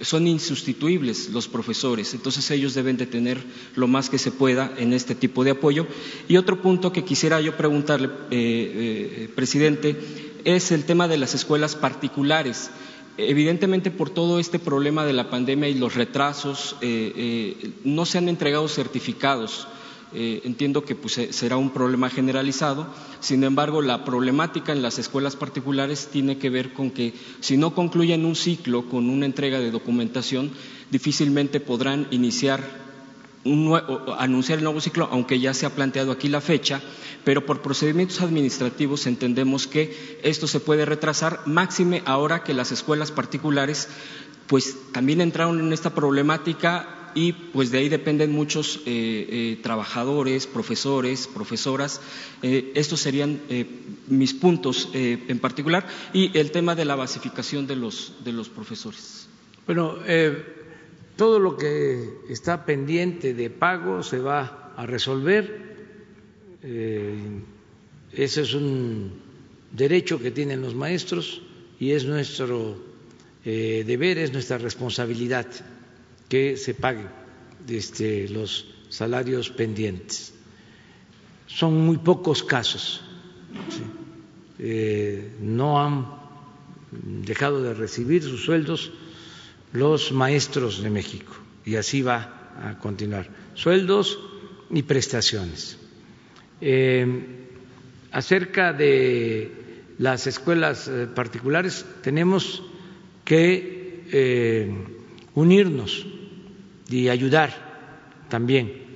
son 0.00 0.26
insustituibles 0.26 1.30
los 1.30 1.48
profesores, 1.48 2.12
entonces 2.14 2.50
ellos 2.50 2.74
deben 2.74 2.96
de 2.96 3.06
tener 3.06 3.42
lo 3.74 3.88
más 3.88 4.10
que 4.10 4.18
se 4.18 4.30
pueda 4.30 4.72
en 4.76 4.92
este 4.92 5.14
tipo 5.14 5.44
de 5.44 5.52
apoyo. 5.52 5.86
Y 6.28 6.36
otro 6.36 6.60
punto 6.60 6.92
que 6.92 7.04
quisiera 7.04 7.40
yo 7.40 7.56
preguntarle, 7.56 8.08
eh, 8.08 8.10
eh, 8.30 9.30
presidente, 9.34 9.96
es 10.44 10.70
el 10.72 10.84
tema 10.84 11.08
de 11.08 11.18
las 11.18 11.34
escuelas 11.34 11.76
particulares. 11.76 12.70
Evidentemente, 13.18 13.90
por 13.90 14.10
todo 14.10 14.38
este 14.38 14.58
problema 14.58 15.06
de 15.06 15.14
la 15.14 15.30
pandemia 15.30 15.68
y 15.68 15.74
los 15.74 15.94
retrasos, 15.94 16.76
eh, 16.82 17.72
no 17.84 18.04
se 18.04 18.18
han 18.18 18.28
entregado 18.28 18.68
certificados 18.68 19.66
eh, 20.18 20.40
entiendo 20.44 20.82
que 20.82 20.94
pues, 20.94 21.20
será 21.30 21.58
un 21.58 21.70
problema 21.70 22.08
generalizado. 22.08 22.86
Sin 23.20 23.44
embargo, 23.44 23.82
la 23.82 24.02
problemática 24.02 24.72
en 24.72 24.80
las 24.80 24.98
escuelas 24.98 25.36
particulares 25.36 26.08
tiene 26.10 26.38
que 26.38 26.48
ver 26.48 26.72
con 26.72 26.90
que 26.90 27.12
si 27.40 27.58
no 27.58 27.74
concluyen 27.74 28.24
un 28.24 28.34
ciclo 28.34 28.88
con 28.88 29.10
una 29.10 29.26
entrega 29.26 29.60
de 29.60 29.70
documentación, 29.70 30.52
difícilmente 30.90 31.60
podrán 31.60 32.08
iniciar 32.10 32.86
un 33.44 33.78
anunciar 34.18 34.58
el 34.58 34.64
nuevo 34.64 34.80
ciclo, 34.80 35.06
aunque 35.12 35.38
ya 35.38 35.52
se 35.52 35.66
ha 35.66 35.70
planteado 35.70 36.12
aquí 36.12 36.28
la 36.28 36.40
fecha, 36.40 36.80
pero 37.22 37.44
por 37.44 37.60
procedimientos 37.60 38.22
administrativos 38.22 39.06
entendemos 39.06 39.66
que 39.66 40.18
esto 40.22 40.46
se 40.46 40.60
puede 40.60 40.86
retrasar, 40.86 41.40
máxime 41.44 42.02
ahora 42.06 42.42
que 42.42 42.54
las 42.54 42.72
escuelas 42.72 43.12
particulares 43.12 43.88
pues 44.46 44.76
también 44.92 45.20
entraron 45.20 45.60
en 45.60 45.72
esta 45.72 45.94
problemática 45.94 47.05
y 47.16 47.32
pues 47.32 47.70
de 47.70 47.78
ahí 47.78 47.88
dependen 47.88 48.30
muchos 48.30 48.82
eh, 48.84 48.84
eh, 48.84 49.58
trabajadores, 49.62 50.46
profesores, 50.46 51.26
profesoras. 51.26 52.02
Eh, 52.42 52.72
estos 52.74 53.00
serían 53.00 53.40
mis 54.06 54.34
puntos 54.34 54.90
en 54.92 55.38
particular 55.38 55.86
y 56.12 56.36
el 56.38 56.50
tema 56.50 56.74
de 56.74 56.84
la 56.84 56.94
basificación 56.94 57.66
de 57.66 57.74
los, 57.74 58.12
de 58.22 58.32
los 58.32 58.50
profesores. 58.50 59.28
Bueno, 59.66 59.96
todo 61.16 61.40
lo 61.40 61.56
que 61.56 62.06
está 62.28 62.66
pendiente 62.66 63.32
de 63.32 63.48
pago 63.48 64.02
se 64.02 64.18
va 64.18 64.74
a 64.76 64.84
resolver. 64.84 65.74
ese 68.12 68.42
es 68.42 68.52
un 68.54 69.12
derecho 69.72 70.20
que 70.20 70.30
tienen 70.30 70.60
los 70.60 70.74
maestros 70.74 71.40
y 71.80 71.92
es 71.92 72.04
nuestro 72.04 72.76
deber, 73.42 74.18
es 74.18 74.34
nuestra 74.34 74.58
responsabilidad 74.58 75.46
que 76.28 76.56
se 76.56 76.74
paguen 76.74 77.08
este, 77.68 78.28
los 78.28 78.66
salarios 78.88 79.50
pendientes. 79.50 80.32
Son 81.46 81.74
muy 81.74 81.98
pocos 81.98 82.42
casos. 82.42 83.02
Eh, 84.58 85.32
no 85.40 85.82
han 85.82 86.06
dejado 87.24 87.62
de 87.62 87.74
recibir 87.74 88.22
sus 88.22 88.44
sueldos 88.44 88.92
los 89.72 90.12
maestros 90.12 90.82
de 90.82 90.90
México 90.90 91.36
y 91.64 91.76
así 91.76 92.02
va 92.02 92.52
a 92.62 92.78
continuar. 92.78 93.28
Sueldos 93.54 94.18
y 94.70 94.82
prestaciones. 94.82 95.78
Eh, 96.60 97.06
acerca 98.12 98.72
de 98.72 99.52
las 99.98 100.26
escuelas 100.26 100.88
eh, 100.88 101.06
particulares, 101.06 101.84
tenemos 102.02 102.62
que 103.24 103.76
unirnos 105.34 106.06
y 106.88 107.08
ayudar 107.08 107.50
también 108.28 108.86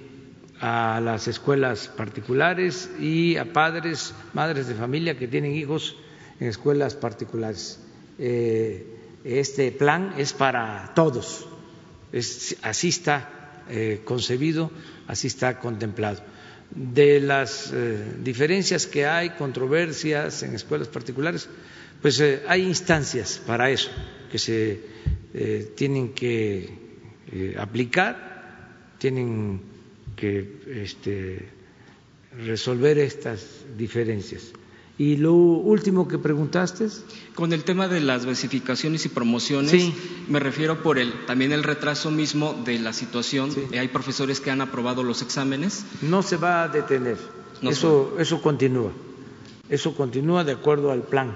a 0.61 1.01
las 1.03 1.27
escuelas 1.27 1.89
particulares 1.89 2.91
y 3.01 3.37
a 3.37 3.53
padres, 3.53 4.15
madres 4.35 4.69
de 4.69 4.75
familia 4.75 5.19
que 5.19 5.27
tienen 5.27 5.55
hijos 5.55 5.97
en 6.39 6.49
escuelas 6.49 6.95
particulares. 6.95 7.81
Eh, 8.19 8.87
este 9.25 9.73
plan 9.73 10.15
es 10.19 10.33
para 10.33 10.93
todos, 10.95 11.47
así 12.63 12.89
está 12.89 13.65
eh, 13.69 14.03
concebido, 14.05 14.71
así 15.07 15.27
está 15.27 15.59
contemplado. 15.59 16.23
De 16.71 17.21
las 17.21 17.73
eh, 17.73 18.17
diferencias 18.23 18.87
que 18.87 19.07
hay, 19.07 19.31
controversias 19.31 20.43
en 20.43 20.55
escuelas 20.55 20.89
particulares, 20.89 21.49
pues 22.01 22.23
hay 22.47 22.63
instancias 22.63 23.41
para 23.47 23.71
eso 23.71 23.91
que 24.31 24.39
se 24.39 24.81
tienen 25.77 26.15
que 26.15 26.90
eh, 27.33 27.57
aplicar, 27.59 28.97
tienen 28.99 29.61
que 30.17 30.61
este, 30.85 31.49
resolver 32.45 32.99
estas 32.99 33.65
diferencias. 33.77 34.53
Y 35.01 35.17
lo 35.17 35.33
último 35.33 36.07
que 36.07 36.19
preguntaste. 36.19 36.89
Con 37.35 37.55
el 37.55 37.65
tema 37.65 37.89
de 37.89 38.01
las 38.01 38.27
versificaciones 38.27 39.07
y 39.07 39.09
promociones, 39.09 39.95
me 40.29 40.41
refiero 40.41 40.83
por 40.83 40.99
el, 40.99 41.25
también 41.25 41.53
el 41.53 41.63
retraso 41.63 42.11
mismo 42.11 42.53
de 42.67 42.79
la 42.79 42.93
situación. 42.93 43.51
Hay 43.73 43.89
profesores 43.89 44.41
que 44.41 44.51
han 44.51 44.61
aprobado 44.61 45.03
los 45.03 45.23
exámenes. 45.23 45.87
No 46.03 46.23
se 46.23 46.37
va 46.37 46.65
a 46.65 46.69
detener. 46.69 47.17
eso, 47.63 48.15
eso 48.19 48.43
continúa. 48.43 48.93
Eso 49.71 49.95
continúa 49.95 50.45
de 50.45 50.53
acuerdo 50.53 50.91
al 50.91 51.05
plan 51.05 51.35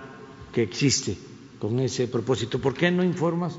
que 0.52 0.62
existe 0.62 1.16
con 1.58 1.80
ese 1.80 2.06
propósito. 2.06 2.58
¿Por 2.58 2.74
qué 2.74 2.90
no 2.90 3.02
informas 3.02 3.56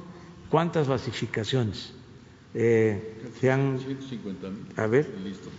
cuántas 0.51 0.87
basificaciones? 0.87 1.94
Eh, 2.55 3.15
se 3.39 3.51
han... 3.51 3.77
A 4.77 4.87
ver. 4.87 5.07
Listo. 5.23 5.49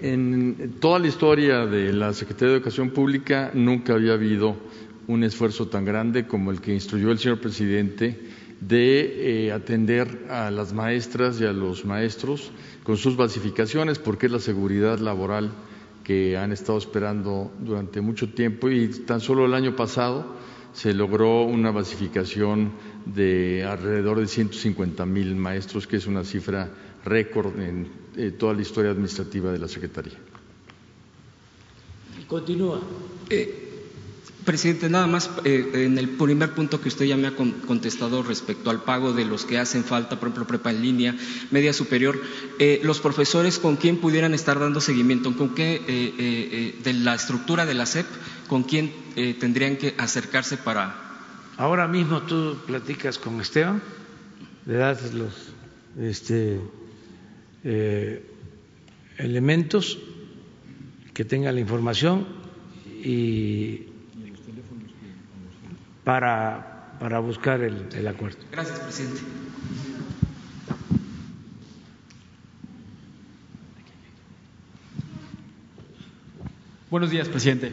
En 0.00 0.74
toda 0.78 0.98
la 0.98 1.06
historia 1.06 1.64
de 1.64 1.92
la 1.94 2.12
Secretaría 2.12 2.50
de 2.50 2.56
Educación 2.56 2.90
Pública 2.90 3.50
nunca 3.54 3.94
había 3.94 4.12
habido 4.12 4.54
un 5.06 5.24
esfuerzo 5.24 5.68
tan 5.68 5.86
grande 5.86 6.26
como 6.26 6.50
el 6.50 6.60
que 6.60 6.74
instruyó 6.74 7.10
el 7.10 7.18
señor 7.18 7.40
presidente 7.40 8.20
de 8.60 9.46
eh, 9.46 9.52
atender 9.52 10.26
a 10.28 10.50
las 10.50 10.74
maestras 10.74 11.40
y 11.40 11.46
a 11.46 11.52
los 11.52 11.86
maestros 11.86 12.50
con 12.82 12.98
sus 12.98 13.16
basificaciones, 13.16 13.98
porque 13.98 14.26
es 14.26 14.32
la 14.32 14.38
seguridad 14.38 14.98
laboral 14.98 15.50
que 16.04 16.36
han 16.36 16.52
estado 16.52 16.76
esperando 16.76 17.52
durante 17.60 18.02
mucho 18.02 18.28
tiempo 18.28 18.68
y 18.68 18.88
tan 18.88 19.20
solo 19.20 19.46
el 19.46 19.54
año 19.54 19.76
pasado 19.76 20.36
se 20.72 20.92
logró 20.92 21.42
una 21.42 21.70
basificación 21.70 22.72
de 23.06 23.64
alrededor 23.64 24.20
de 24.20 24.26
150 24.26 25.06
mil 25.06 25.36
maestros, 25.36 25.86
que 25.86 25.96
es 25.96 26.06
una 26.06 26.24
cifra 26.24 26.70
récord 27.04 27.58
en 27.60 27.88
eh, 28.16 28.32
toda 28.32 28.52
la 28.52 28.62
historia 28.62 28.90
administrativa 28.90 29.52
de 29.52 29.58
la 29.58 29.68
Secretaría. 29.68 30.14
Continúa. 32.26 32.80
Eh, 33.30 33.62
presidente, 34.44 34.88
nada 34.88 35.06
más 35.06 35.30
eh, 35.44 35.84
en 35.86 35.98
el 35.98 36.08
primer 36.10 36.52
punto 36.52 36.80
que 36.80 36.88
usted 36.88 37.04
ya 37.04 37.16
me 37.16 37.28
ha 37.28 37.34
contestado 37.36 38.22
respecto 38.24 38.70
al 38.70 38.82
pago 38.82 39.12
de 39.12 39.24
los 39.24 39.44
que 39.44 39.58
hacen 39.58 39.84
falta, 39.84 40.18
por 40.18 40.28
ejemplo, 40.28 40.46
prepa 40.46 40.70
en 40.70 40.82
línea, 40.82 41.16
media 41.50 41.72
superior, 41.72 42.20
los 42.82 43.00
profesores 43.00 43.58
con 43.58 43.76
quién 43.76 43.98
pudieran 43.98 44.34
estar 44.34 44.58
dando 44.58 44.80
seguimiento, 44.80 45.36
con 45.36 45.54
qué 45.54 46.74
de 46.82 46.92
la 46.92 47.14
estructura 47.16 47.66
de 47.66 47.74
la 47.74 47.86
SEP, 47.86 48.06
con 48.46 48.62
quién 48.62 48.92
tendrían 49.40 49.76
que 49.76 49.94
acercarse 49.98 50.56
para 50.56 51.05
Ahora 51.58 51.88
mismo 51.88 52.20
tú 52.22 52.58
platicas 52.66 53.18
con 53.18 53.40
Esteban, 53.40 53.80
le 54.66 54.74
das 54.74 55.14
los 55.14 55.52
este, 55.98 56.60
eh, 57.64 58.22
elementos 59.16 59.98
que 61.14 61.24
tenga 61.24 61.50
la 61.52 61.60
información 61.60 62.26
y 63.02 63.86
para, 66.04 66.94
para 67.00 67.20
buscar 67.20 67.62
el, 67.62 67.88
el 67.94 68.06
acuerdo. 68.06 68.38
Gracias, 68.52 68.78
presidente. 68.80 69.20
Buenos 76.90 77.10
días, 77.10 77.28
presidente. 77.28 77.72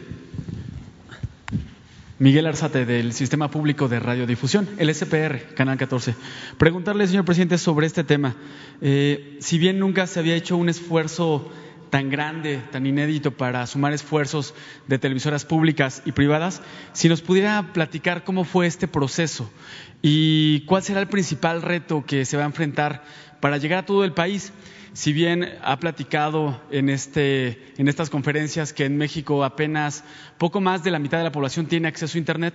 Miguel 2.24 2.46
Arzate, 2.46 2.86
del 2.86 3.12
Sistema 3.12 3.50
Público 3.50 3.86
de 3.86 4.00
Radiodifusión, 4.00 4.66
el 4.78 4.94
SPR, 4.94 5.52
Canal 5.54 5.76
14. 5.76 6.14
Preguntarle, 6.56 7.06
señor 7.06 7.26
presidente, 7.26 7.58
sobre 7.58 7.86
este 7.86 8.02
tema. 8.02 8.34
Eh, 8.80 9.36
si 9.40 9.58
bien 9.58 9.78
nunca 9.78 10.06
se 10.06 10.20
había 10.20 10.34
hecho 10.34 10.56
un 10.56 10.70
esfuerzo 10.70 11.52
tan 11.90 12.08
grande, 12.08 12.62
tan 12.72 12.86
inédito 12.86 13.32
para 13.32 13.66
sumar 13.66 13.92
esfuerzos 13.92 14.54
de 14.88 14.98
televisoras 14.98 15.44
públicas 15.44 16.00
y 16.06 16.12
privadas, 16.12 16.62
si 16.94 17.10
nos 17.10 17.20
pudiera 17.20 17.74
platicar 17.74 18.24
cómo 18.24 18.44
fue 18.44 18.66
este 18.66 18.88
proceso 18.88 19.52
y 20.00 20.60
cuál 20.60 20.82
será 20.82 21.00
el 21.00 21.08
principal 21.08 21.60
reto 21.60 22.06
que 22.06 22.24
se 22.24 22.38
va 22.38 22.44
a 22.44 22.46
enfrentar 22.46 23.04
para 23.40 23.58
llegar 23.58 23.80
a 23.80 23.86
todo 23.86 24.02
el 24.02 24.14
país 24.14 24.54
si 24.94 25.12
bien 25.12 25.58
ha 25.60 25.78
platicado 25.80 26.62
en, 26.70 26.88
este, 26.88 27.74
en 27.76 27.88
estas 27.88 28.10
conferencias 28.10 28.72
que 28.72 28.84
en 28.84 28.96
México 28.96 29.44
apenas 29.44 30.04
poco 30.38 30.60
más 30.60 30.84
de 30.84 30.92
la 30.92 31.00
mitad 31.00 31.18
de 31.18 31.24
la 31.24 31.32
población 31.32 31.66
tiene 31.66 31.88
acceso 31.88 32.16
a 32.16 32.20
Internet, 32.20 32.54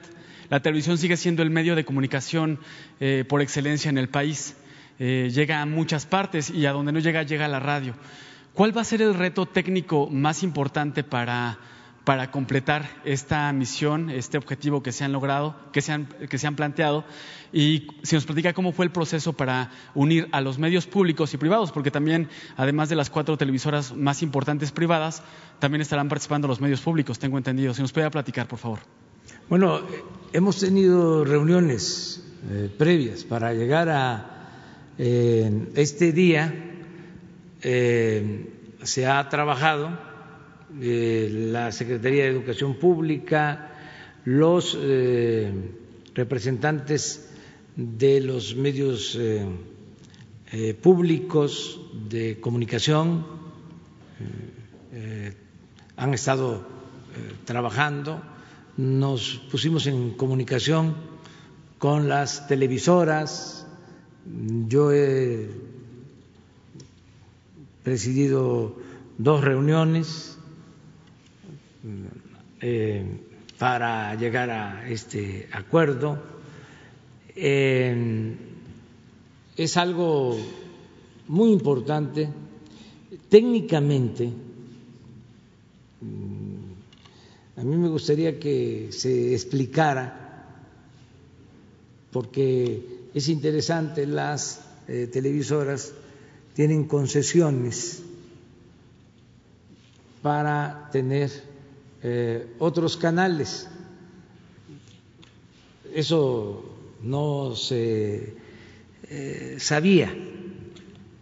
la 0.49 0.61
televisión 0.61 0.97
sigue 0.97 1.17
siendo 1.17 1.43
el 1.43 1.49
medio 1.49 1.75
de 1.75 1.83
comunicación 1.83 2.59
eh, 3.01 3.25
por 3.27 3.41
excelencia 3.41 3.89
en 3.89 3.97
el 3.97 4.07
país. 4.07 4.55
Eh, 4.99 5.29
llega 5.33 5.61
a 5.61 5.65
muchas 5.65 6.05
partes 6.05 6.49
y 6.49 6.65
a 6.65 6.71
donde 6.71 6.93
no 6.93 6.99
llega, 6.99 7.23
llega 7.23 7.47
la 7.49 7.59
radio. 7.59 7.93
¿Cuál 8.53 8.75
va 8.75 8.81
a 8.81 8.85
ser 8.85 9.01
el 9.01 9.13
reto 9.13 9.45
técnico 9.45 10.09
más 10.09 10.41
importante 10.41 11.03
para 11.03 11.59
para 12.09 12.31
completar 12.31 12.89
esta 13.05 13.53
misión, 13.53 14.09
este 14.09 14.39
objetivo 14.39 14.81
que 14.81 14.91
se 14.91 15.03
han 15.03 15.11
logrado, 15.11 15.55
que 15.71 15.79
se 15.79 15.91
han, 15.91 16.07
que 16.07 16.39
se 16.39 16.47
han 16.47 16.55
planteado, 16.55 17.05
y 17.53 17.85
si 18.01 18.15
nos 18.15 18.25
platica 18.25 18.51
cómo 18.53 18.71
fue 18.71 18.85
el 18.85 18.91
proceso 18.91 19.33
para 19.33 19.69
unir 19.93 20.27
a 20.31 20.41
los 20.41 20.57
medios 20.57 20.87
públicos 20.87 21.31
y 21.35 21.37
privados, 21.37 21.71
porque 21.71 21.91
también, 21.91 22.27
además 22.57 22.89
de 22.89 22.95
las 22.95 23.11
cuatro 23.11 23.37
televisoras 23.37 23.95
más 23.95 24.23
importantes 24.23 24.71
privadas, 24.71 25.21
también 25.59 25.81
estarán 25.81 26.09
participando 26.09 26.47
los 26.47 26.59
medios 26.59 26.81
públicos, 26.81 27.19
tengo 27.19 27.37
entendido. 27.37 27.75
Si 27.75 27.83
nos 27.83 27.91
puede 27.91 28.09
platicar, 28.09 28.47
por 28.47 28.57
favor. 28.57 28.79
Bueno, 29.47 29.79
hemos 30.33 30.59
tenido 30.59 31.23
reuniones 31.23 32.27
eh, 32.49 32.71
previas 32.75 33.23
para 33.23 33.53
llegar 33.53 33.87
a 33.87 34.47
eh, 34.97 35.67
este 35.75 36.11
día. 36.11 36.55
Eh, 37.61 38.51
se 38.81 39.05
ha 39.05 39.29
trabajado 39.29 40.08
la 40.77 41.71
Secretaría 41.71 42.23
de 42.23 42.29
Educación 42.29 42.75
Pública, 42.75 43.71
los 44.25 44.77
eh, 44.79 45.51
representantes 46.13 47.29
de 47.75 48.21
los 48.21 48.55
medios 48.55 49.15
eh, 49.15 49.45
eh, 50.51 50.73
públicos 50.73 51.81
de 52.09 52.39
comunicación 52.39 53.39
han 55.95 56.13
estado 56.13 56.65
trabajando, 57.45 58.21
nos 58.77 59.41
pusimos 59.51 59.85
en 59.87 60.11
comunicación 60.11 60.95
con 61.77 62.07
las 62.09 62.47
televisoras, 62.47 63.67
yo 64.67 64.91
he 64.91 65.49
presidido 67.83 68.75
dos 69.17 69.43
reuniones 69.43 70.38
eh, 72.61 73.05
para 73.57 74.15
llegar 74.15 74.49
a 74.49 74.89
este 74.89 75.47
acuerdo. 75.51 76.17
Eh, 77.35 78.35
es 79.55 79.77
algo 79.77 80.37
muy 81.27 81.51
importante. 81.51 82.29
Técnicamente, 83.27 84.31
mm, 86.01 87.59
a 87.59 87.63
mí 87.63 87.77
me 87.77 87.89
gustaría 87.89 88.39
que 88.39 88.89
se 88.91 89.33
explicara, 89.33 90.45
porque 92.11 93.09
es 93.13 93.27
interesante, 93.27 94.05
las 94.05 94.61
eh, 94.87 95.07
televisoras 95.11 95.93
tienen 96.55 96.85
concesiones 96.85 98.01
para 100.21 100.89
tener 100.91 101.48
eh, 102.01 102.55
otros 102.59 102.97
canales. 102.97 103.67
Eso 105.93 106.63
no 107.01 107.55
se 107.55 108.35
eh, 109.09 109.55
sabía 109.59 110.15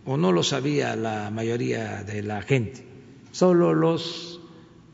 o 0.06 0.18
no 0.18 0.32
lo 0.32 0.44
sabía 0.44 0.96
la 0.96 1.32
mayoría 1.32 2.04
de 2.04 2.24
la 2.24 2.42
gente, 2.42 2.84
solo 3.32 3.74
los 3.74 4.40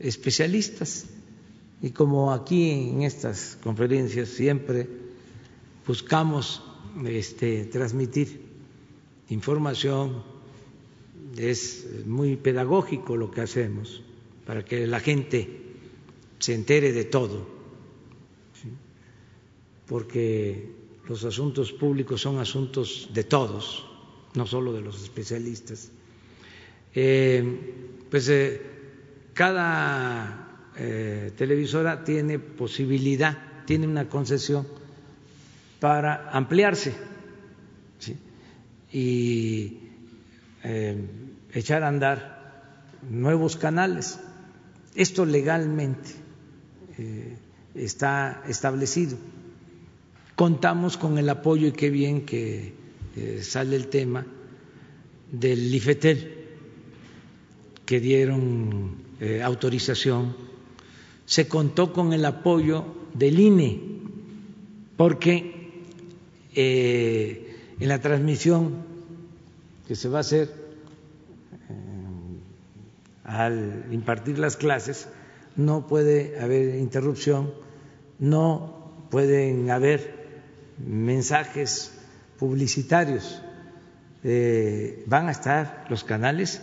especialistas. 0.00 1.06
Y 1.82 1.90
como 1.90 2.32
aquí 2.32 2.70
en 2.70 3.02
estas 3.02 3.58
conferencias 3.62 4.28
siempre 4.28 4.88
buscamos 5.86 6.62
este, 7.04 7.66
transmitir 7.66 8.40
información, 9.28 10.22
es 11.36 11.86
muy 12.06 12.36
pedagógico 12.36 13.16
lo 13.16 13.30
que 13.30 13.42
hacemos 13.42 14.02
para 14.46 14.64
que 14.64 14.86
la 14.86 15.00
gente 15.00 15.63
se 16.44 16.52
entere 16.52 16.92
de 16.92 17.06
todo, 17.06 17.46
porque 19.86 20.68
los 21.08 21.24
asuntos 21.24 21.72
públicos 21.72 22.20
son 22.20 22.38
asuntos 22.38 23.08
de 23.14 23.24
todos, 23.24 23.86
no 24.34 24.46
solo 24.46 24.74
de 24.74 24.82
los 24.82 25.02
especialistas. 25.02 25.90
Eh, 26.94 28.04
pues 28.10 28.28
eh, 28.28 28.60
cada 29.32 30.68
eh, 30.76 31.32
televisora 31.34 32.04
tiene 32.04 32.38
posibilidad, 32.38 33.64
tiene 33.64 33.86
una 33.86 34.10
concesión 34.10 34.68
para 35.80 36.28
ampliarse 36.28 36.92
y 38.92 39.78
echar 41.54 41.84
a 41.84 41.88
andar 41.88 42.90
nuevos 43.08 43.56
canales. 43.56 44.20
Esto 44.94 45.24
legalmente 45.24 46.23
eh, 46.98 47.36
está 47.74 48.42
establecido. 48.48 49.16
Contamos 50.36 50.96
con 50.96 51.18
el 51.18 51.28
apoyo, 51.28 51.68
y 51.68 51.72
qué 51.72 51.90
bien 51.90 52.24
que 52.24 52.72
eh, 53.16 53.40
sale 53.42 53.76
el 53.76 53.88
tema, 53.88 54.26
del 55.30 55.74
IFETEL, 55.74 56.34
que 57.84 58.00
dieron 58.00 58.96
eh, 59.20 59.42
autorización. 59.42 60.36
Se 61.26 61.48
contó 61.48 61.92
con 61.92 62.12
el 62.12 62.24
apoyo 62.24 62.84
del 63.14 63.40
INE, 63.40 63.80
porque 64.96 65.52
en 66.56 67.88
la 67.88 68.00
transmisión 68.00 68.84
que 69.88 69.96
se 69.96 70.08
va 70.08 70.18
a 70.18 70.20
hacer 70.20 70.64
al 73.24 73.86
impartir 73.90 74.38
las 74.38 74.56
clases, 74.56 75.08
no 75.56 75.86
puede 75.86 76.40
haber 76.40 76.76
interrupción, 76.76 77.52
no 78.18 79.06
pueden 79.10 79.70
haber 79.70 80.24
mensajes 80.78 81.92
publicitarios. 82.38 83.42
Eh, 84.24 85.04
van 85.06 85.28
a 85.28 85.32
estar 85.32 85.84
los 85.90 86.02
canales 86.04 86.62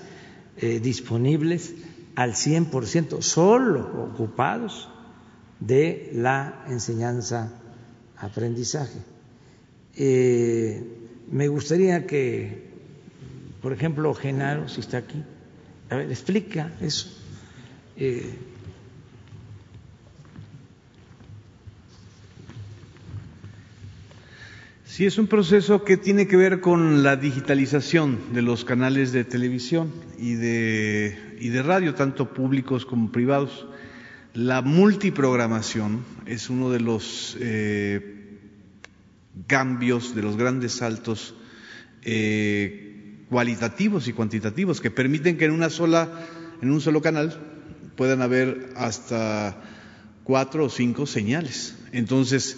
eh, 0.58 0.80
disponibles 0.80 1.76
al 2.16 2.34
100%, 2.34 3.22
solo 3.22 4.10
ocupados 4.12 4.90
de 5.60 6.10
la 6.14 6.66
enseñanza-aprendizaje. 6.68 8.98
Eh, 9.96 10.84
me 11.30 11.48
gustaría 11.48 12.08
que, 12.08 12.72
por 13.62 13.72
ejemplo, 13.72 14.14
Genaro, 14.14 14.68
si 14.68 14.82
está 14.82 14.98
aquí, 14.98 15.24
a 15.90 15.96
ver, 15.96 16.12
explica 16.12 16.74
eso. 16.82 17.08
Sí, 24.92 25.06
es 25.06 25.18
un 25.18 25.28
proceso 25.28 25.86
que 25.86 25.96
tiene 25.96 26.28
que 26.28 26.36
ver 26.36 26.60
con 26.60 27.02
la 27.02 27.16
digitalización 27.16 28.34
de 28.34 28.42
los 28.42 28.66
canales 28.66 29.14
de 29.14 29.24
televisión 29.24 29.90
y 30.20 30.34
de, 30.34 31.38
y 31.40 31.48
de 31.48 31.64
radio, 31.64 31.96
tanto 31.96 32.34
públicos 32.34 32.86
como 32.86 33.10
privados. 33.10 33.68
La 34.34 34.62
multiprogramación 34.62 36.04
es 36.26 36.50
uno 36.50 36.72
de 36.72 36.82
los 36.82 37.38
eh, 37.40 38.38
cambios, 39.48 40.14
de 40.14 40.24
los 40.24 40.36
grandes 40.36 40.74
saltos 40.74 41.36
eh, 42.02 43.24
cualitativos 43.30 44.10
y 44.10 44.12
cuantitativos 44.12 44.82
que 44.82 44.92
permiten 44.92 45.38
que 45.38 45.46
en 45.46 45.52
una 45.52 45.70
sola, 45.70 46.10
en 46.62 46.70
un 46.70 46.82
solo 46.82 47.02
canal 47.02 47.40
puedan 47.96 48.22
haber 48.22 48.74
hasta 48.76 49.56
cuatro 50.26 50.66
o 50.66 50.70
cinco 50.70 51.06
señales. 51.06 51.78
Entonces, 51.94 52.58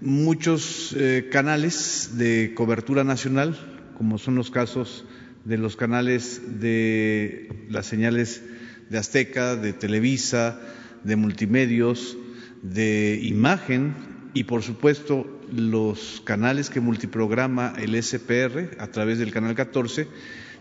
muchos 0.00 0.94
eh, 0.98 1.28
canales 1.30 2.12
de 2.16 2.52
cobertura 2.54 3.04
nacional, 3.04 3.56
como 3.96 4.18
son 4.18 4.34
los 4.34 4.50
casos 4.50 5.04
de 5.44 5.58
los 5.58 5.76
canales 5.76 6.60
de 6.60 7.66
las 7.68 7.86
señales 7.86 8.42
de 8.90 8.98
Azteca, 8.98 9.56
de 9.56 9.72
Televisa, 9.72 10.60
de 11.04 11.16
Multimedios, 11.16 12.16
de 12.62 13.20
Imagen 13.22 13.94
y 14.32 14.44
por 14.44 14.62
supuesto 14.62 15.40
los 15.52 16.22
canales 16.24 16.70
que 16.70 16.80
multiprograma 16.80 17.74
el 17.78 18.02
SPR 18.02 18.76
a 18.78 18.86
través 18.88 19.18
del 19.18 19.30
canal 19.30 19.54
14 19.54 20.08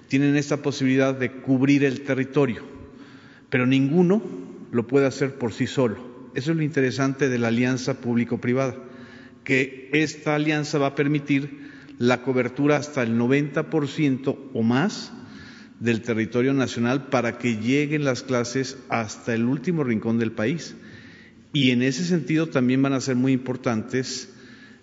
tienen 0.08 0.36
esta 0.36 0.58
posibilidad 0.58 1.16
de 1.16 1.32
cubrir 1.32 1.84
el 1.84 2.02
territorio, 2.02 2.64
pero 3.50 3.66
ninguno 3.66 4.22
lo 4.72 4.86
puede 4.86 5.08
hacer 5.08 5.36
por 5.36 5.54
sí 5.54 5.66
solo. 5.66 6.30
Eso 6.36 6.52
es 6.52 6.58
lo 6.58 6.64
interesante 6.64 7.30
de 7.30 7.40
la 7.40 7.48
alianza 7.48 8.02
público-privada, 8.02 8.76
que 9.44 9.90
esta 9.94 10.36
alianza 10.36 10.78
va 10.78 10.88
a 10.88 10.96
permitir 10.96 11.72
la 12.00 12.22
cobertura 12.22 12.78
hasta 12.78 13.04
el 13.04 13.18
90% 13.18 14.38
o 14.54 14.64
más 14.64 15.12
del 15.80 16.02
territorio 16.02 16.54
nacional 16.54 17.08
para 17.08 17.38
que 17.38 17.58
lleguen 17.58 18.06
las 18.06 18.24
clases 18.24 18.78
hasta 18.90 19.34
el 19.34 19.46
último 19.46 19.84
rincón 19.84 20.18
del 20.18 20.32
país. 20.32 20.76
Y 21.52 21.72
en 21.72 21.82
ese 21.82 22.06
sentido 22.06 22.48
también 22.48 22.82
van 22.82 22.94
a 22.94 23.02
ser 23.02 23.16
muy 23.16 23.34
importantes, 23.34 24.34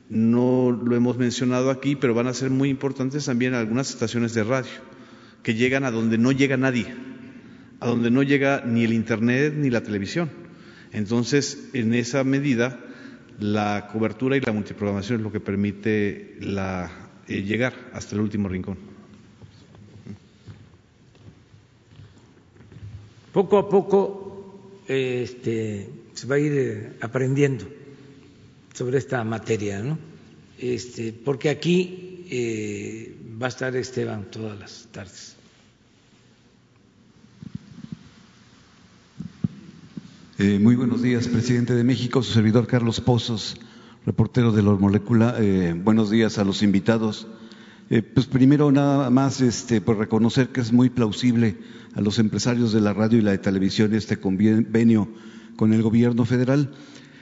no 0.09 0.71
lo 0.71 0.95
hemos 0.95 1.17
mencionado 1.17 1.71
aquí, 1.71 1.97
pero 1.97 2.15
van 2.15 2.27
a 2.27 2.35
ser 2.35 2.51
muy 2.51 2.69
importantes 2.69 3.25
también 3.25 3.55
algunas 3.55 3.91
estaciones 3.91 4.35
de 4.35 4.45
radio 4.45 4.71
que 5.43 5.55
llegan 5.55 5.85
a 5.85 5.91
donde 5.91 6.19
no 6.19 6.33
llega 6.33 6.57
nadie, 6.57 6.87
a 7.81 7.89
donde 7.89 8.11
no 8.11 8.23
llega 8.23 8.63
ni 8.67 8.85
el 8.85 8.93
Internet 8.93 9.55
ni 9.57 9.71
la 9.71 9.83
televisión. 9.83 10.31
Entonces, 10.93 11.71
en 11.73 11.95
esa 11.95 12.25
medida, 12.25 12.79
la 13.41 13.89
cobertura 13.91 14.37
y 14.37 14.41
la 14.41 14.53
multiprogramación 14.53 15.19
es 15.19 15.25
lo 15.25 15.33
que 15.33 15.41
permite 15.41 16.39
eh, 16.41 17.43
llegar 17.43 17.73
hasta 17.93 18.15
el 18.15 18.21
último 18.21 18.49
rincón. 18.49 18.79
Poco 23.33 23.59
a 23.59 23.69
poco 23.69 24.83
este, 24.87 25.89
se 26.15 26.27
va 26.27 26.35
a 26.35 26.39
ir 26.39 26.53
eh, 26.53 26.93
aprendiendo 27.01 27.65
sobre 28.75 28.99
esta 28.99 29.23
materia, 29.25 29.81
¿no? 29.83 29.99
Este, 30.59 31.13
porque 31.13 31.49
aquí 31.49 32.27
eh, 32.29 33.17
va 33.41 33.47
a 33.47 33.49
estar 33.49 33.75
Esteban 33.77 34.31
todas 34.31 34.59
las 34.59 34.89
tardes. 34.93 35.37
Eh, 40.43 40.59
muy 40.59 40.75
buenos 40.75 41.03
días, 41.03 41.29
presidente 41.29 41.75
de 41.75 41.85
México, 41.85 42.23
su 42.23 42.33
servidor 42.33 42.67
Carlos 42.67 43.03
Pozos, 43.03 43.61
reportero 44.07 44.53
de 44.53 44.63
los 44.63 44.81
Molécula. 44.81 45.35
Eh, 45.39 45.75
buenos 45.77 46.09
días 46.09 46.39
a 46.39 46.45
los 46.45 46.63
invitados. 46.63 47.27
Eh, 47.91 48.01
pues 48.01 48.25
primero 48.25 48.73
nada 48.73 49.11
más 49.11 49.43
este, 49.43 49.83
por 49.83 49.99
reconocer 49.99 50.49
que 50.49 50.63
es 50.63 50.73
muy 50.73 50.89
plausible 50.89 51.59
a 51.95 52.01
los 52.01 52.19
empresarios 52.19 52.73
de 52.73 52.81
la 52.81 52.95
radio 52.95 53.19
y 53.19 53.21
la 53.21 53.33
de 53.33 53.37
televisión 53.37 53.93
este 53.93 54.17
convenio 54.17 55.11
con 55.57 55.75
el 55.75 55.83
gobierno 55.83 56.25
federal 56.25 56.73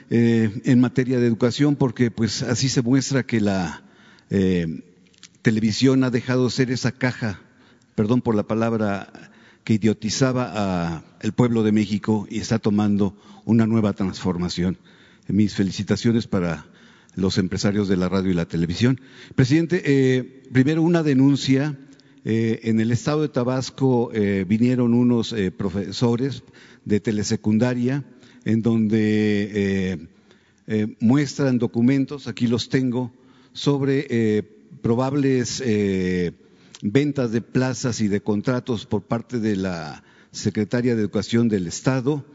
en 0.09 0.79
materia 0.79 1.19
de 1.19 1.27
educación, 1.27 1.75
porque 1.75 2.11
pues 2.11 2.41
así 2.41 2.69
se 2.69 2.81
muestra 2.81 3.23
que 3.23 3.41
la 3.41 3.83
televisión 5.41 6.05
ha 6.05 6.09
dejado 6.09 6.45
de 6.45 6.51
ser 6.51 6.71
esa 6.71 6.93
caja, 6.93 7.41
perdón 7.95 8.21
por 8.21 8.35
la 8.35 8.43
palabra, 8.43 9.29
que 9.69 9.75
idiotizaba 9.75 11.03
al 11.21 11.31
pueblo 11.33 11.61
de 11.61 11.71
México 11.71 12.25
y 12.27 12.39
está 12.39 12.57
tomando 12.57 13.15
una 13.45 13.67
nueva 13.67 13.93
transformación. 13.93 14.79
Mis 15.27 15.53
felicitaciones 15.53 16.25
para 16.25 16.65
los 17.13 17.37
empresarios 17.37 17.87
de 17.87 17.95
la 17.95 18.09
radio 18.09 18.31
y 18.31 18.33
la 18.33 18.47
televisión. 18.47 18.99
Presidente, 19.35 19.83
eh, 19.85 20.41
primero 20.51 20.81
una 20.81 21.03
denuncia. 21.03 21.77
Eh, 22.25 22.61
en 22.63 22.79
el 22.79 22.91
estado 22.91 23.21
de 23.21 23.29
Tabasco 23.29 24.09
eh, 24.11 24.43
vinieron 24.47 24.95
unos 24.95 25.35
profesores 25.55 26.41
de 26.83 26.99
telesecundaria 26.99 28.03
en 28.45 28.63
donde 28.63 30.09
muestran 30.99 31.59
documentos, 31.59 32.27
aquí 32.27 32.47
los 32.47 32.69
tengo, 32.69 33.13
sobre 33.53 34.43
probables 34.81 35.61
ventas 36.81 37.31
de 37.31 37.41
plazas 37.41 38.01
y 38.01 38.07
de 38.07 38.21
contratos 38.21 38.85
por 38.85 39.03
parte 39.03 39.39
de 39.39 39.55
la 39.55 40.03
Secretaria 40.31 40.95
de 40.95 41.01
Educación 41.01 41.49
del 41.49 41.67
Estado. 41.67 42.25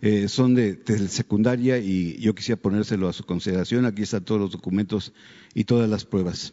Eh, 0.00 0.28
son 0.28 0.54
de, 0.54 0.82
secundaria 1.08 1.78
y 1.78 2.18
yo 2.20 2.34
quisiera 2.34 2.60
ponérselo 2.60 3.08
a 3.08 3.12
su 3.12 3.24
consideración. 3.24 3.86
Aquí 3.86 4.02
están 4.02 4.24
todos 4.24 4.40
los 4.40 4.50
documentos 4.50 5.12
y 5.54 5.64
todas 5.64 5.88
las 5.88 6.04
pruebas. 6.04 6.52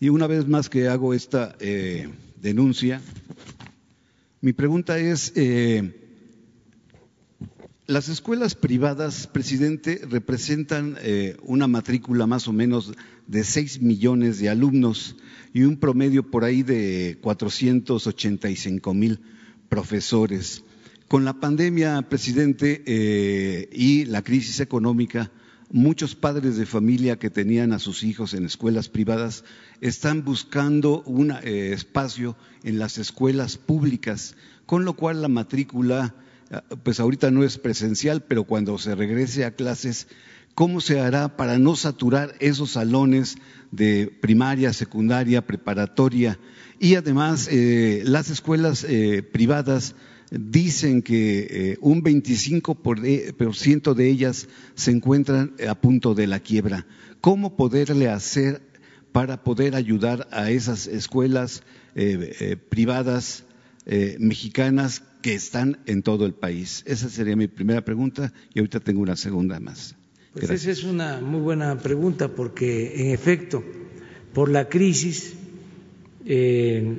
Y 0.00 0.08
una 0.08 0.26
vez 0.26 0.48
más 0.48 0.68
que 0.68 0.88
hago 0.88 1.14
esta 1.14 1.54
eh, 1.60 2.08
denuncia, 2.40 3.00
mi 4.40 4.52
pregunta 4.52 4.98
es, 4.98 5.32
eh, 5.36 5.94
las 7.86 8.08
escuelas 8.08 8.54
privadas, 8.54 9.26
presidente, 9.26 10.00
representan 10.08 10.96
una 11.42 11.66
matrícula 11.66 12.26
más 12.28 12.46
o 12.46 12.52
menos 12.52 12.92
de 13.26 13.42
seis 13.42 13.82
millones 13.82 14.38
de 14.38 14.48
alumnos 14.48 15.16
y 15.52 15.62
un 15.62 15.76
promedio 15.76 16.30
por 16.30 16.44
ahí 16.44 16.62
de 16.62 17.18
485 17.20 18.94
mil 18.94 19.20
profesores. 19.68 20.64
Con 21.08 21.24
la 21.24 21.40
pandemia, 21.40 22.02
presidente, 22.02 22.82
eh, 22.86 23.68
y 23.72 24.04
la 24.04 24.22
crisis 24.22 24.60
económica, 24.60 25.32
muchos 25.70 26.14
padres 26.14 26.56
de 26.56 26.66
familia 26.66 27.18
que 27.18 27.30
tenían 27.30 27.72
a 27.72 27.78
sus 27.78 28.02
hijos 28.02 28.34
en 28.34 28.44
escuelas 28.44 28.88
privadas 28.88 29.44
están 29.80 30.24
buscando 30.24 31.02
un 31.02 31.32
eh, 31.32 31.72
espacio 31.72 32.36
en 32.62 32.78
las 32.78 32.98
escuelas 32.98 33.56
públicas, 33.56 34.36
con 34.66 34.84
lo 34.84 34.94
cual 34.94 35.22
la 35.22 35.28
matrícula, 35.28 36.14
eh, 36.50 36.60
pues 36.82 37.00
ahorita 37.00 37.30
no 37.30 37.44
es 37.44 37.58
presencial, 37.58 38.22
pero 38.22 38.44
cuando 38.44 38.78
se 38.78 38.94
regrese 38.94 39.44
a 39.44 39.54
clases, 39.54 40.06
¿cómo 40.60 40.82
se 40.82 41.00
hará 41.00 41.38
para 41.38 41.58
no 41.58 41.74
saturar 41.74 42.34
esos 42.38 42.72
salones 42.72 43.38
de 43.70 44.14
primaria, 44.20 44.74
secundaria, 44.74 45.46
preparatoria? 45.46 46.38
Y 46.78 46.96
además, 46.96 47.48
eh, 47.50 48.02
las 48.04 48.28
escuelas 48.28 48.84
eh, 48.86 49.22
privadas 49.22 49.94
dicen 50.30 51.00
que 51.00 51.46
eh, 51.48 51.78
un 51.80 52.02
25% 52.02 53.94
de 53.94 54.10
ellas 54.10 54.48
se 54.74 54.90
encuentran 54.90 55.54
a 55.66 55.74
punto 55.76 56.14
de 56.14 56.26
la 56.26 56.40
quiebra. 56.40 56.86
¿Cómo 57.22 57.56
poderle 57.56 58.10
hacer 58.10 58.60
para 59.12 59.42
poder 59.42 59.74
ayudar 59.74 60.28
a 60.30 60.50
esas 60.50 60.86
escuelas 60.86 61.62
privadas 62.68 63.44
mexicanas 64.18 65.04
que 65.22 65.32
están 65.32 65.78
en 65.86 66.02
todo 66.02 66.26
el 66.26 66.34
país? 66.34 66.82
Esa 66.86 67.08
sería 67.08 67.34
mi 67.34 67.48
primera 67.48 67.82
pregunta 67.82 68.30
y 68.52 68.58
ahorita 68.58 68.80
tengo 68.80 69.00
una 69.00 69.16
segunda 69.16 69.58
más. 69.58 69.96
Pues 70.32 70.48
esa 70.48 70.70
es 70.70 70.84
una 70.84 71.20
muy 71.20 71.40
buena 71.40 71.76
pregunta 71.78 72.28
porque, 72.28 73.02
en 73.02 73.10
efecto, 73.10 73.64
por 74.32 74.48
la 74.48 74.68
crisis 74.68 75.34
eh, 76.24 76.98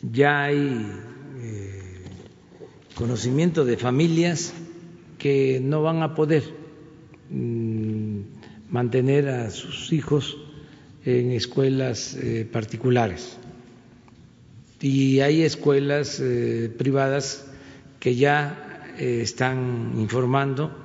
ya 0.00 0.44
hay 0.44 0.90
eh, 1.38 1.82
conocimiento 2.94 3.66
de 3.66 3.76
familias 3.76 4.54
que 5.18 5.60
no 5.62 5.82
van 5.82 6.02
a 6.02 6.14
poder 6.14 6.44
mm, 7.28 8.20
mantener 8.70 9.28
a 9.28 9.50
sus 9.50 9.92
hijos 9.92 10.38
en 11.04 11.30
escuelas 11.30 12.14
eh, 12.14 12.48
particulares. 12.50 13.36
Y 14.80 15.20
hay 15.20 15.42
escuelas 15.42 16.22
privadas 16.78 17.46
que 18.00 18.16
ya 18.16 18.92
están 18.98 19.92
informando 19.96 20.83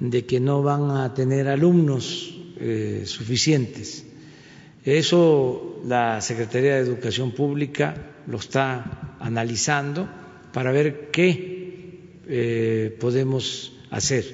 de 0.00 0.26
que 0.26 0.40
no 0.40 0.62
van 0.62 0.90
a 0.90 1.14
tener 1.14 1.48
alumnos 1.48 2.36
suficientes. 3.04 4.04
Eso 4.84 5.82
la 5.86 6.20
Secretaría 6.20 6.74
de 6.74 6.80
Educación 6.80 7.32
Pública 7.32 7.94
lo 8.26 8.38
está 8.38 9.16
analizando 9.20 10.08
para 10.52 10.72
ver 10.72 11.10
qué 11.10 11.50
eh, 12.28 12.96
podemos 12.98 13.72
hacer, 13.90 14.24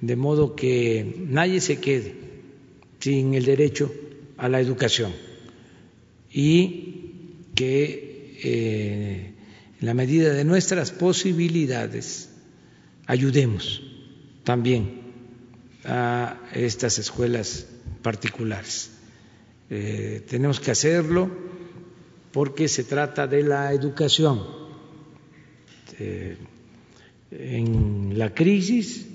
de 0.00 0.16
modo 0.16 0.54
que 0.54 1.24
nadie 1.28 1.60
se 1.60 1.78
quede 1.80 2.14
sin 3.00 3.34
el 3.34 3.44
derecho 3.44 3.92
a 4.36 4.48
la 4.48 4.60
educación 4.60 5.12
y 6.32 7.50
que 7.54 8.34
eh, 8.42 9.32
en 9.80 9.86
la 9.86 9.94
medida 9.94 10.34
de 10.34 10.44
nuestras 10.44 10.90
posibilidades 10.90 12.28
ayudemos 13.06 13.82
también 14.46 15.02
a 15.84 16.38
estas 16.54 16.98
escuelas 17.00 17.66
particulares. 18.00 18.92
Eh, 19.68 20.22
tenemos 20.30 20.60
que 20.60 20.70
hacerlo 20.70 21.28
porque 22.30 22.68
se 22.68 22.84
trata 22.84 23.26
de 23.26 23.42
la 23.42 23.72
educación. 23.72 24.40
Eh, 25.98 26.36
en 27.32 28.16
la 28.16 28.32
crisis, 28.32 29.08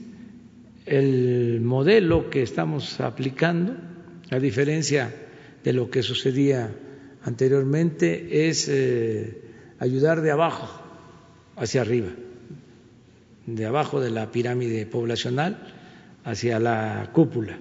el 0.86 1.62
modelo 1.62 2.30
que 2.30 2.44
estamos 2.44 3.00
aplicando, 3.00 3.78
a 4.32 4.38
diferencia 4.38 5.16
de 5.64 5.72
lo 5.72 5.90
que 5.90 6.04
sucedía 6.04 6.76
anteriormente, 7.24 8.50
es 8.50 8.68
eh, 8.68 9.44
ayudar 9.80 10.22
de 10.22 10.32
abajo 10.32 10.68
hacia 11.56 11.82
arriba. 11.82 12.10
De 13.56 13.66
abajo 13.66 14.00
de 14.00 14.12
la 14.12 14.32
pirámide 14.32 14.86
poblacional 14.86 15.58
hacia 16.24 16.60
la 16.60 17.10
cúpula, 17.14 17.60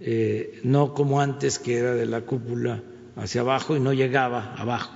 eh, 0.00 0.60
no 0.64 0.94
como 0.94 1.20
antes 1.20 1.58
que 1.58 1.78
era 1.78 1.94
de 1.94 2.06
la 2.06 2.22
cúpula 2.22 2.82
hacia 3.16 3.40
abajo 3.40 3.76
y 3.76 3.80
no 3.80 3.92
llegaba 3.92 4.54
abajo. 4.54 4.92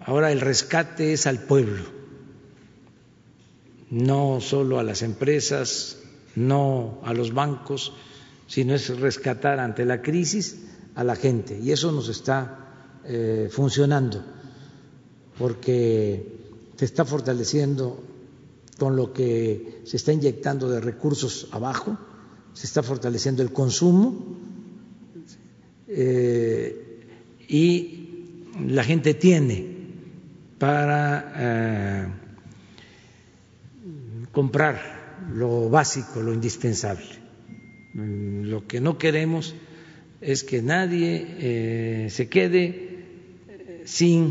Ahora 0.00 0.30
el 0.30 0.40
rescate 0.40 1.12
es 1.12 1.26
al 1.26 1.40
pueblo, 1.40 1.82
no 3.90 4.40
solo 4.40 4.78
a 4.78 4.84
las 4.84 5.02
empresas, 5.02 5.98
no 6.36 7.00
a 7.04 7.12
los 7.12 7.32
bancos, 7.32 7.92
sino 8.46 8.74
es 8.74 9.00
rescatar 9.00 9.58
ante 9.58 9.84
la 9.84 10.02
crisis 10.02 10.62
a 10.94 11.02
la 11.02 11.16
gente. 11.16 11.58
Y 11.58 11.72
eso 11.72 11.90
nos 11.90 12.08
está 12.08 13.00
eh, 13.04 13.48
funcionando, 13.50 14.22
porque 15.38 16.36
se 16.76 16.84
está 16.84 17.04
fortaleciendo 17.04 18.02
con 18.78 18.96
lo 18.96 19.12
que 19.12 19.80
se 19.84 19.96
está 19.96 20.12
inyectando 20.12 20.68
de 20.68 20.80
recursos 20.80 21.48
abajo, 21.52 21.96
se 22.52 22.66
está 22.66 22.82
fortaleciendo 22.82 23.42
el 23.42 23.52
consumo 23.52 24.36
eh, 25.88 27.06
y 27.48 28.24
la 28.66 28.82
gente 28.82 29.14
tiene 29.14 29.76
para 30.58 31.32
eh, 31.36 32.06
comprar 34.32 35.26
lo 35.32 35.68
básico, 35.68 36.20
lo 36.20 36.32
indispensable. 36.32 37.06
Mm, 37.94 38.44
lo 38.44 38.66
que 38.66 38.80
no 38.80 38.98
queremos 38.98 39.54
es 40.20 40.44
que 40.44 40.62
nadie 40.62 41.26
eh, 41.38 42.08
se 42.10 42.28
quede 42.28 43.04
sin 43.84 44.24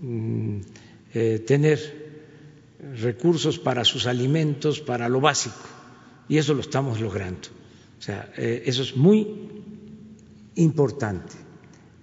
mm, 0.00 0.60
tener 1.46 1.97
recursos 2.78 3.58
para 3.58 3.84
sus 3.84 4.06
alimentos, 4.06 4.80
para 4.80 5.08
lo 5.08 5.20
básico, 5.20 5.56
y 6.28 6.38
eso 6.38 6.54
lo 6.54 6.60
estamos 6.60 7.00
logrando. 7.00 7.48
O 7.98 8.02
sea, 8.02 8.32
eh, 8.36 8.62
eso 8.66 8.82
es 8.82 8.96
muy 8.96 9.26
importante, 10.54 11.34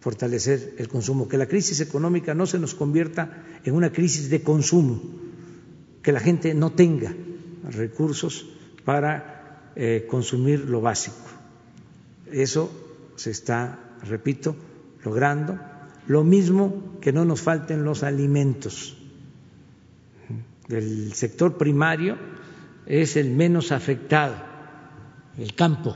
fortalecer 0.02 0.76
el 0.78 0.88
consumo, 0.88 1.28
que 1.28 1.38
la 1.38 1.48
crisis 1.48 1.80
económica 1.80 2.34
no 2.34 2.46
se 2.46 2.60
nos 2.60 2.76
convierta 2.76 3.44
en 3.64 3.74
una 3.74 3.92
crisis 3.92 4.30
de 4.30 4.44
consumo, 4.44 5.02
que 6.02 6.12
la 6.12 6.20
gente 6.20 6.54
no 6.54 6.72
tenga 6.72 7.16
recursos 7.70 8.46
para 8.84 9.72
eh, 9.76 10.06
consumir 10.10 10.70
lo 10.70 10.82
básico. 10.82 11.18
Eso 12.32 12.70
se 13.16 13.32
está, 13.32 13.80
repito, 14.04 14.56
logrando. 15.04 15.60
Lo 16.08 16.24
mismo 16.24 16.98
que 17.02 17.12
no 17.12 17.26
nos 17.26 17.42
falten 17.42 17.84
los 17.84 18.04
alimentos 18.04 18.98
del 20.68 21.14
sector 21.14 21.58
primario 21.58 22.18
es 22.86 23.16
el 23.18 23.32
menos 23.32 23.72
afectado, 23.72 24.36
el 25.38 25.54
campo 25.56 25.96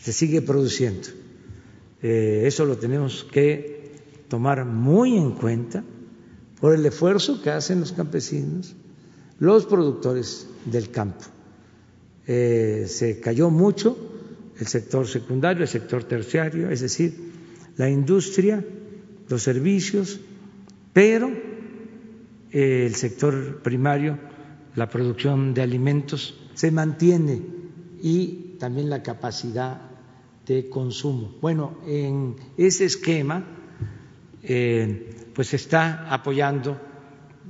se 0.00 0.12
sigue 0.12 0.42
produciendo. 0.42 1.08
Eh, 2.02 2.44
eso 2.46 2.64
lo 2.64 2.76
tenemos 2.76 3.24
que 3.24 3.92
tomar 4.28 4.64
muy 4.64 5.16
en 5.16 5.32
cuenta 5.32 5.82
por 6.60 6.74
el 6.74 6.84
esfuerzo 6.86 7.42
que 7.42 7.50
hacen 7.50 7.80
los 7.80 7.92
campesinos, 7.92 8.74
los 9.38 9.66
productores 9.66 10.46
del 10.64 10.90
campo. 10.90 11.24
Eh, 12.26 12.86
se 12.88 13.20
cayó 13.20 13.50
mucho 13.50 13.96
el 14.58 14.66
sector 14.66 15.06
secundario, 15.06 15.62
el 15.62 15.68
sector 15.68 16.04
terciario, 16.04 16.70
es 16.70 16.80
decir, 16.80 17.16
la 17.76 17.88
industria, 17.88 18.64
los 19.28 19.42
servicios, 19.42 20.20
pero 20.92 21.30
el 22.58 22.94
sector 22.94 23.62
primario, 23.62 24.18
la 24.74 24.88
producción 24.88 25.54
de 25.54 25.62
alimentos, 25.62 26.34
se 26.54 26.70
mantiene 26.70 27.40
y 28.02 28.56
también 28.58 28.90
la 28.90 29.02
capacidad 29.02 29.80
de 30.46 30.68
consumo. 30.68 31.36
Bueno, 31.40 31.78
en 31.86 32.34
ese 32.56 32.84
esquema, 32.84 33.44
eh, 34.42 35.30
pues 35.34 35.54
está 35.54 36.12
apoyando 36.12 36.80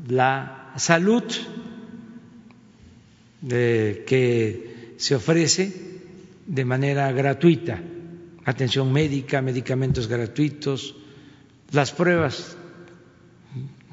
la 0.09 0.73
salud 0.77 1.25
eh, 3.49 4.05
que 4.07 4.95
se 4.99 5.15
ofrece 5.15 5.73
de 6.47 6.65
manera 6.65 7.11
gratuita, 7.13 7.81
atención 8.45 8.93
médica, 8.93 9.41
medicamentos 9.41 10.09
gratuitos, 10.09 10.97
las 11.71 11.93
pruebas 11.93 12.57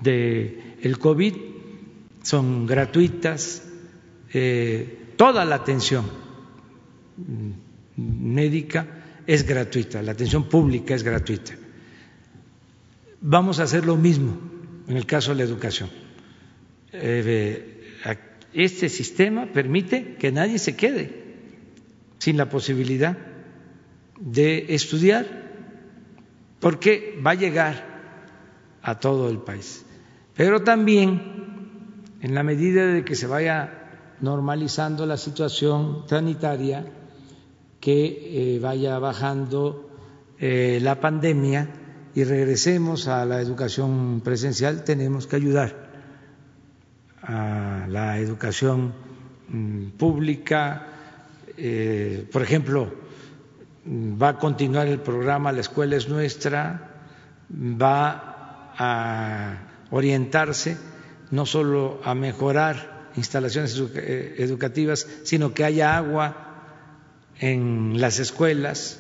de 0.02 0.65
el 0.82 1.00
COVID 1.00 1.34
son 2.24 2.66
gratuitas, 2.66 3.64
eh, 4.34 5.14
toda 5.16 5.46
la 5.46 5.56
atención 5.56 6.06
médica 7.98 8.88
es 9.26 9.46
gratuita, 9.46 10.02
la 10.02 10.12
atención 10.12 10.50
pública 10.50 10.96
es 10.96 11.04
gratuita. 11.04 11.54
Vamos 13.22 13.60
a 13.60 13.64
hacer 13.64 13.86
lo 13.86 13.96
mismo 13.96 14.38
en 14.88 14.98
el 14.98 15.06
caso 15.06 15.32
de 15.32 15.38
la 15.38 15.44
educación. 15.44 15.90
Eh, 16.92 17.72
este 18.54 18.90
sistema 18.90 19.48
permite 19.52 20.16
que 20.16 20.32
nadie 20.32 20.60
se 20.60 20.76
quede 20.76 21.26
sin 22.20 22.38
la 22.38 22.50
posibilidad 22.50 23.18
de 24.20 24.74
estudiar, 24.74 25.26
porque 26.60 27.20
va 27.26 27.32
a 27.32 27.36
llegar 27.36 27.96
a 28.82 29.00
todo 29.00 29.30
el 29.30 29.40
país. 29.40 29.85
Pero 30.36 30.64
también, 30.64 31.22
en 32.22 32.36
la 32.36 32.44
medida 32.44 32.86
de 32.88 33.06
que 33.06 33.16
se 33.16 33.28
vaya 33.28 33.86
normalizando 34.20 35.06
la 35.06 35.18
situación 35.18 36.04
sanitaria, 36.08 36.86
que 37.80 38.56
eh, 38.56 38.60
vaya 38.60 39.00
bajando 39.00 39.90
eh, 40.40 40.80
la 40.82 41.00
pandemia 41.00 41.70
y 42.14 42.24
regresemos 42.24 43.08
a 43.08 43.26
la 43.26 43.40
educación 43.40 44.22
presencial, 44.24 44.84
tenemos 44.84 45.28
que 45.28 45.36
ayudar 45.36 45.86
a 47.22 47.86
la 47.90 48.20
educación 48.20 48.94
mm, 49.50 49.90
pública. 49.98 50.88
Eh, 51.58 52.28
por 52.32 52.42
ejemplo, 52.42 52.92
va 53.88 54.30
a 54.30 54.38
continuar 54.38 54.88
el 54.88 55.00
programa 55.00 55.52
La 55.52 55.62
escuela 55.62 55.96
es 55.96 56.10
nuestra, 56.10 56.90
va 57.50 58.74
a 58.78 59.75
orientarse 59.96 60.76
no 61.32 61.46
solo 61.46 62.02
a 62.04 62.14
mejorar 62.16 63.12
instalaciones 63.16 63.82
eh, 63.96 64.36
educativas, 64.40 65.08
sino 65.24 65.54
que 65.54 65.64
haya 65.64 65.96
agua 65.96 66.36
en 67.40 68.02
las 68.02 68.20
escuelas 68.20 69.00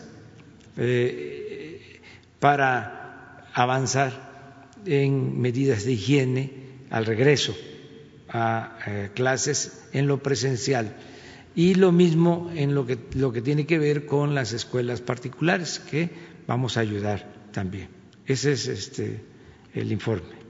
eh, 0.77 1.99
para 2.39 3.49
avanzar 3.53 4.71
en 4.85 5.41
medidas 5.41 5.83
de 5.83 5.91
higiene 5.91 6.53
al 6.89 7.05
regreso 7.05 7.53
a 8.29 8.79
eh, 8.87 9.09
clases 9.13 9.89
en 9.91 10.07
lo 10.07 10.23
presencial 10.23 10.95
y 11.55 11.75
lo 11.75 11.91
mismo 11.91 12.51
en 12.55 12.73
lo 12.73 12.85
que, 12.85 12.97
lo 13.15 13.33
que 13.33 13.41
tiene 13.41 13.65
que 13.65 13.79
ver 13.79 14.05
con 14.05 14.33
las 14.33 14.53
escuelas 14.53 15.01
particulares 15.01 15.79
que 15.79 16.09
vamos 16.47 16.77
a 16.77 16.79
ayudar 16.79 17.27
también. 17.51 17.89
Ese 18.25 18.53
es 18.53 18.67
este, 18.67 19.19
el 19.73 19.91
informe. 19.91 20.44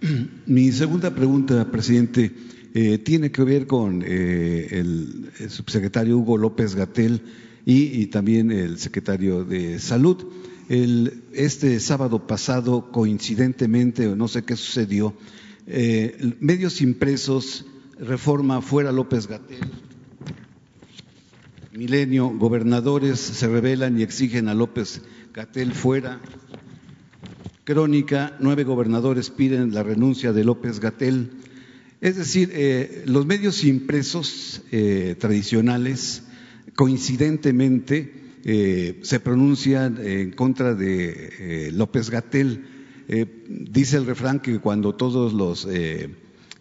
Mi 0.46 0.72
segunda 0.72 1.14
pregunta, 1.14 1.70
presidente, 1.70 2.32
eh, 2.74 2.98
tiene 2.98 3.30
que 3.30 3.44
ver 3.44 3.66
con 3.66 4.02
eh, 4.06 4.68
el, 4.70 5.30
subsecretario 5.48 6.18
Hugo 6.18 6.38
López 6.38 6.74
Gatel 6.74 7.22
y, 7.66 8.06
también 8.06 8.50
el 8.50 8.78
secretario 8.78 9.44
de 9.44 9.78
Salud. 9.78 10.24
este 11.32 11.78
sábado 11.80 12.26
pasado, 12.26 12.90
coincidentemente, 12.90 14.06
no 14.16 14.28
sé 14.28 14.42
qué 14.42 14.56
sucedió, 14.56 15.14
eh, 15.66 16.34
medios 16.40 16.80
impresos, 16.80 17.66
Reforma 17.98 18.62
fuera 18.62 18.92
López 18.92 19.26
Gatel, 19.26 19.70
Milenio, 21.72 22.30
gobernadores 22.30 23.20
se 23.20 23.46
rebelan 23.46 23.98
y 23.98 24.02
exigen 24.02 24.48
a 24.48 24.54
López 24.54 25.02
Gatel 25.34 25.72
fuera 25.72 26.20
Crónica, 27.70 28.36
nueve 28.40 28.64
gobernadores 28.64 29.30
piden 29.30 29.72
la 29.72 29.84
renuncia 29.84 30.32
de 30.32 30.42
López 30.42 30.80
Gatel. 30.80 31.30
Es 32.00 32.16
decir, 32.16 32.50
eh, 32.52 33.04
los 33.06 33.26
medios 33.26 33.62
impresos 33.62 34.62
eh, 34.72 35.14
tradicionales 35.20 36.24
coincidentemente 36.74 38.12
eh, 38.42 38.98
se 39.02 39.20
pronuncian 39.20 40.04
en 40.04 40.32
contra 40.32 40.74
de 40.74 41.70
López 41.72 42.10
Gatel. 42.10 42.64
dice 43.48 43.98
el 43.98 44.06
refrán 44.06 44.40
que 44.40 44.58
cuando 44.58 44.96
todos 44.96 45.32
los 45.32 45.68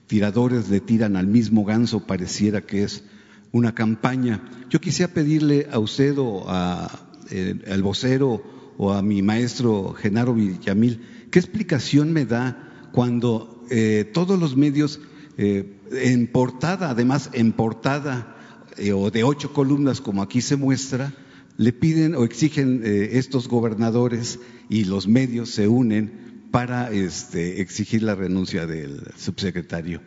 tiradores 0.05 0.69
le 0.69 0.79
tiran 0.79 1.15
al 1.15 1.25
mismo 1.25 1.65
ganso 1.65 2.05
pareciera 2.05 2.61
que 2.61 2.83
es 2.83 3.03
una 3.51 3.73
campaña. 3.73 4.43
Yo 4.69 4.79
quisiera 4.79 5.11
pedirle 5.11 5.67
a 5.71 5.79
usted 5.79 6.13
o 6.19 6.47
al 6.47 7.81
vocero 7.81 8.58
o 8.81 8.93
a 8.93 9.01
mi 9.01 9.21
maestro 9.21 9.93
Genaro 9.93 10.33
Villamil, 10.33 11.01
¿qué 11.29 11.37
explicación 11.37 12.13
me 12.13 12.25
da 12.25 12.89
cuando 12.93 13.65
eh, 13.69 14.09
todos 14.13 14.39
los 14.39 14.55
medios 14.55 15.01
eh, 15.37 15.75
en 15.91 16.27
portada, 16.27 16.89
además 16.89 17.29
en 17.33 17.51
portada 17.51 18.37
eh, 18.77 18.93
o 18.93 19.11
de 19.11 19.25
ocho 19.25 19.51
columnas 19.51 19.99
como 19.99 20.21
aquí 20.21 20.39
se 20.39 20.55
muestra, 20.55 21.11
le 21.57 21.73
piden 21.73 22.15
o 22.15 22.23
exigen 22.23 22.81
eh, 22.85 23.09
estos 23.19 23.49
gobernadores 23.49 24.39
y 24.69 24.85
los 24.85 25.09
medios 25.09 25.49
se 25.49 25.67
unen 25.67 26.47
para 26.49 26.89
este, 26.89 27.59
exigir 27.59 28.01
la 28.01 28.15
renuncia 28.15 28.65
del 28.65 29.03
subsecretario. 29.17 29.99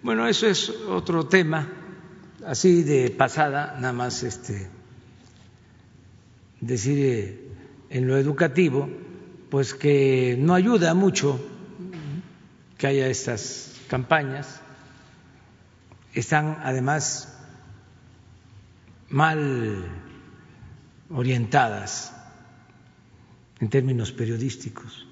Bueno, 0.00 0.28
eso 0.28 0.46
es 0.46 0.70
otro 0.70 1.26
tema, 1.26 1.68
así 2.46 2.84
de 2.84 3.10
pasada, 3.10 3.76
nada 3.80 3.92
más 3.92 4.22
este, 4.22 4.68
decir 6.62 7.52
en 7.90 8.06
lo 8.06 8.16
educativo, 8.16 8.88
pues 9.50 9.74
que 9.74 10.36
no 10.38 10.54
ayuda 10.54 10.94
mucho 10.94 11.38
que 12.78 12.86
haya 12.86 13.08
estas 13.08 13.78
campañas, 13.88 14.60
están 16.14 16.58
además 16.62 17.38
mal 19.10 19.84
orientadas 21.10 22.14
en 23.60 23.68
términos 23.68 24.12
periodísticos. 24.12 25.06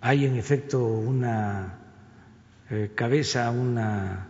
Hay 0.00 0.24
en 0.24 0.36
efecto 0.36 0.82
una 0.84 1.78
eh, 2.70 2.92
cabeza, 2.94 3.50
una 3.50 4.28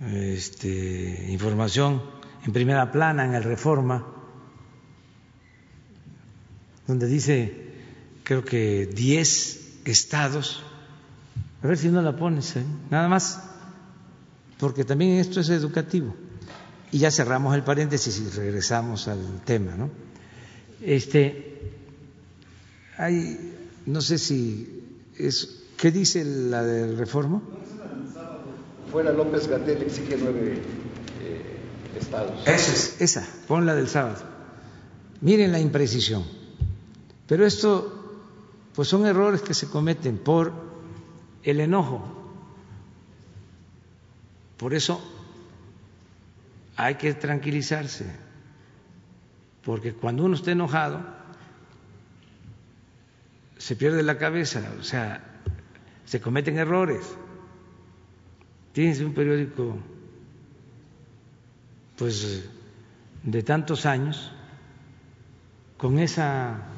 este, 0.00 1.28
información 1.30 2.02
en 2.44 2.52
primera 2.52 2.90
plana 2.90 3.24
en 3.24 3.34
el 3.34 3.44
Reforma, 3.44 4.21
donde 6.92 7.06
dice, 7.06 7.50
creo 8.22 8.44
que 8.44 8.84
10 8.84 9.86
estados, 9.86 10.62
a 11.62 11.66
ver 11.66 11.78
si 11.78 11.88
no 11.88 12.02
la 12.02 12.14
pones, 12.16 12.54
¿eh? 12.56 12.64
nada 12.90 13.08
más, 13.08 13.40
porque 14.58 14.84
también 14.84 15.12
esto 15.12 15.40
es 15.40 15.48
educativo. 15.48 16.14
Y 16.90 16.98
ya 16.98 17.10
cerramos 17.10 17.54
el 17.54 17.62
paréntesis 17.62 18.20
y 18.20 18.28
regresamos 18.36 19.08
al 19.08 19.40
tema, 19.46 19.74
¿no? 19.74 19.88
Este, 20.82 21.72
hay, 22.98 23.54
no 23.86 24.02
sé 24.02 24.18
si 24.18 25.00
es, 25.16 25.62
¿qué 25.78 25.90
dice 25.90 26.26
la 26.26 26.62
del 26.62 26.98
reforma? 26.98 27.40
Fuera 28.90 29.12
López 29.12 29.48
Gatel 29.48 29.80
exige 29.80 30.18
nueve 30.20 30.60
eh, 31.22 31.98
estados. 31.98 32.46
Esa 32.46 32.72
es, 32.72 33.00
esa, 33.00 33.26
pon 33.48 33.64
la 33.64 33.74
del 33.74 33.88
sábado. 33.88 34.22
Miren 35.22 35.52
la 35.52 35.58
imprecisión. 35.58 36.41
Pero 37.32 37.46
esto, 37.46 37.90
pues 38.74 38.88
son 38.88 39.06
errores 39.06 39.40
que 39.40 39.54
se 39.54 39.70
cometen 39.70 40.18
por 40.18 40.52
el 41.42 41.60
enojo. 41.60 42.04
Por 44.58 44.74
eso 44.74 45.02
hay 46.76 46.96
que 46.96 47.14
tranquilizarse, 47.14 48.04
porque 49.64 49.94
cuando 49.94 50.26
uno 50.26 50.34
está 50.34 50.50
enojado, 50.50 51.00
se 53.56 53.76
pierde 53.76 54.02
la 54.02 54.18
cabeza, 54.18 54.70
o 54.78 54.82
sea, 54.82 55.24
se 56.04 56.20
cometen 56.20 56.58
errores. 56.58 57.16
Tienes 58.74 59.00
un 59.00 59.14
periódico, 59.14 59.78
pues, 61.96 62.46
de 63.22 63.42
tantos 63.42 63.86
años, 63.86 64.30
con 65.78 65.98
esa 65.98 66.68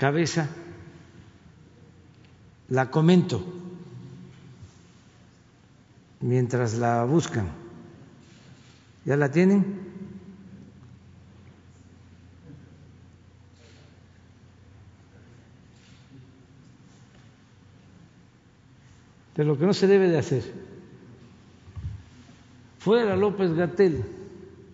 cabeza, 0.00 0.48
la 2.70 2.90
comento 2.90 3.44
mientras 6.20 6.78
la 6.78 7.04
buscan. 7.04 7.50
¿Ya 9.04 9.18
la 9.18 9.30
tienen? 9.30 9.78
De 19.36 19.44
lo 19.44 19.58
que 19.58 19.66
no 19.66 19.74
se 19.74 19.86
debe 19.86 20.08
de 20.08 20.16
hacer. 20.16 20.50
Fuera 22.78 23.16
López 23.16 23.52
Gatel, 23.52 24.02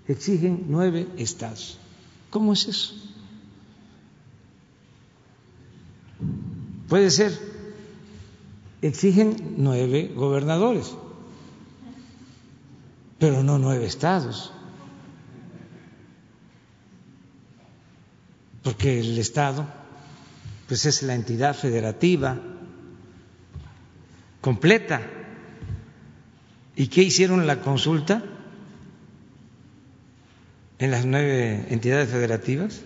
exigen 0.07 0.67
nueve 0.69 1.09
estados. 1.17 1.81
¿Cómo 2.31 2.53
es 2.53 2.69
eso? 2.69 3.06
Puede 6.89 7.11
ser, 7.11 7.33
exigen 8.83 9.55
nueve 9.59 10.13
gobernadores 10.15 10.95
pero 13.19 13.43
no 13.43 13.59
nueve 13.59 13.87
estados. 13.87 14.53
Porque 18.63 19.01
el 19.01 19.19
Estado 19.19 19.67
pues 20.69 20.85
es 20.85 21.03
la 21.03 21.15
entidad 21.15 21.55
federativa 21.55 22.39
completa. 24.41 25.01
¿Y 26.75 26.89
qué 26.89 27.03
hicieron 27.03 27.47
la 27.47 27.61
consulta 27.61 28.23
en 30.79 30.91
las 30.91 31.07
nueve 31.07 31.67
entidades 31.71 32.11
federativas? 32.11 32.83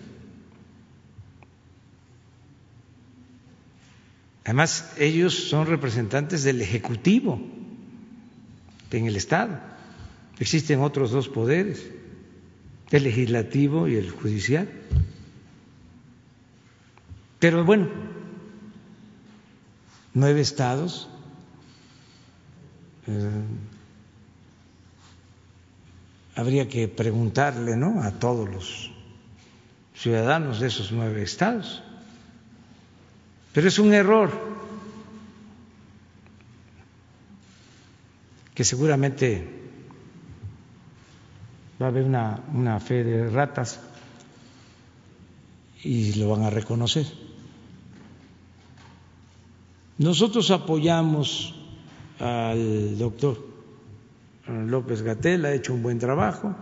Además, 4.51 4.91
ellos 4.97 5.47
son 5.47 5.65
representantes 5.65 6.43
del 6.43 6.61
Ejecutivo 6.61 7.39
en 8.91 9.05
el 9.05 9.15
Estado. 9.15 9.57
Existen 10.39 10.81
otros 10.81 11.11
dos 11.11 11.29
poderes, 11.29 11.89
el 12.89 13.03
legislativo 13.03 13.87
y 13.87 13.95
el 13.95 14.11
judicial. 14.11 14.69
Pero 17.39 17.63
bueno, 17.63 17.87
nueve 20.13 20.41
estados, 20.41 21.07
eh, 23.07 23.29
habría 26.35 26.67
que 26.67 26.89
preguntarle 26.89 27.77
¿no? 27.77 28.03
a 28.03 28.11
todos 28.11 28.49
los 28.49 28.91
ciudadanos 29.95 30.59
de 30.59 30.67
esos 30.67 30.91
nueve 30.91 31.23
estados. 31.23 31.83
Pero 33.53 33.67
es 33.67 33.79
un 33.79 33.93
error 33.93 34.31
que 38.55 38.63
seguramente 38.63 39.45
va 41.81 41.87
a 41.87 41.89
haber 41.89 42.05
una, 42.05 42.79
fe 42.79 43.03
de 43.03 43.29
ratas 43.29 43.81
y 45.83 46.13
lo 46.13 46.29
van 46.29 46.43
a 46.43 46.49
reconocer. 46.49 47.05
Nosotros 49.97 50.49
apoyamos 50.51 51.55
al 52.19 52.97
doctor 52.97 53.45
López 54.47 55.01
Gatel, 55.01 55.45
ha 55.45 55.53
hecho 55.53 55.73
un 55.73 55.83
buen 55.83 55.99
trabajo 55.99 56.55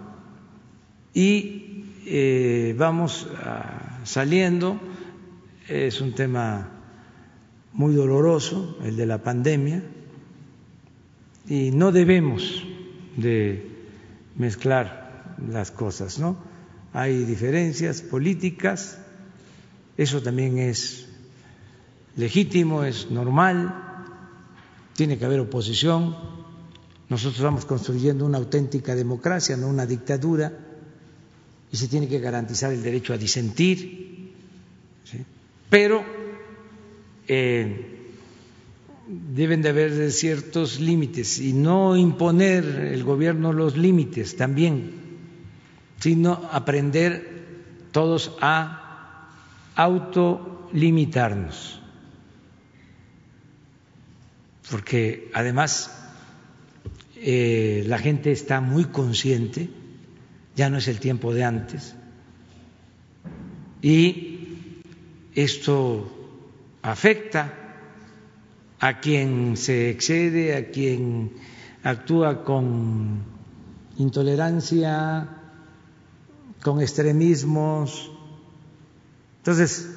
y 1.13 1.83
eh, 2.05 2.73
vamos 2.77 3.27
saliendo. 4.03 4.79
Es 5.67 6.01
un 6.01 6.13
tema 6.13 6.78
muy 7.73 7.93
doloroso, 7.93 8.77
el 8.83 8.95
de 8.95 9.05
la 9.05 9.23
pandemia, 9.23 9.83
y 11.47 11.71
no 11.71 11.91
debemos 11.91 12.63
de 13.17 13.67
mezclar 14.35 15.35
las 15.49 15.71
cosas, 15.71 16.19
¿no? 16.19 16.37
Hay 16.93 17.23
diferencias 17.23 18.01
políticas, 18.01 18.97
eso 19.97 20.21
también 20.21 20.57
es 20.57 21.07
legítimo, 22.15 22.83
es 22.83 23.11
normal, 23.11 23.89
tiene 24.95 25.17
que 25.17 25.25
haber 25.25 25.39
oposición. 25.39 26.15
Nosotros 27.09 27.41
vamos 27.41 27.65
construyendo 27.65 28.25
una 28.25 28.37
auténtica 28.37 28.95
democracia, 28.95 29.57
no 29.57 29.67
una 29.67 29.85
dictadura, 29.85 30.51
y 31.71 31.77
se 31.77 31.87
tiene 31.87 32.07
que 32.07 32.19
garantizar 32.19 32.73
el 32.73 32.81
derecho 32.81 33.13
a 33.13 33.17
disentir, 33.17 34.33
pero 35.69 36.18
eh, 37.29 38.09
deben 39.07 39.61
de 39.61 39.69
haber 39.69 40.11
ciertos 40.11 40.81
límites 40.81 41.39
y 41.39 41.53
no 41.53 41.95
imponer 41.95 42.65
el 42.65 43.05
gobierno 43.05 43.53
los 43.53 43.77
límites 43.77 44.35
también 44.35 44.99
sino 45.99 46.49
aprender 46.51 47.39
todos 47.91 48.35
a 48.41 49.27
autolimitarnos. 49.75 51.79
Porque 54.69 55.29
además 55.33 55.91
eh, 57.15 57.83
la 57.87 57.97
gente 57.97 58.31
está 58.31 58.61
muy 58.61 58.85
consciente, 58.85 59.69
ya 60.55 60.69
no 60.69 60.77
es 60.77 60.87
el 60.87 60.99
tiempo 60.99 61.33
de 61.33 61.43
antes, 61.43 61.95
y 63.81 64.37
esto 65.35 66.18
afecta 66.81 67.53
a 68.79 68.99
quien 68.99 69.57
se 69.57 69.89
excede, 69.89 70.55
a 70.55 70.71
quien 70.71 71.33
actúa 71.83 72.43
con 72.43 73.23
intolerancia, 73.97 75.27
con 76.63 76.81
extremismos. 76.81 78.11
Entonces, 79.37 79.89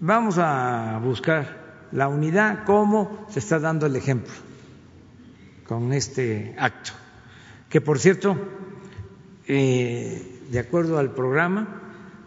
vamos 0.00 0.38
a 0.38 1.00
buscar 1.02 1.88
la 1.92 2.08
unidad 2.08 2.64
como 2.64 3.26
se 3.30 3.38
está 3.38 3.58
dando 3.58 3.86
el 3.86 3.96
ejemplo 3.96 4.32
con 5.66 5.92
este 5.92 6.54
acto, 6.58 6.92
que 7.68 7.80
por 7.80 7.98
cierto, 7.98 8.36
eh, 9.46 10.40
de 10.50 10.58
acuerdo 10.58 10.98
al 10.98 11.12
programa, 11.12 11.80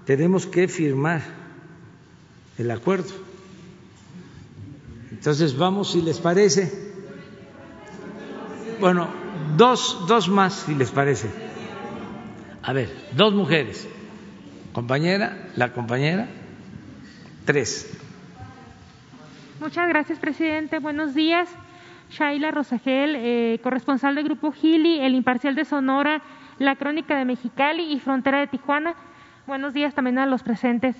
tenemos 0.05 0.47
que 0.47 0.67
firmar 0.67 1.44
el 2.57 2.71
acuerdo. 2.71 3.09
Entonces 5.11 5.57
vamos, 5.57 5.91
si 5.91 6.01
les 6.01 6.19
parece. 6.19 6.71
Bueno, 8.79 9.07
dos, 9.57 10.05
dos 10.07 10.29
más, 10.29 10.53
si 10.53 10.75
les 10.75 10.91
parece. 10.91 11.29
A 12.61 12.73
ver, 12.73 12.89
dos 13.15 13.33
mujeres. 13.33 13.87
Compañera, 14.73 15.49
la 15.55 15.71
compañera, 15.71 16.27
tres. 17.45 17.89
Muchas 19.59 19.87
gracias, 19.87 20.19
presidente. 20.19 20.79
Buenos 20.79 21.13
días. 21.13 21.49
Shaila 22.11 22.51
Rosagel, 22.51 23.15
eh, 23.15 23.59
corresponsal 23.63 24.15
del 24.15 24.25
Grupo 24.25 24.51
Gili, 24.51 24.99
El 24.99 25.15
Imparcial 25.15 25.55
de 25.55 25.65
Sonora, 25.65 26.21
La 26.59 26.75
Crónica 26.75 27.17
de 27.17 27.25
Mexicali 27.25 27.91
y 27.93 27.99
Frontera 27.99 28.39
de 28.39 28.47
Tijuana. 28.47 28.95
Buenos 29.47 29.73
días 29.73 29.93
también 29.93 30.19
a 30.19 30.25
los 30.25 30.43
presentes. 30.43 30.95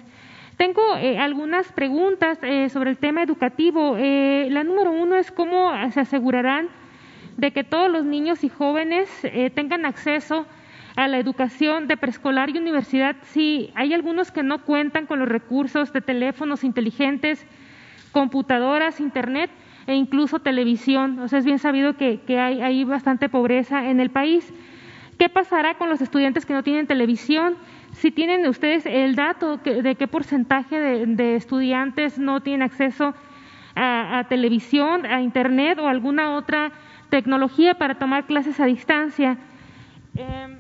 Tengo 0.58 0.96
eh, 0.96 1.18
algunas 1.18 1.70
preguntas 1.74 2.40
eh, 2.42 2.70
sobre 2.70 2.92
el 2.92 2.98
tema 2.98 3.22
educativo. 3.22 3.98
Eh, 3.98 4.48
la 4.52 4.64
número 4.64 4.92
uno 4.92 5.18
es 5.18 5.32
cómo 5.32 5.72
se 5.92 6.00
asegurarán 6.00 6.70
de 7.36 7.52
que 7.52 7.66
todos 7.66 7.92
los 7.92 8.06
niños 8.06 8.46
y 8.46 8.50
jóvenes 8.50 9.10
tengan 9.56 9.86
acceso 9.86 10.46
a 10.96 11.10
la 11.10 11.20
educación 11.20 11.90
de 11.90 11.98
preescolar 11.98 12.50
y 12.50 12.58
universidad 12.58 13.18
si 13.24 13.72
hay 13.76 13.94
algunos 13.94 14.32
que 14.32 14.42
no 14.42 14.60
cuentan 14.64 15.06
con 15.06 15.20
los 15.20 15.28
recursos 15.28 15.92
de 15.92 16.00
teléfonos 16.00 16.64
inteligentes, 16.64 17.46
computadoras, 18.14 19.02
internet 19.02 19.50
e 19.86 19.96
incluso 19.96 20.40
televisión. 20.40 21.20
O 21.20 21.28
sea, 21.28 21.40
es 21.40 21.46
bien 21.46 21.60
sabido 21.60 21.98
que, 21.98 22.22
hay 22.40 22.86
bastante 22.86 23.28
pobreza 23.28 23.90
en 23.90 24.00
el 24.00 24.12
país. 24.12 24.54
¿Qué 25.20 25.28
pasará 25.28 25.74
con 25.74 25.90
los 25.90 26.00
estudiantes 26.00 26.46
que 26.46 26.54
no 26.54 26.64
tienen 26.64 26.88
televisión? 26.88 27.58
Si 27.96 28.12
tienen 28.12 28.46
ustedes 28.46 28.86
el 28.86 29.16
dato 29.16 29.58
de 29.58 29.96
qué 29.96 30.08
porcentaje 30.08 30.80
de, 30.80 31.36
estudiantes 31.38 32.20
no 32.20 32.42
tienen 32.42 32.64
acceso 32.64 33.14
a, 33.74 34.26
televisión, 34.28 35.06
a 35.06 35.22
Internet 35.22 35.80
o 35.80 35.88
alguna 35.88 36.36
otra 36.36 36.72
tecnología 37.10 37.76
para 37.76 37.96
tomar 37.96 38.26
clases 38.26 38.60
a 38.60 38.66
distancia. 38.66 39.38
Em, 40.16 40.58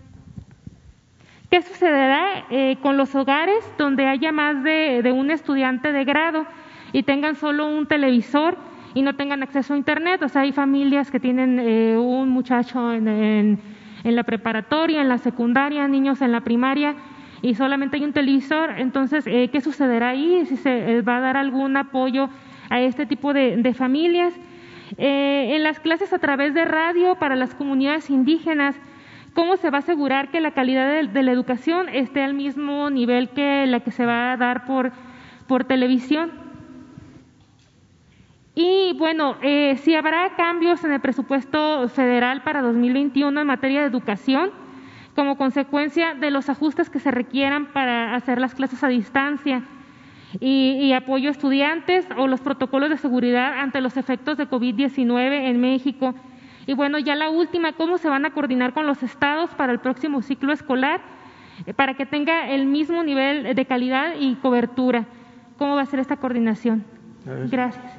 ¿Qué 1.51 1.61
sucederá 1.61 2.45
eh, 2.49 2.77
con 2.81 2.95
los 2.95 3.13
hogares 3.15 3.69
donde 3.77 4.07
haya 4.07 4.31
más 4.31 4.63
de, 4.63 5.13
un 5.13 5.29
estudiante 5.29 5.91
de 5.91 6.05
grado 6.05 6.45
y 6.93 7.03
tengan 7.03 7.35
solo 7.35 7.67
un 7.67 7.85
televisor 7.85 8.57
y 8.93 9.01
no 9.01 9.15
tengan 9.15 9.43
acceso 9.43 9.73
a 9.73 9.77
Internet? 9.77 10.23
O 10.23 10.29
sea, 10.29 10.43
hay 10.43 10.53
familias 10.53 11.11
que 11.11 11.19
tienen 11.19 11.59
eh, 11.59 11.97
un 11.97 12.29
muchacho 12.29 12.93
en, 12.93 13.59
en 14.03 14.15
la 14.15 14.23
preparatoria, 14.23 15.01
en 15.01 15.09
la 15.09 15.17
secundaria, 15.17 15.85
niños 15.89 16.21
en 16.21 16.31
la 16.31 16.41
primaria 16.41 16.95
y 17.41 17.55
solamente 17.55 17.97
hay 17.97 18.03
un 18.03 18.13
televisor, 18.13 18.71
entonces, 18.77 19.25
eh, 19.27 19.49
¿qué 19.51 19.61
sucederá 19.61 20.09
ahí? 20.09 20.45
Si 20.45 20.57
se 20.57 20.97
eh, 20.97 21.01
va 21.01 21.17
a 21.17 21.21
dar 21.21 21.37
algún 21.37 21.77
apoyo 21.77 22.29
a 22.69 22.81
este 22.81 23.05
tipo 23.05 23.33
de, 23.33 23.73
familias. 23.73 24.33
Eh, 24.97 25.55
en 25.55 25.63
las 25.63 25.79
clases 25.79 26.13
a 26.13 26.19
través 26.19 26.53
de 26.53 26.65
radio 26.65 27.15
para 27.15 27.35
las 27.35 27.53
comunidades 27.53 28.09
indígenas, 28.09 28.75
¿cómo 29.33 29.57
se 29.57 29.69
va 29.69 29.77
a 29.77 29.79
asegurar 29.79 30.31
que 30.31 30.41
la 30.41 30.51
calidad 30.51 31.03
de, 31.03 31.23
la 31.23 31.31
educación 31.31 31.89
esté 31.89 32.23
al 32.23 32.33
mismo 32.33 32.89
nivel 32.89 33.29
que 33.29 33.65
la 33.67 33.81
que 33.81 33.91
se 33.91 34.05
va 34.05 34.31
a 34.31 34.37
dar 34.37 34.65
por, 34.65 34.91
por 35.47 35.65
televisión? 35.65 36.31
Y 38.55 38.93
bueno, 38.97 39.35
si 39.75 39.95
habrá 39.95 40.29
cambios 40.37 40.83
en 40.85 40.93
el 40.93 41.01
presupuesto 41.01 41.89
federal 41.89 42.41
para 42.43 42.61
2021 42.61 43.41
en 43.41 43.47
materia 43.47 43.81
de 43.81 43.87
educación, 43.87 44.51
como 45.15 45.37
consecuencia 45.37 46.13
de 46.13 46.29
los 46.29 46.49
ajustes 46.49 46.89
que 46.89 46.99
se 46.99 47.09
requieran 47.09 47.67
para 47.67 48.15
hacer 48.15 48.39
las 48.39 48.53
clases 48.53 48.83
a 48.83 48.89
distancia 48.89 49.63
y, 50.39 50.91
apoyo 50.91 51.29
a 51.29 51.31
estudiantes 51.31 52.05
o 52.17 52.27
los 52.27 52.41
protocolos 52.41 52.89
de 52.89 52.97
seguridad 52.97 53.59
ante 53.59 53.79
los 53.79 53.95
efectos 53.95 54.37
de 54.37 54.49
COVID-19 54.49 55.49
en 55.49 55.61
México. 55.61 56.13
Y 56.67 56.73
bueno, 56.73 56.99
ya 56.99 57.15
la 57.15 57.29
última, 57.29 57.73
¿cómo 57.73 57.97
se 57.97 58.09
van 58.09 58.25
a 58.25 58.31
coordinar 58.31 58.73
con 58.73 58.85
los 58.85 59.01
estados 59.03 59.51
para 59.51 59.71
el 59.71 59.79
próximo 59.79 60.21
ciclo 60.21 60.51
escolar 60.51 60.99
para 61.77 61.93
que 61.93 62.05
tenga 62.05 62.49
el 62.49 62.65
mismo 62.65 63.03
nivel 63.03 63.55
de 63.55 63.65
calidad 63.65 64.15
y 64.19 64.35
cobertura? 64.35 65.05
¿Cómo 65.57 65.75
va 65.75 65.83
a 65.83 65.85
ser 65.85 65.99
esta 65.99 66.17
coordinación? 66.17 66.83
Gracias. 67.49 67.93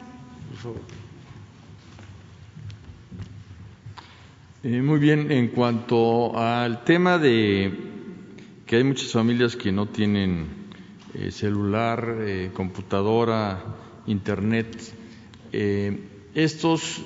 Eh, 4.69 4.83
muy 4.83 4.99
bien, 4.99 5.31
en 5.31 5.47
cuanto 5.47 6.37
al 6.37 6.83
tema 6.83 7.19
de 7.19 7.73
que 8.67 8.75
hay 8.75 8.83
muchas 8.83 9.13
familias 9.13 9.55
que 9.55 9.71
no 9.71 9.87
tienen 9.87 10.47
eh, 11.15 11.31
celular, 11.31 12.17
eh, 12.19 12.51
computadora, 12.53 13.63
internet, 14.09 14.93
estos 16.35 17.01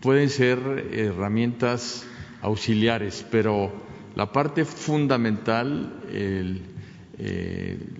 pueden 0.00 0.30
ser 0.30 0.58
herramientas 0.92 2.06
auxiliares, 2.42 3.26
pero 3.28 3.72
la 4.14 4.30
parte 4.30 4.64
fundamental, 4.64 5.92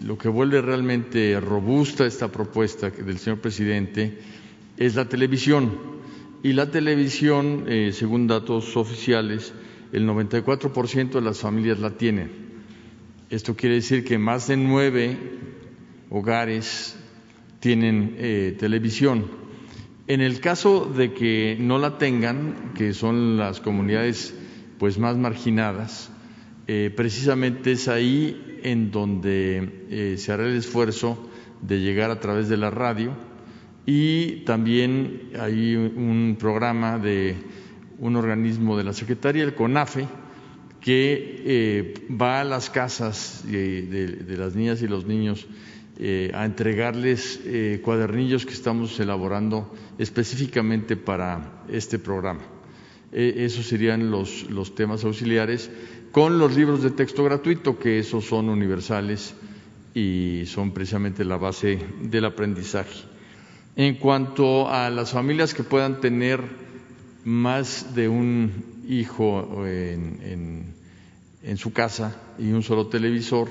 lo 0.03 0.17
que 0.17 0.29
vuelve 0.29 0.63
realmente 0.63 1.39
robusta 1.41 2.07
esta 2.07 2.29
propuesta 2.29 2.91
del 2.91 3.19
señor 3.19 3.41
presidente, 3.41 4.19
es 4.79 4.95
la 4.95 5.07
televisión 5.07 5.96
y 6.43 6.53
la 6.53 6.71
televisión, 6.71 7.65
eh, 7.67 7.91
según 7.93 8.27
datos 8.27 8.77
oficiales, 8.77 9.53
el 9.93 10.07
94% 10.07 11.11
de 11.13 11.21
las 11.21 11.41
familias 11.41 11.79
la 11.79 11.91
tienen. 11.91 12.31
Esto 13.31 13.57
quiere 13.57 13.77
decir 13.77 14.05
que 14.05 14.19
más 14.19 14.49
de 14.49 14.57
nueve 14.57 15.17
hogares 16.11 16.97
tienen 17.61 18.15
eh, 18.19 18.57
televisión. 18.59 19.27
En 20.07 20.21
el 20.21 20.41
caso 20.41 20.87
de 20.87 21.13
que 21.13 21.57
no 21.59 21.79
la 21.79 21.99
tengan, 21.99 22.73
que 22.77 22.93
son 22.93 23.37
las 23.37 23.61
comunidades 23.61 24.35
pues 24.79 24.99
más 24.99 25.17
marginadas, 25.17 26.13
eh, 26.69 26.93
precisamente 26.95 27.73
es 27.73 27.89
ahí 27.89 28.61
en 28.63 28.91
donde 28.91 30.17
se 30.19 30.33
hará 30.33 30.47
el 30.47 30.57
esfuerzo 30.57 31.29
de 31.63 31.81
llegar 31.81 32.11
a 32.11 32.21
través 32.21 32.49
de 32.49 32.57
la 32.57 32.71
radio 32.71 33.17
y 33.87 34.43
también 34.45 35.31
hay 35.39 35.77
un 35.77 36.37
programa 36.39 36.99
de 36.99 37.37
un 37.99 38.17
organismo 38.17 38.77
de 38.77 38.83
la 38.85 38.93
Secretaría, 38.93 39.45
el 39.45 39.55
CONAFE, 39.55 40.09
que 40.81 41.43
eh, 41.45 41.95
va 42.11 42.41
a 42.41 42.45
las 42.45 42.69
casas 42.69 43.45
de, 43.47 44.25
las 44.37 44.55
niñas 44.55 44.83
y 44.83 44.89
los 44.89 45.07
niños 45.07 45.47
eh, 45.99 46.31
a 46.35 46.45
entregarles 46.45 47.41
eh, 47.45 47.81
cuadernillos 47.83 48.45
que 48.45 48.53
estamos 48.53 48.99
elaborando 49.01 49.73
específicamente 49.99 50.97
para 50.97 51.63
este 51.69 51.99
programa. 51.99 52.43
esos 53.13 53.67
serían 53.67 54.11
los, 54.11 54.51
los 54.51 54.75
temas 54.75 55.05
auxiliares 55.05 55.71
con 56.13 56.39
los 56.39 56.55
libros 56.57 56.83
de 56.83 56.91
texto 56.91 57.25
gratuito, 57.25 57.79
que 57.79 57.99
esos 57.99 58.25
son 58.25 58.49
universales 58.49 59.35
y 59.95 60.43
son 60.47 60.73
precisamente 60.73 61.25
la 61.25 61.37
base 61.37 61.79
del 62.03 62.27
aprendizaje. 62.27 63.16
En 63.79 63.97
cuanto 63.97 64.71
a 64.71 64.89
las 64.89 65.11
familias 65.11 65.53
que 65.53 65.63
puedan 65.63 66.01
tener 66.01 66.41
más 67.25 67.95
de 67.95 68.09
un 68.09 68.51
hijo 68.89 69.67
en, 69.67 70.75
su 71.59 71.75
casa 71.75 72.19
y 72.39 72.53
un 72.53 72.63
solo 72.63 72.87
televisor, 72.87 73.51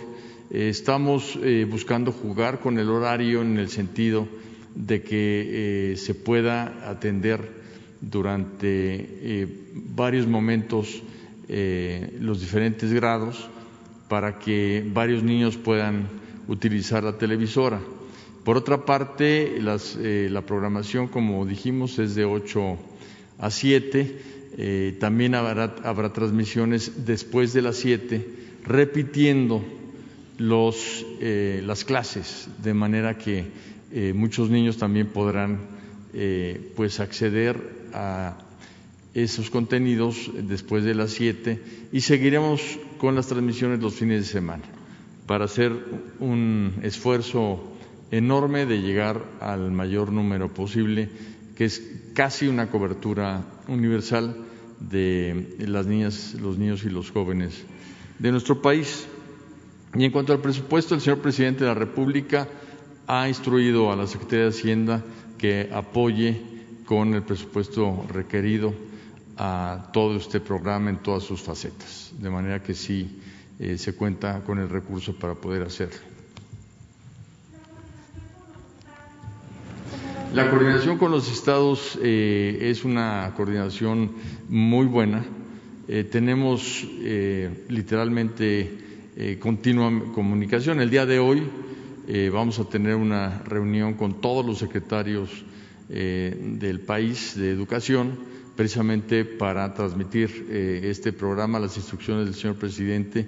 eh, 0.49 0.69
estamos 0.69 1.37
eh, 1.43 1.67
buscando 1.69 2.11
jugar 2.11 2.59
con 2.59 2.79
el 2.79 2.89
horario 2.89 3.43
en 3.43 3.59
el 3.59 3.69
sentido 3.69 4.27
de 4.73 5.03
que 5.03 5.91
eh, 5.91 5.95
se 5.95 6.15
pueda 6.15 6.89
atender 6.89 7.63
durante 8.01 9.47
varios 9.93 10.25
momentos 10.25 11.03
los 11.47 12.41
diferentes 12.41 12.91
grados 12.91 13.47
para 14.09 14.39
que 14.39 14.83
varios 14.91 15.21
niños 15.21 15.55
puedan 15.55 16.07
utilizar 16.47 17.03
la 17.03 17.17
televisora. 17.17 17.79
Por 18.45 18.57
otra 18.57 18.85
parte, 18.85 19.57
eh, 19.57 20.29
la 20.29 20.41
programación, 20.41 21.07
como 21.07 21.47
dijimos, 21.47 21.97
es 21.97 22.13
de 22.13 22.25
8 22.25 22.77
a 23.39 23.49
7. 23.49 24.19
Eh, 24.57 24.97
también 24.99 25.33
habrá, 25.33 26.13
transmisiones 26.13 27.07
después 27.07 27.53
de 27.53 27.63
las 27.63 27.77
7, 27.77 28.23
repitiendo 28.63 29.65
eh, 30.37 31.63
las 31.65 31.85
clases, 31.85 32.47
de 32.61 32.75
manera 32.75 33.17
que 33.17 33.45
muchos 34.13 34.49
niños 34.49 34.77
también 34.77 35.07
podrán 35.07 35.59
pues 36.75 36.99
acceder 36.99 37.55
a 37.93 38.37
esos 39.13 39.49
contenidos 39.49 40.31
después 40.43 40.83
de 40.83 40.93
las 40.93 41.11
7 41.11 41.61
y 41.93 42.01
seguiremos 42.01 42.61
con 42.97 43.15
las 43.15 43.27
transmisiones 43.27 43.79
los 43.79 43.95
fines 43.95 44.19
de 44.19 44.31
semana 44.31 44.63
para 45.27 45.45
hacer 45.45 45.71
un 46.19 46.73
esfuerzo 46.83 47.74
enorme 48.11 48.65
de 48.65 48.81
llegar 48.81 49.23
al 49.39 49.71
mayor 49.71 50.11
número 50.11 50.53
posible, 50.53 51.09
que 51.55 51.65
es 51.65 51.81
casi 52.13 52.47
una 52.47 52.69
cobertura 52.69 53.43
universal 53.67 54.35
de 54.79 55.55
las 55.59 55.85
niñas, 55.85 56.35
los 56.35 56.57
niños 56.57 56.83
y 56.83 56.89
los 56.89 57.11
jóvenes 57.11 57.63
de 58.19 58.31
nuestro 58.31 58.61
país. 58.61 59.07
Y 59.93 60.03
en 60.03 60.11
cuanto 60.11 60.33
al 60.33 60.39
presupuesto, 60.39 60.95
el 60.95 61.01
señor 61.01 61.19
presidente 61.19 61.63
de 61.63 61.69
la 61.69 61.75
República 61.75 62.47
ha 63.07 63.27
instruido 63.27 63.91
a 63.91 63.95
la 63.95 64.07
Secretaría 64.07 64.45
de 64.45 64.49
Hacienda 64.49 65.03
que 65.37 65.69
apoye 65.73 66.41
con 66.85 67.13
el 67.13 67.23
presupuesto 67.23 68.05
requerido 68.09 68.73
a 69.37 69.89
todo 69.91 70.15
este 70.15 70.39
programa 70.39 70.89
en 70.89 70.97
todas 70.97 71.23
sus 71.23 71.41
facetas, 71.41 72.13
de 72.17 72.29
manera 72.29 72.63
que 72.63 72.73
sí 72.73 73.19
eh, 73.59 73.77
se 73.77 73.95
cuenta 73.95 74.41
con 74.43 74.59
el 74.59 74.69
recurso 74.69 75.17
para 75.17 75.35
poder 75.35 75.63
hacerlo. 75.63 76.14
La 80.35 80.49
coordinación 80.49 80.97
con 80.97 81.11
los 81.11 81.31
estados 81.31 81.97
eh, 82.03 82.59
es 82.61 82.83
una 82.83 83.33
coordinación 83.35 84.11
muy 84.49 84.85
buena. 84.85 85.25
Eh, 85.87 86.03
tenemos 86.03 86.85
literalmente 87.69 89.37
continua 89.39 89.91
comunicación. 90.13 90.81
El 90.81 90.89
día 90.89 91.05
de 91.05 91.19
hoy 91.19 91.43
vamos 92.31 92.59
a 92.59 92.65
tener 92.65 92.95
una 92.95 93.41
reunión 93.45 93.93
con 93.93 94.21
todos 94.21 94.45
los 94.45 94.59
secretarios 94.59 95.29
del 95.87 96.79
país 96.81 97.35
de 97.35 97.49
educación 97.51 98.35
precisamente 98.55 99.25
para 99.25 99.73
transmitir 99.73 100.47
eh, 100.49 100.81
este 100.85 101.11
programa, 101.11 101.59
las 101.59 101.75
instrucciones 101.77 102.25
del 102.25 102.35
señor 102.35 102.55
presidente 102.55 103.27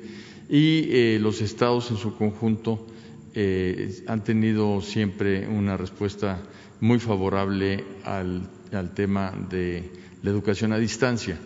y 0.49 0.87
eh, 0.89 1.19
los 1.21 1.41
estados 1.41 1.91
en 1.91 1.97
su 1.97 2.15
conjunto 2.15 2.87
eh, 3.33 4.03
han 4.07 4.23
tenido 4.23 4.81
siempre 4.81 5.47
una 5.47 5.75
respuesta 5.75 6.39
muy 6.79 6.99
favorable 6.99 7.83
al, 8.03 8.49
tema 8.93 9.33
de 9.49 9.91
la 10.21 10.29
educación 10.29 10.73
a 10.73 10.77
distancia. 10.77 11.37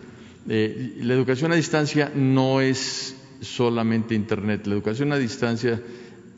la 0.46 1.14
educación 1.14 1.52
a 1.52 1.56
distancia 1.56 2.10
no 2.14 2.60
es 2.60 3.16
solamente 3.40 4.14
Internet, 4.14 4.66
la 4.66 4.74
educación 4.74 5.12
a 5.12 5.18
distancia 5.18 5.80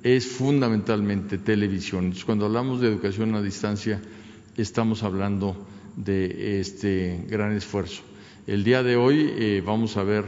es 0.02 0.26
fundamentalmente 0.26 1.38
televisión. 1.38 2.14
cuando 2.26 2.44
hablamos 2.44 2.80
de 2.80 2.88
educación 2.88 3.34
a 3.34 3.42
distancia, 3.42 4.00
estamos 4.56 5.02
hablando 5.02 5.56
de 5.96 6.60
este 6.60 7.24
gran 7.28 7.52
esfuerzo. 7.52 8.02
El 8.46 8.64
día 8.64 8.82
de 8.82 8.96
hoy 8.96 9.32
eh, 9.38 9.62
vamos 9.64 9.96
a 9.96 10.04
ver 10.04 10.24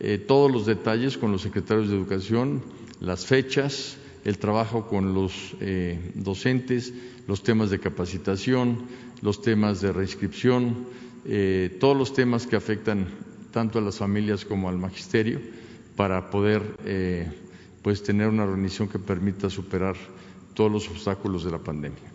eh, 0.00 0.18
todos 0.18 0.50
los 0.50 0.66
detalles 0.66 1.16
con 1.16 1.30
los 1.30 1.42
secretarios 1.42 1.88
de 1.88 1.96
Educación, 1.96 2.62
las 3.00 3.24
fechas, 3.24 3.96
el 4.24 4.38
trabajo 4.38 4.88
con 4.88 5.14
los 5.14 5.54
eh, 5.60 6.12
docentes, 6.14 6.92
los 7.26 7.42
temas 7.42 7.70
de 7.70 7.78
capacitación, 7.78 8.86
los 9.20 9.42
temas 9.42 9.80
de 9.80 9.92
reinscripción, 9.92 10.86
todos 11.80 11.96
los 11.96 12.12
temas 12.12 12.46
que 12.46 12.56
afectan 12.56 13.06
tanto 13.50 13.78
a 13.78 13.82
las 13.82 13.98
familias 13.98 14.44
como 14.44 14.68
al 14.68 14.78
magisterio 14.78 15.40
para 15.96 16.30
poder 16.30 16.62
pues 17.82 18.02
tener 18.02 18.28
una 18.28 18.46
reunión 18.46 18.88
que 18.88 18.98
permita 18.98 19.50
superar 19.50 19.96
todos 20.54 20.70
los 20.70 20.88
obstáculos 20.88 21.44
de 21.44 21.50
la 21.50 21.58
pandemia. 21.58 22.11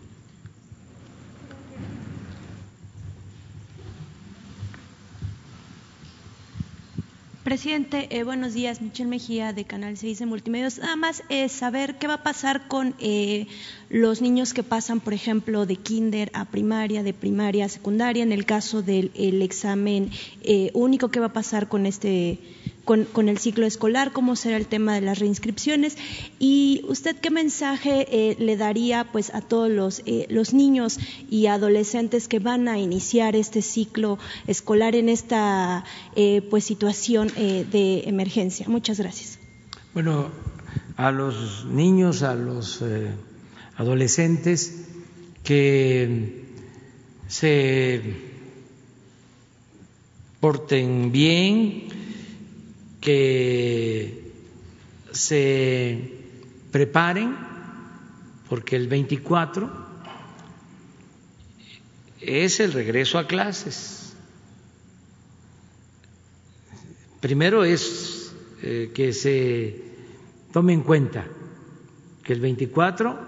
Presidente, 7.48 8.10
eh, 8.10 8.24
buenos 8.24 8.54
días. 8.54 8.82
Michelle 8.82 9.10
Mejía 9.10 9.54
de 9.54 9.64
Canal 9.64 9.96
6 9.96 10.20
de 10.20 10.26
Multimedios. 10.26 10.80
Nada 10.80 10.98
más 10.98 11.24
eh, 11.30 11.48
saber 11.48 11.96
qué 11.96 12.06
va 12.06 12.16
a 12.16 12.22
pasar 12.22 12.68
con 12.68 12.94
eh, 13.00 13.48
los 13.90 14.22
niños 14.22 14.54
que 14.54 14.64
pasan, 14.64 15.00
por 15.00 15.14
ejemplo, 15.14 15.66
de 15.66 15.78
kinder 15.78 16.30
a 16.34 16.44
primaria, 16.44 17.04
de 17.04 17.14
primaria 17.14 17.64
a 17.64 17.70
secundaria. 17.70 18.22
En 18.22 18.34
el 18.34 18.46
caso 18.46 18.82
del 18.82 19.42
examen 19.42 20.12
único, 20.74 21.08
¿qué 21.08 21.22
va 21.22 21.28
a 21.28 21.32
pasar 21.34 21.70
con 21.70 21.86
este 21.86 22.38
con, 22.88 23.28
el 23.28 23.38
ciclo 23.38 23.66
escolar, 23.66 24.14
cómo 24.14 24.38
será 24.38 24.56
el 24.56 24.66
tema 24.66 24.96
de 24.96 25.02
las 25.02 25.20
reinscripciones 25.20 25.98
y 26.40 26.86
usted 26.88 27.18
qué 27.18 27.30
mensaje 27.30 28.08
eh, 28.10 28.38
le 28.40 28.56
daría 28.56 29.12
pues 29.12 29.36
a 29.36 29.42
todos 29.42 29.70
los, 29.70 30.02
eh, 30.06 30.26
los 30.30 30.54
niños 30.54 30.98
y 31.30 31.48
adolescentes 31.48 32.30
que 32.30 32.40
van 32.40 32.70
a 32.70 32.80
iniciar 32.80 33.36
este 33.36 33.62
ciclo 33.62 34.18
escolar 34.48 34.96
en 34.96 35.10
esta 35.10 35.84
eh, 36.16 36.42
pues 36.50 36.64
situación 36.64 37.28
de 37.28 38.04
emergencia. 38.06 38.68
Muchas 38.70 39.00
gracias. 39.02 39.38
Bueno, 39.94 40.30
a 40.96 41.12
los 41.12 41.66
niños, 41.66 42.24
a 42.24 42.36
los 42.36 42.82
adolescentes 43.76 44.88
que 45.44 46.46
se 47.28 48.02
porten 50.40 51.12
bien, 51.12 52.07
que 53.02 54.32
se 55.12 56.14
preparen 56.72 57.36
porque 58.50 58.76
el 58.76 58.88
24 58.88 59.88
es 62.22 62.60
el 62.60 62.74
regreso 62.74 63.20
a 63.20 63.28
clases. 63.28 64.14
Primero 67.20 67.64
es 67.64 68.34
eh, 68.62 68.92
que 68.94 69.14
se 69.14 69.82
tome 70.52 70.74
en 70.74 70.82
cuenta 70.82 71.26
que 72.24 72.34
el 72.34 72.42
24 72.42 73.20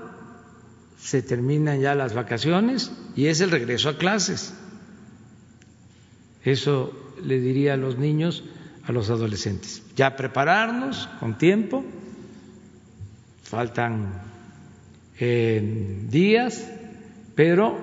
se 0.99 1.21
terminan 1.21 1.79
ya 1.79 1.95
las 1.95 2.13
vacaciones 2.13 2.91
y 3.15 3.27
es 3.27 3.41
el 3.41 3.51
regreso 3.51 3.89
a 3.89 3.97
clases. 3.97 4.53
Eso 6.43 6.93
le 7.23 7.39
diría 7.39 7.73
a 7.73 7.77
los 7.77 7.97
niños 7.97 8.43
a 8.89 8.91
los 8.91 9.11
adolescentes. 9.11 9.83
Ya 9.95 10.15
prepararnos 10.15 11.07
con 11.19 11.37
tiempo, 11.37 11.85
faltan 13.43 14.19
eh, 15.19 16.05
días, 16.09 16.67
pero 17.35 17.77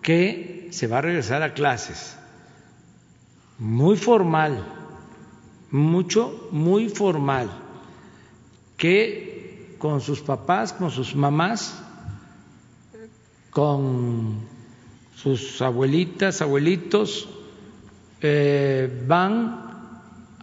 que 0.00 0.68
se 0.70 0.86
va 0.86 0.98
a 0.98 1.00
regresar 1.02 1.42
a 1.42 1.52
clases. 1.52 2.16
Muy 3.58 3.98
formal, 3.98 4.64
mucho, 5.70 6.48
muy 6.50 6.88
formal, 6.88 7.50
que 8.78 9.76
con 9.76 10.00
sus 10.00 10.22
papás, 10.22 10.72
con 10.72 10.90
sus 10.90 11.14
mamás, 11.14 11.78
con 13.50 14.38
sus 15.14 15.60
abuelitas, 15.60 16.40
abuelitos, 16.40 17.28
eh, 18.22 19.04
van 19.06 19.61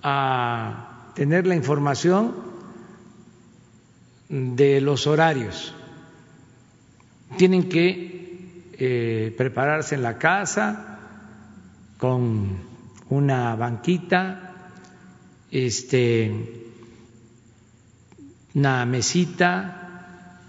a 0.03 1.11
tener 1.15 1.47
la 1.47 1.55
información 1.55 2.35
de 4.29 4.79
los 4.81 5.07
horarios. 5.07 5.73
Tienen 7.37 7.67
que 7.69 8.69
eh, 8.73 9.33
prepararse 9.37 9.95
en 9.95 10.03
la 10.03 10.17
casa 10.17 10.99
con 11.97 12.57
una 13.09 13.55
banquita, 13.55 14.71
este, 15.51 16.31
una 18.53 18.85
mesita 18.85 20.39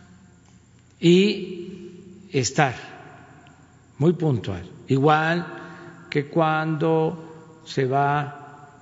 y 1.01 2.29
estar 2.33 2.75
muy 3.99 4.13
puntual. 4.13 4.71
Igual 4.89 5.47
que 6.09 6.27
cuando 6.27 7.63
se 7.65 7.87
va 7.87 8.40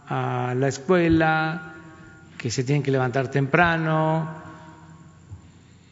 a 0.08 0.54
la 0.56 0.68
escuela, 0.68 1.74
que 2.38 2.50
se 2.50 2.64
tienen 2.64 2.82
que 2.82 2.90
levantar 2.90 3.30
temprano 3.30 4.28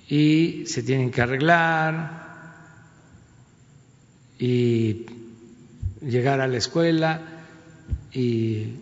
y 0.09 0.65
se 0.67 0.83
tienen 0.83 1.11
que 1.11 1.21
arreglar 1.21 2.27
y 4.39 5.07
llegar 6.01 6.41
a 6.41 6.47
la 6.47 6.57
escuela 6.57 7.21
y 8.13 8.75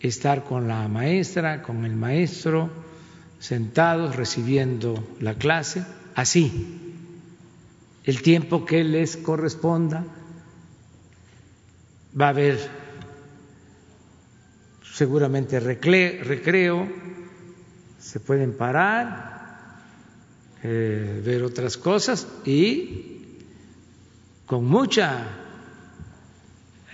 estar 0.00 0.44
con 0.44 0.68
la 0.68 0.88
maestra, 0.88 1.62
con 1.62 1.84
el 1.84 1.94
maestro, 1.94 2.70
sentados 3.38 4.16
recibiendo 4.16 5.06
la 5.20 5.34
clase, 5.34 5.84
así, 6.14 6.80
el 8.04 8.22
tiempo 8.22 8.64
que 8.64 8.84
les 8.84 9.16
corresponda, 9.16 10.04
va 12.18 12.26
a 12.26 12.30
haber 12.30 12.85
seguramente 14.96 15.60
recreo, 15.60 16.88
se 18.00 18.18
pueden 18.18 18.56
parar 18.56 19.76
eh, 20.62 21.20
ver 21.22 21.42
otras 21.42 21.76
cosas 21.76 22.26
y 22.46 23.20
con 24.46 24.64
mucha 24.64 25.26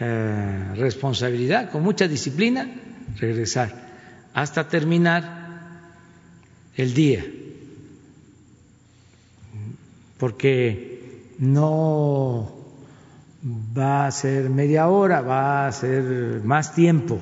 eh, 0.01 0.75
responsabilidad, 0.75 1.71
con 1.71 1.85
mucha 1.85 2.09
disciplina, 2.09 2.69
regresar 3.21 3.71
hasta 4.35 4.67
terminar 4.67 5.93
el 6.75 6.95
día, 6.95 7.25
porque 10.19 11.35
no 11.39 12.51
va 13.79 14.09
a 14.09 14.11
ser 14.11 14.51
media 14.51 14.89
hora, 14.89 15.21
va 15.21 15.69
a 15.69 15.73
ser 15.73 16.41
más 16.43 16.75
tiempo. 16.75 17.21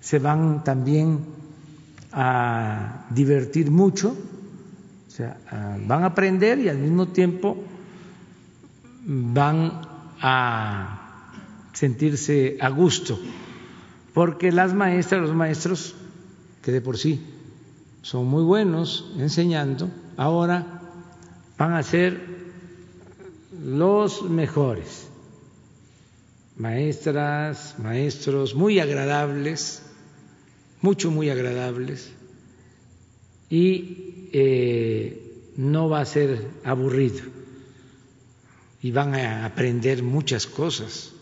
Se 0.00 0.18
van 0.18 0.64
también 0.64 1.24
a 2.12 3.06
divertir 3.10 3.70
mucho, 3.70 4.16
o 5.06 5.10
sea, 5.10 5.36
van 5.86 6.02
a 6.02 6.06
aprender 6.06 6.58
y 6.58 6.68
al 6.68 6.78
mismo 6.78 7.08
tiempo 7.08 7.56
van 9.04 9.82
a 10.20 11.32
sentirse 11.72 12.56
a 12.60 12.70
gusto, 12.70 13.18
porque 14.14 14.50
las 14.50 14.74
maestras, 14.74 15.22
los 15.22 15.34
maestros, 15.34 15.94
que 16.62 16.72
de 16.72 16.80
por 16.80 16.98
sí 16.98 17.24
son 18.02 18.26
muy 18.26 18.42
buenos 18.42 19.12
enseñando, 19.18 19.90
ahora 20.16 20.64
van 21.58 21.72
a 21.74 21.82
ser 21.82 22.20
los 23.62 24.22
mejores, 24.22 25.08
maestras, 26.56 27.78
maestros 27.78 28.54
muy 28.54 28.80
agradables, 28.80 29.82
mucho, 30.80 31.10
muy 31.10 31.30
agradables, 31.30 32.10
y 33.50 34.28
eh, 34.32 35.52
no 35.56 35.88
va 35.88 36.00
a 36.00 36.06
ser 36.06 36.50
aburrido, 36.64 37.22
y 38.82 38.90
van 38.90 39.14
a 39.14 39.44
aprender 39.44 40.02
muchas 40.02 40.46
cosas, 40.46 41.12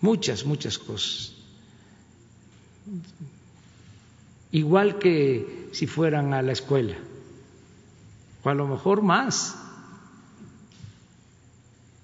muchas, 0.00 0.44
muchas 0.44 0.78
cosas. 0.78 1.34
Igual 4.50 4.98
que 4.98 5.68
si 5.72 5.86
fueran 5.86 6.34
a 6.34 6.42
la 6.42 6.52
escuela, 6.52 6.96
o 8.44 8.48
a 8.48 8.54
lo 8.54 8.66
mejor 8.66 9.02
más 9.02 9.56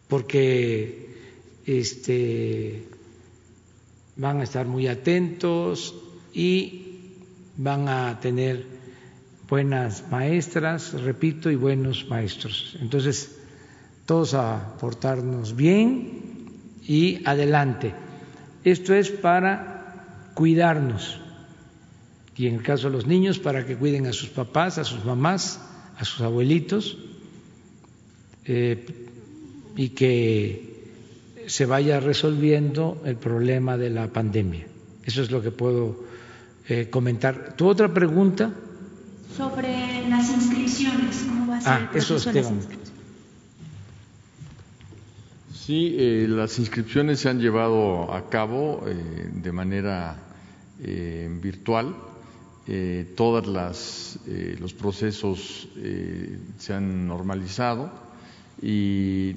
porque 0.09 1.08
este, 1.69 2.83
van 4.17 4.41
a 4.41 4.45
estar 4.45 4.67
muy 4.67 4.89
atentos 4.89 5.95
y 6.33 7.13
van 7.57 7.89
a 7.89 8.19
tener 8.21 8.65
buenas 9.49 10.05
maestras, 10.11 10.95
repito, 10.95 11.51
y 11.51 11.57
buenos 11.57 12.09
maestros. 12.09 12.77
Entonces, 12.81 13.37
todos 14.07 14.33
a 14.33 14.77
portarnos 14.81 15.55
bien 15.55 16.49
y 16.87 17.21
adelante. 17.27 17.93
Esto 18.65 18.95
es 18.95 19.11
para 19.11 20.33
cuidarnos 20.35 21.21
y 22.35 22.47
en 22.47 22.55
el 22.55 22.63
caso 22.63 22.89
de 22.89 22.97
los 22.97 23.07
niños 23.07 23.39
para 23.39 23.67
que 23.67 23.77
cuiden 23.77 24.07
a 24.07 24.13
sus 24.13 24.29
papás, 24.29 24.79
a 24.79 24.85
sus 24.85 25.05
mamás, 25.05 25.61
a 25.99 26.05
sus 26.05 26.21
abuelitos. 26.23 26.97
Eh, 28.45 28.87
y 29.77 29.91
que 29.91 30.68
se 31.49 31.65
vaya 31.65 31.99
resolviendo 31.99 33.01
el 33.05 33.17
problema 33.17 33.77
de 33.79 33.89
la 33.91 34.09
pandemia. 34.09 34.67
Eso 35.05 35.23
es 35.23 35.31
lo 35.31 35.41
que 35.41 35.51
puedo 35.51 36.05
eh, 36.69 36.89
comentar. 36.91 37.55
¿Tu 37.57 37.67
otra 37.67 37.93
pregunta? 37.93 38.53
Sobre 39.35 40.07
las 40.09 40.31
inscripciones, 40.31 41.25
¿cómo 41.27 41.51
va 41.51 41.57
a 41.57 41.61
ser 41.61 41.73
ah, 41.73 41.91
eso 41.95 42.19
Sí, 45.55 45.97
eh, 45.99 46.27
las 46.29 46.59
inscripciones 46.59 47.21
se 47.21 47.31
han 47.31 47.41
llevado 47.41 48.13
a 48.13 48.29
cabo 48.29 48.85
eh, 48.87 49.31
de 49.33 49.53
manera 49.53 50.17
virtual. 50.81 51.97
todos 53.17 53.49
los 53.49 54.73
procesos 54.75 55.69
se 56.59 56.73
han 56.73 57.09
normalizado 57.09 57.91
y 58.63 59.35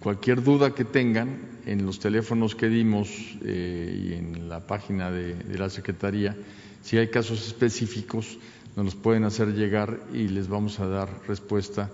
cualquier 0.00 0.42
duda 0.42 0.74
que 0.74 0.84
tengan 0.84 1.51
en 1.66 1.86
los 1.86 1.98
teléfonos 1.98 2.54
que 2.54 2.68
dimos 2.68 3.08
eh, 3.44 4.08
y 4.08 4.12
en 4.14 4.48
la 4.48 4.66
página 4.66 5.10
de, 5.10 5.58
la 5.58 5.70
Secretaría, 5.70 6.36
si 6.82 6.98
hay 6.98 7.08
casos 7.08 7.46
específicos, 7.46 8.38
nos 8.76 8.84
los 8.86 8.94
pueden 8.94 9.24
hacer 9.24 9.54
llegar 9.54 10.00
y 10.12 10.28
les 10.28 10.48
vamos 10.48 10.80
a 10.80 10.86
dar 10.86 11.08
respuesta 11.28 11.90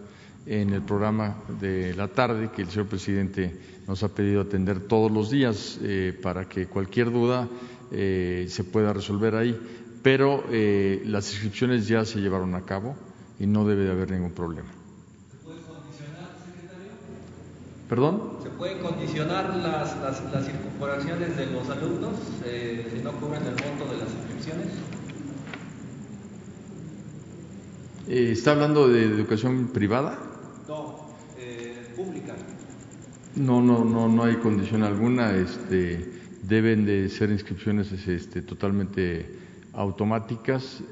en 0.46 0.72
el 0.72 0.82
programa 0.82 1.36
de 1.60 1.94
la 1.94 2.08
tarde 2.08 2.50
que 2.54 2.62
el 2.62 2.68
señor 2.68 2.86
presidente 2.86 3.54
nos 3.86 4.02
ha 4.02 4.14
pedido 4.14 4.40
atender 4.40 4.80
todos 4.80 5.10
los 5.10 5.30
días 5.30 5.78
eh, 5.82 6.18
para 6.22 6.48
que 6.48 6.66
cualquier 6.66 7.10
duda 7.10 7.48
eh, 7.90 8.46
se 8.48 8.64
pueda 8.64 8.92
resolver 8.92 9.34
ahí. 9.34 9.58
Pero 10.02 10.44
las 10.48 11.32
inscripciones 11.32 11.88
ya 11.88 12.04
se 12.04 12.20
llevaron 12.20 12.54
a 12.54 12.62
cabo 12.62 12.94
y 13.40 13.46
no 13.46 13.66
debe 13.66 13.84
de 13.84 13.90
haber 13.90 14.12
ningún 14.12 14.30
problema. 14.30 14.70
¿Perdón? 17.88 18.37
¿Se 18.58 18.64
pueden 18.64 18.82
condicionar 18.82 19.56
las, 19.56 19.96
las, 20.02 20.32
las 20.32 20.48
incorporaciones 20.48 21.36
de 21.36 21.46
los 21.46 21.70
alumnos 21.70 22.14
eh, 22.44 22.88
si 22.92 23.04
no 23.04 23.12
cubren 23.12 23.42
el 23.42 23.50
monto 23.52 23.84
de 23.84 23.98
las 23.98 24.12
inscripciones? 24.12 24.66
Eh, 28.08 28.32
¿Está 28.32 28.50
hablando 28.50 28.88
de 28.88 29.04
educación 29.04 29.68
privada? 29.68 30.18
No, 30.66 31.08
eh, 31.38 31.86
pública. 31.94 32.34
No, 33.36 33.62
no, 33.62 33.84
no, 33.84 34.08
no 34.08 34.24
hay 34.24 34.34
condición 34.38 34.82
alguna. 34.82 35.36
Este, 35.36 36.10
deben 36.42 36.84
de 36.84 37.08
ser 37.10 37.30
inscripciones 37.30 37.92
este, 38.08 38.42
totalmente 38.42 39.38
automáticas 39.72 40.82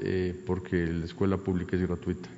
porque 0.47 0.87
la 0.87 1.05
escuela 1.05 1.37
pública 1.37 1.75
es 1.75 1.83
gratuita. 1.83 2.29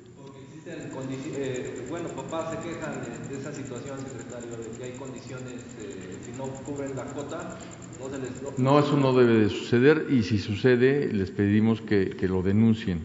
Eh, 0.71 1.85
bueno, 1.89 2.09
papás 2.09 2.51
se 2.51 2.69
quejan 2.69 2.93
de 3.27 3.37
esa 3.37 3.51
situación, 3.51 3.97
secretario, 3.99 4.51
de 4.57 4.77
que 4.77 4.83
hay 4.83 4.91
condiciones, 4.91 5.55
eh, 5.79 6.17
si 6.23 6.31
no 6.37 6.45
cubren 6.63 6.95
la 6.95 7.05
cuota, 7.05 7.57
no 7.99 8.09
se 8.09 8.19
les... 8.19 8.59
No, 8.59 8.79
eso 8.79 8.95
no 8.95 9.13
debe 9.13 9.33
de 9.39 9.49
suceder 9.49 10.05
y 10.09 10.21
si 10.21 10.37
sucede, 10.37 11.11
les 11.11 11.31
pedimos 11.31 11.81
que, 11.81 12.15
lo 12.27 12.43
denuncien 12.43 13.03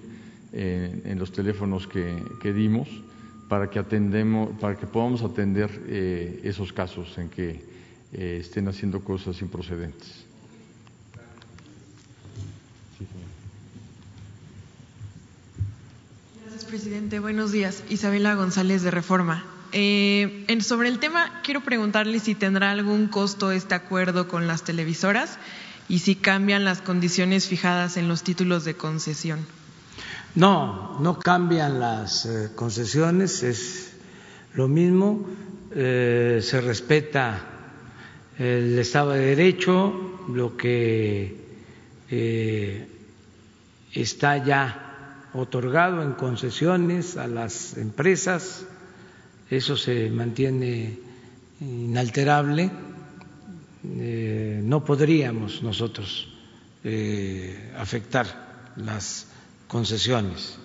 en 0.53 1.19
los 1.19 1.33
teléfonos 1.33 1.87
que, 1.87 2.53
dimos 2.53 2.89
para 3.49 3.71
que, 3.71 3.79
atendemos, 3.79 4.51
para 4.61 4.77
que 4.77 4.87
podamos 4.87 5.23
atender 5.23 5.71
eh, 5.89 6.41
esos 6.45 6.73
casos 6.73 7.17
en 7.19 7.29
que 7.31 7.61
estén 8.13 8.69
haciendo 8.69 9.01
cosas 9.01 9.41
improcedentes. 9.41 10.24
Presidente. 16.65 17.21
Buenos 17.21 17.53
días. 17.53 17.83
Isabela 17.89 18.35
González 18.35 18.83
de 18.83 18.91
Reforma. 18.91 19.45
Eh, 19.73 20.47
sobre 20.61 20.89
el 20.89 20.99
tema, 20.99 21.41
quiero 21.43 21.63
preguntarle 21.63 22.21
si 22.21 22.35
tendrá 22.35 22.71
algún 22.71 23.09
costo 23.09 23.51
este 23.51 23.75
acuerdo 23.75 24.29
con 24.29 24.47
las 24.47 24.63
televisoras 24.63 25.39
y 25.89 26.01
si 26.01 26.15
cambian 26.15 26.65
las 26.65 26.81
condiciones 26.81 27.49
fijadas 27.49 27.97
en 27.97 28.09
los 28.09 28.23
títulos 28.23 28.65
de 28.65 28.75
concesión. 28.75 29.47
No, 30.35 30.99
no 31.01 31.19
cambian 31.19 31.81
las 31.81 32.27
eh, 32.27 32.51
concesiones, 32.55 33.43
es 33.43 33.93
lo 34.55 34.69
mismo, 34.69 35.27
eh, 35.75 36.41
se 36.43 36.61
respeta 36.61 37.47
el 38.39 38.79
Estado 38.79 39.13
de 39.13 39.21
Derecho, 39.21 40.21
lo 40.29 40.57
que 40.57 41.43
está 43.95 44.45
ya 44.45 44.84
otorgado 45.35 46.03
en 46.03 46.13
concesiones 46.13 47.17
a 47.17 47.27
las 47.27 47.77
empresas, 47.77 48.65
eso 49.51 49.77
se 49.77 50.09
mantiene 50.11 50.99
inalterable, 51.61 52.71
eh, 53.85 54.61
no 54.63 54.85
podríamos 54.85 55.63
nosotros 55.63 56.29
eh, 56.85 57.73
afectar 57.77 58.73
las 58.77 59.27
concesiones. 59.67 60.57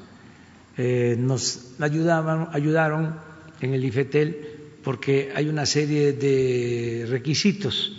Eh, 0.78 1.16
nos 1.18 1.74
ayudaron 1.80 3.16
en 3.60 3.74
el 3.74 3.84
IFETEL 3.84 4.80
porque 4.84 5.34
hay 5.36 5.50
una 5.50 5.66
serie 5.66 6.14
de 6.14 7.06
requisitos 7.10 7.92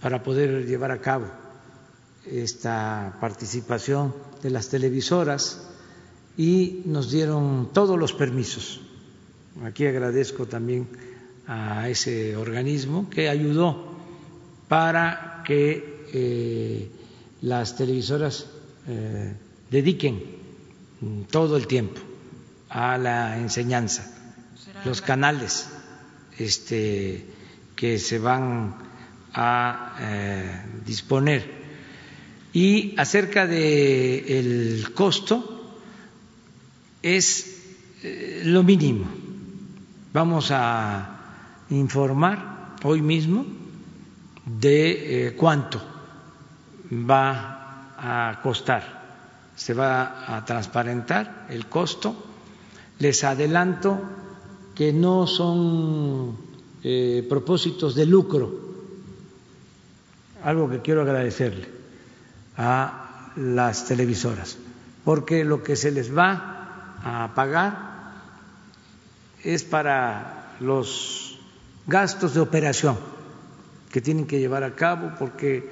para 0.00 0.22
poder 0.22 0.66
llevar 0.66 0.92
a 0.92 1.00
cabo 1.00 1.26
esta 2.26 3.16
participación 3.20 4.14
de 4.42 4.50
las 4.50 4.68
televisoras 4.68 5.73
y 6.36 6.82
nos 6.84 7.10
dieron 7.10 7.70
todos 7.72 7.98
los 7.98 8.12
permisos. 8.12 8.80
Aquí 9.64 9.86
agradezco 9.86 10.46
también 10.46 10.88
a 11.46 11.88
ese 11.88 12.36
organismo 12.36 13.08
que 13.08 13.28
ayudó 13.28 13.94
para 14.68 15.42
que 15.46 16.06
eh, 16.12 16.90
las 17.42 17.76
televisoras 17.76 18.46
eh, 18.88 19.34
dediquen 19.70 20.22
mm, 21.00 21.22
todo 21.30 21.56
el 21.56 21.66
tiempo 21.66 22.00
a 22.70 22.98
la 22.98 23.38
enseñanza, 23.38 24.10
los 24.84 25.00
canales 25.00 25.68
este, 26.38 27.24
que 27.76 27.98
se 27.98 28.18
van 28.18 28.76
a 29.32 29.96
eh, 30.00 30.62
disponer. 30.84 31.64
Y 32.52 32.94
acerca 32.98 33.46
del 33.46 34.24
el 34.28 34.92
costo, 34.94 35.53
es 37.04 37.60
eh, 38.02 38.40
lo 38.46 38.62
mínimo. 38.62 39.04
Vamos 40.14 40.50
a 40.50 41.66
informar 41.68 42.76
hoy 42.82 43.02
mismo 43.02 43.44
de 44.46 45.26
eh, 45.26 45.36
cuánto 45.36 45.82
va 46.90 47.92
a 47.98 48.40
costar. 48.42 49.04
Se 49.54 49.74
va 49.74 50.34
a 50.34 50.44
transparentar 50.46 51.46
el 51.50 51.66
costo. 51.66 52.16
Les 52.98 53.22
adelanto 53.22 54.00
que 54.74 54.92
no 54.92 55.26
son 55.26 56.38
eh, 56.82 57.26
propósitos 57.28 57.94
de 57.94 58.06
lucro, 58.06 58.50
algo 60.42 60.70
que 60.70 60.80
quiero 60.80 61.02
agradecerle 61.02 61.68
a 62.56 63.30
las 63.36 63.86
televisoras, 63.86 64.56
porque 65.04 65.44
lo 65.44 65.62
que 65.62 65.76
se 65.76 65.90
les 65.90 66.16
va 66.16 66.53
a 67.04 67.32
pagar 67.34 67.94
es 69.44 69.62
para 69.62 70.56
los 70.60 71.38
gastos 71.86 72.34
de 72.34 72.40
operación 72.40 72.96
que 73.92 74.00
tienen 74.00 74.26
que 74.26 74.40
llevar 74.40 74.64
a 74.64 74.74
cabo, 74.74 75.12
porque 75.18 75.68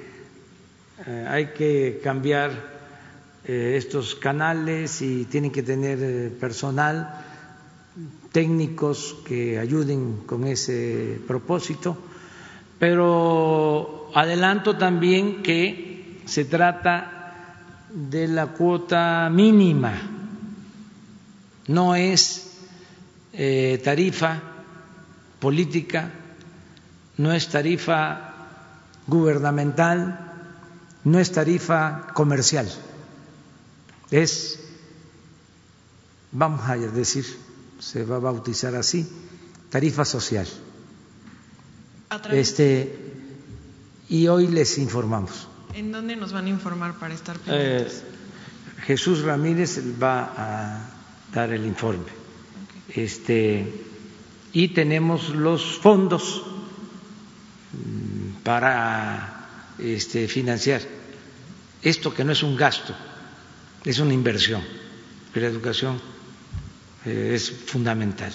eh, 1.05 1.27
hay 1.27 1.47
que 1.47 1.99
cambiar 2.03 2.51
eh, 3.43 3.75
estos 3.77 4.15
canales 4.15 5.01
y 5.01 5.25
tienen 5.25 5.51
que 5.51 5.63
tener 5.63 6.31
personal 6.37 7.25
técnicos 8.31 9.17
que 9.25 9.59
ayuden 9.59 10.21
con 10.25 10.45
ese 10.45 11.19
propósito, 11.27 11.97
pero 12.79 14.09
adelanto 14.15 14.77
también 14.77 15.43
que 15.43 16.21
se 16.25 16.45
trata 16.45 17.87
de 17.93 18.27
la 18.27 18.47
cuota 18.47 19.29
mínima, 19.29 20.22
no 21.67 21.95
es 21.95 22.51
eh, 23.33 23.81
tarifa 23.83 24.41
política, 25.39 26.11
no 27.17 27.33
es 27.33 27.49
tarifa 27.49 28.33
gubernamental, 29.07 30.19
no 31.03 31.19
es 31.19 31.31
tarifa 31.31 32.07
comercial, 32.13 32.69
es, 34.11 34.59
vamos 36.31 36.69
a 36.69 36.77
decir, 36.77 37.25
se 37.79 38.05
va 38.05 38.17
a 38.17 38.19
bautizar 38.19 38.75
así, 38.75 39.07
tarifa 39.69 40.05
social. 40.05 40.47
Este, 42.31 42.95
y 44.07 44.27
hoy 44.27 44.47
les 44.47 44.77
informamos. 44.77 45.47
¿En 45.73 45.91
dónde 45.91 46.15
nos 46.15 46.31
van 46.31 46.45
a 46.45 46.49
informar 46.49 46.99
para 46.99 47.15
estar 47.15 47.35
eh, 47.47 47.87
Jesús 48.85 49.23
Ramírez 49.23 49.81
va 50.01 50.31
a 50.37 50.92
dar 51.33 51.51
el 51.51 51.65
informe. 51.65 52.11
Este, 52.89 53.65
y 54.51 54.67
tenemos 54.69 55.29
los 55.29 55.77
fondos 55.79 56.43
mm, 57.73 58.43
para 58.43 59.47
este, 59.79 60.27
financiar 60.27 60.81
esto 61.83 62.13
que 62.13 62.23
no 62.23 62.31
es 62.31 62.43
un 62.43 62.55
gasto, 62.55 62.95
es 63.83 63.99
una 63.99 64.13
inversión. 64.13 64.63
La 65.33 65.47
educación 65.47 65.99
eh, 67.05 67.31
es 67.33 67.51
fundamental. 67.51 68.31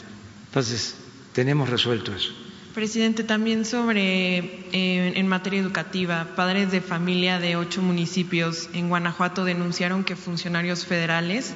Entonces, 0.47 0.97
tenemos 1.33 1.71
resuelto 1.71 2.15
eso. 2.15 2.33
Presidente, 2.75 3.25
también 3.25 3.65
sobre, 3.65 4.39
eh, 4.73 5.13
en 5.17 5.27
materia 5.29 5.61
educativa, 5.61 6.29
padres 6.37 6.71
de 6.71 6.81
familia 6.81 7.39
de 7.39 7.57
ocho 7.57 7.81
municipios 7.81 8.69
en 8.75 8.89
Guanajuato 8.89 9.45
denunciaron 9.45 10.05
que 10.05 10.15
funcionarios 10.15 10.85
federales 10.85 11.55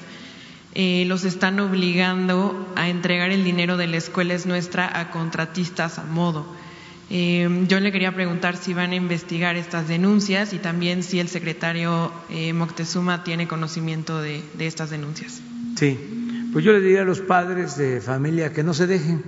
eh, 0.74 1.04
los 1.06 1.24
están 1.24 1.60
obligando 1.60 2.72
a 2.76 2.88
entregar 2.88 3.30
el 3.30 3.44
dinero 3.44 3.76
de 3.76 3.86
la 3.86 3.96
escuela 3.98 4.34
es 4.34 4.46
nuestra 4.46 4.98
a 4.98 5.10
contratistas 5.10 5.98
a 5.98 6.04
modo. 6.04 6.46
yo 7.10 7.80
le 7.80 7.92
quería 7.92 8.14
preguntar 8.14 8.56
si 8.56 8.72
van 8.72 8.92
a 8.92 8.94
investigar 8.94 9.56
estas 9.56 9.86
denuncias 9.86 10.54
y 10.54 10.58
también 10.58 11.02
si 11.02 11.20
el 11.20 11.28
secretario 11.28 12.10
Moctezuma 12.54 13.22
tiene 13.22 13.46
conocimiento 13.46 14.22
de, 14.22 14.42
de 14.56 14.66
estas 14.66 14.88
denuncias. 14.88 15.42
Sí, 15.76 15.98
pues 16.52 16.64
yo 16.64 16.72
le 16.72 16.80
diría 16.80 17.02
a 17.02 17.04
los 17.04 17.20
padres 17.20 17.76
de 17.76 18.00
familia 18.00 18.52
que 18.52 18.62
no 18.62 18.72
se 18.72 18.86
dejen, 18.86 19.22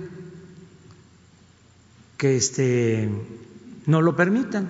que 2.17 2.37
este, 2.37 3.09
no 3.85 4.01
lo 4.01 4.15
permitan, 4.15 4.69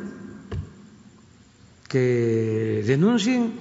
que 1.87 2.83
denuncien 2.85 3.53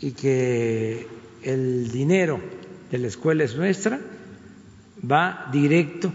y 0.00 0.12
que 0.12 1.06
el 1.42 1.90
dinero 1.90 2.40
de 2.90 2.98
la 2.98 3.06
escuela 3.08 3.44
es 3.44 3.56
nuestra 3.56 4.00
va 5.08 5.48
directo 5.52 6.12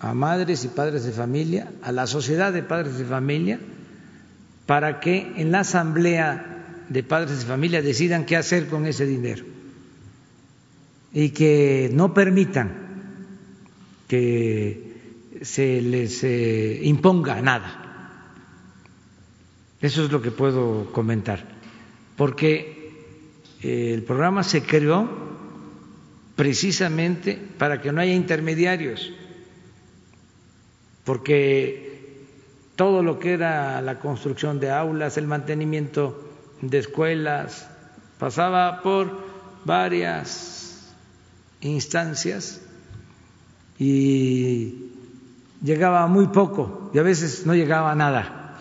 a 0.00 0.14
madres 0.14 0.64
y 0.64 0.68
padres 0.68 1.04
de 1.04 1.12
familia, 1.12 1.70
a 1.82 1.92
la 1.92 2.06
sociedad 2.06 2.52
de 2.52 2.62
padres 2.62 2.98
de 2.98 3.04
familia, 3.04 3.60
para 4.66 5.00
que 5.00 5.32
en 5.36 5.52
la 5.52 5.60
asamblea 5.60 6.84
de 6.88 7.02
padres 7.02 7.40
de 7.40 7.46
familia 7.46 7.82
decidan 7.82 8.26
qué 8.26 8.36
hacer 8.36 8.66
con 8.66 8.86
ese 8.86 9.06
dinero 9.06 9.44
y 11.12 11.30
que 11.30 11.90
no 11.92 12.14
permitan 12.14 12.72
que 14.08 14.92
se 15.42 15.80
les 15.80 16.24
eh, 16.24 16.80
imponga 16.82 17.40
nada. 17.40 17.78
Eso 19.80 20.04
es 20.04 20.12
lo 20.12 20.22
que 20.22 20.30
puedo 20.30 20.92
comentar, 20.92 21.44
porque 22.16 22.81
el 23.62 24.02
programa 24.02 24.42
se 24.42 24.62
creó 24.62 25.08
precisamente 26.34 27.40
para 27.58 27.80
que 27.80 27.92
no 27.92 28.00
haya 28.00 28.14
intermediarios, 28.14 29.12
porque 31.04 32.26
todo 32.76 33.02
lo 33.02 33.18
que 33.18 33.34
era 33.34 33.80
la 33.80 34.00
construcción 34.00 34.58
de 34.58 34.70
aulas, 34.70 35.16
el 35.16 35.26
mantenimiento 35.26 36.28
de 36.60 36.78
escuelas, 36.78 37.68
pasaba 38.18 38.82
por 38.82 39.20
varias 39.64 40.92
instancias 41.60 42.62
y 43.78 44.90
llegaba 45.62 46.06
muy 46.08 46.28
poco 46.28 46.90
y 46.92 46.98
a 46.98 47.02
veces 47.02 47.46
no 47.46 47.54
llegaba 47.54 47.94
nada. 47.94 48.58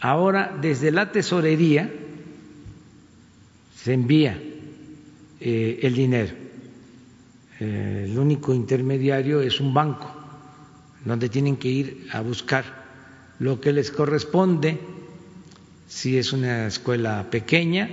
Ahora 0.00 0.54
desde 0.60 0.90
la 0.90 1.12
tesorería 1.12 1.90
se 3.84 3.92
envía 3.92 4.40
eh, 5.40 5.80
el 5.82 5.94
dinero. 5.94 6.32
Eh, 7.60 8.06
el 8.08 8.18
único 8.18 8.54
intermediario 8.54 9.42
es 9.42 9.60
un 9.60 9.74
banco 9.74 10.10
donde 11.04 11.28
tienen 11.28 11.58
que 11.58 11.68
ir 11.68 12.08
a 12.10 12.22
buscar 12.22 12.64
lo 13.38 13.60
que 13.60 13.74
les 13.74 13.90
corresponde 13.90 14.80
si 15.86 16.16
es 16.16 16.32
una 16.32 16.66
escuela 16.66 17.28
pequeña 17.30 17.90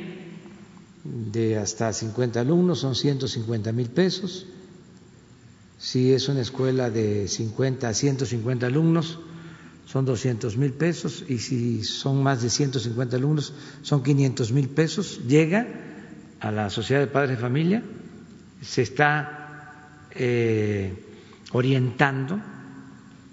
de 1.03 1.57
hasta 1.57 1.91
50 1.91 2.39
alumnos 2.39 2.79
son 2.79 2.95
150 2.95 3.73
mil 3.73 3.89
pesos. 3.89 4.45
Si 5.77 6.13
es 6.13 6.29
una 6.29 6.39
escuela 6.39 6.89
de 6.89 7.27
50 7.27 7.89
a 7.89 7.93
150 7.93 8.65
alumnos, 8.65 9.19
son 9.91 10.05
200 10.05 10.57
mil 10.57 10.73
pesos. 10.73 11.25
Y 11.27 11.39
si 11.39 11.83
son 11.83 12.23
más 12.23 12.41
de 12.41 12.49
150 12.49 13.15
alumnos, 13.15 13.53
son 13.81 14.03
500 14.03 14.51
mil 14.51 14.69
pesos. 14.69 15.21
Llega 15.27 15.67
a 16.39 16.51
la 16.51 16.69
Sociedad 16.69 17.01
de 17.01 17.07
Padres 17.07 17.37
de 17.37 17.41
Familia, 17.41 17.83
se 18.61 18.81
está 18.81 20.07
eh, 20.11 20.93
orientando, 21.51 22.39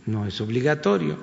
no 0.06 0.26
es 0.26 0.40
obligatorio, 0.40 1.16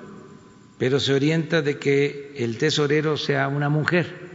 pero 0.78 1.00
se 1.00 1.14
orienta 1.14 1.62
de 1.62 1.78
que 1.78 2.32
el 2.36 2.58
tesorero 2.58 3.16
sea 3.16 3.48
una 3.48 3.68
mujer 3.68 4.26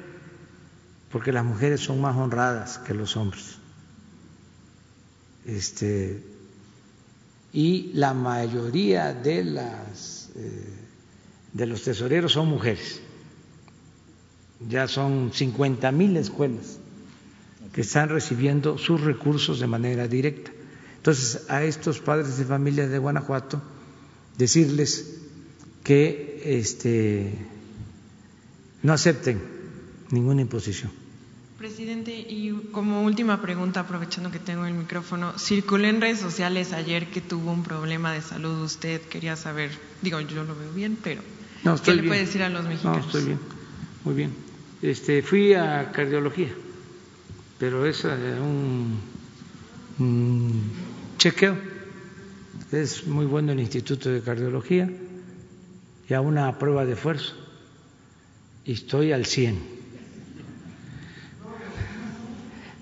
porque 1.12 1.32
las 1.32 1.44
mujeres 1.44 1.82
son 1.82 2.02
más 2.02 2.16
honradas 2.16 2.78
que 2.80 2.94
los 2.94 3.18
hombres. 3.18 3.58
Este, 5.46 6.24
y 7.52 7.92
la 7.94 8.14
mayoría 8.14 9.14
de, 9.14 9.44
las, 9.44 10.30
eh, 10.36 10.81
de 11.54 11.66
los 11.66 11.84
tesoreros 11.84 12.34
son 12.34 12.48
mujeres. 12.48 13.02
Ya 14.70 14.88
son 14.88 15.32
50 15.34 15.92
mil 15.92 16.16
escuelas 16.18 16.80
que 17.74 17.82
están 17.82 18.10
recibiendo 18.10 18.78
sus 18.78 19.02
recursos 19.02 19.60
de 19.60 19.68
manera 19.68 20.08
directa. 20.08 20.52
Entonces, 20.98 21.50
a 21.50 21.64
estos 21.64 22.00
padres 22.00 22.38
de 22.38 22.46
familia 22.46 22.88
de 22.88 22.98
Guanajuato, 22.98 23.62
decirles 24.38 25.22
que 25.84 26.42
este, 26.46 27.34
no 28.84 28.94
acepten 28.94 29.42
ninguna 30.12 30.42
imposición 30.42 30.92
Presidente, 31.62 32.12
y 32.12 32.70
como 32.72 33.04
última 33.04 33.40
pregunta, 33.40 33.82
aprovechando 33.82 34.32
que 34.32 34.40
tengo 34.40 34.66
el 34.66 34.74
micrófono, 34.74 35.38
circulé 35.38 35.90
en 35.90 36.02
redes 36.02 36.18
sociales 36.18 36.74
ayer 36.74 37.12
que 37.12 37.22
tuvo 37.22 37.52
un 37.52 37.62
problema 37.62 38.12
de 38.12 38.24
salud 38.24 38.64
usted, 38.64 39.00
quería 39.02 39.36
saber, 39.36 39.70
digo, 40.02 40.20
yo 40.22 40.44
lo 40.44 40.56
veo 40.56 40.74
bien, 40.74 40.98
pero 41.04 41.22
¿qué 41.84 41.94
le 41.94 42.04
puede 42.04 42.22
decir 42.22 42.44
a 42.44 42.50
los 42.50 42.66
mexicanos? 42.66 43.00
No, 43.00 43.06
estoy 43.06 43.24
bien, 43.26 43.40
muy 44.04 44.16
bien. 44.16 44.34
Este, 44.82 45.22
fui 45.22 45.54
a 45.54 45.92
cardiología, 45.92 46.50
pero 47.60 47.86
es 47.86 48.04
eh, 48.06 48.08
un, 48.42 49.00
un 50.00 50.72
chequeo, 51.18 51.58
es 52.72 53.06
muy 53.06 53.26
bueno 53.26 53.52
el 53.52 53.60
Instituto 53.60 54.10
de 54.10 54.22
Cardiología, 54.22 54.90
y 56.10 56.14
a 56.14 56.22
una 56.22 56.58
prueba 56.58 56.86
de 56.86 56.94
esfuerzo, 56.94 57.34
y 58.66 58.74
estoy 58.74 59.12
al 59.12 59.26
100 59.26 59.82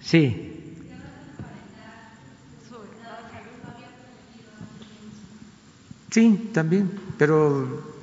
Sí. 0.09 0.49
Sí, 6.09 6.49
también, 6.51 6.89
pero 7.19 7.98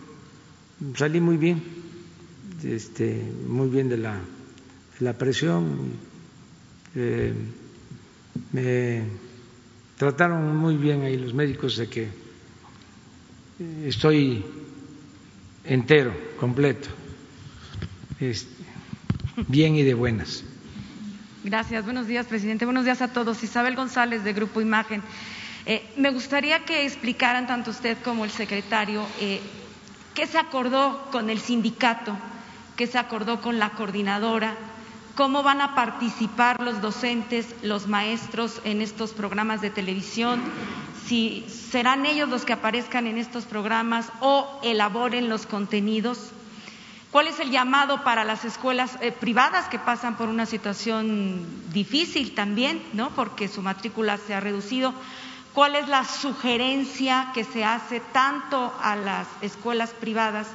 salí 0.97 1.21
muy 1.21 1.37
bien, 1.37 1.63
este, 2.65 3.23
muy 3.47 3.69
bien 3.69 3.89
de 3.89 3.97
la, 3.99 4.19
la 5.01 5.13
presión. 5.15 5.93
Eh, 6.95 7.33
me 8.53 9.03
trataron 9.97 10.57
muy 10.57 10.77
bien 10.77 11.03
ahí 11.03 11.17
los 11.17 11.35
médicos 11.35 11.77
de 11.77 11.89
que 11.89 12.09
estoy 13.85 14.45
entero, 15.65 16.15
completo, 16.39 16.89
bien 19.49 19.77
y 19.77 19.83
de 19.83 19.95
buenas. 19.95 20.45
Gracias. 21.45 21.85
Buenos 21.85 22.09
días, 22.09 22.27
presidente. 22.27 22.65
Buenos 22.65 22.85
días 22.85 23.01
a 23.03 23.13
todos. 23.13 23.43
Isabel 23.45 23.77
González, 23.77 24.25
de 24.25 24.33
Grupo 24.33 24.61
Imagen. 24.61 25.01
Eh, 25.65 25.83
me 25.97 26.11
gustaría 26.11 26.65
que 26.65 26.85
explicaran 26.85 27.47
tanto 27.47 27.71
usted 27.71 27.97
como 28.05 28.25
el 28.25 28.31
secretario 28.31 29.05
eh, 29.21 29.41
qué 30.17 30.27
se 30.27 30.39
acordó 30.39 31.09
con 31.13 31.29
el 31.29 31.39
sindicato, 31.39 32.17
qué 32.75 32.87
se 32.87 32.99
acordó 32.99 33.43
con 33.43 33.59
la 33.59 33.71
coordinadora, 33.71 34.57
cómo 35.15 35.43
van 35.43 35.61
a 35.61 35.75
participar 35.75 36.63
los 36.63 36.81
docentes, 36.81 37.55
los 37.63 37.87
maestros 37.87 38.63
en 38.65 38.81
estos 38.81 39.13
programas 39.13 39.61
de 39.61 39.69
televisión, 39.69 40.41
si 41.07 41.47
serán 41.71 42.07
ellos 42.07 42.31
los 42.31 42.47
que 42.47 42.55
aparezcan 42.55 43.07
en 43.07 43.19
estos 43.19 43.45
programas 43.45 44.11
o 44.21 44.59
elaboren 44.65 45.29
los 45.29 45.47
contenidos. 45.47 46.31
¿Cuál 47.13 47.29
es 47.29 47.39
el 47.39 47.51
llamado 47.51 48.03
para 48.03 48.25
las 48.25 48.45
escuelas 48.47 48.99
eh, 49.03 49.13
privadas 49.13 49.69
que 49.69 49.79
pasan 49.79 50.17
por 50.17 50.31
una 50.31 50.47
situación 50.47 51.47
difícil 51.73 52.35
también, 52.35 52.83
¿no? 52.95 53.11
porque 53.11 53.49
su 53.49 53.61
matrícula 53.61 54.17
se 54.17 54.35
ha 54.35 54.41
reducido? 54.41 54.95
¿Cuál 55.57 55.75
es 55.75 55.89
la 55.89 56.05
sugerencia 56.05 57.31
que 57.33 57.43
se 57.43 57.65
hace 57.65 58.01
tanto 58.01 58.75
a 58.79 58.95
las 58.95 59.27
escuelas 59.41 59.95
privadas 59.95 60.47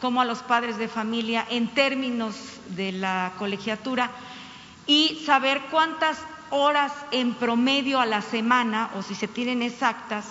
como 0.00 0.22
a 0.22 0.24
los 0.24 0.38
padres 0.38 0.78
de 0.78 0.88
familia 0.88 1.44
en 1.50 1.68
términos 1.74 2.34
de 2.70 2.92
la 2.92 3.34
colegiatura? 3.38 4.10
Y 4.86 5.22
saber 5.26 5.60
cuántas 5.70 6.16
horas 6.48 6.90
en 7.10 7.34
promedio 7.34 8.00
a 8.00 8.06
la 8.06 8.22
semana, 8.22 8.88
o 8.96 9.02
si 9.02 9.14
se 9.14 9.28
tienen 9.28 9.60
exactas, 9.60 10.24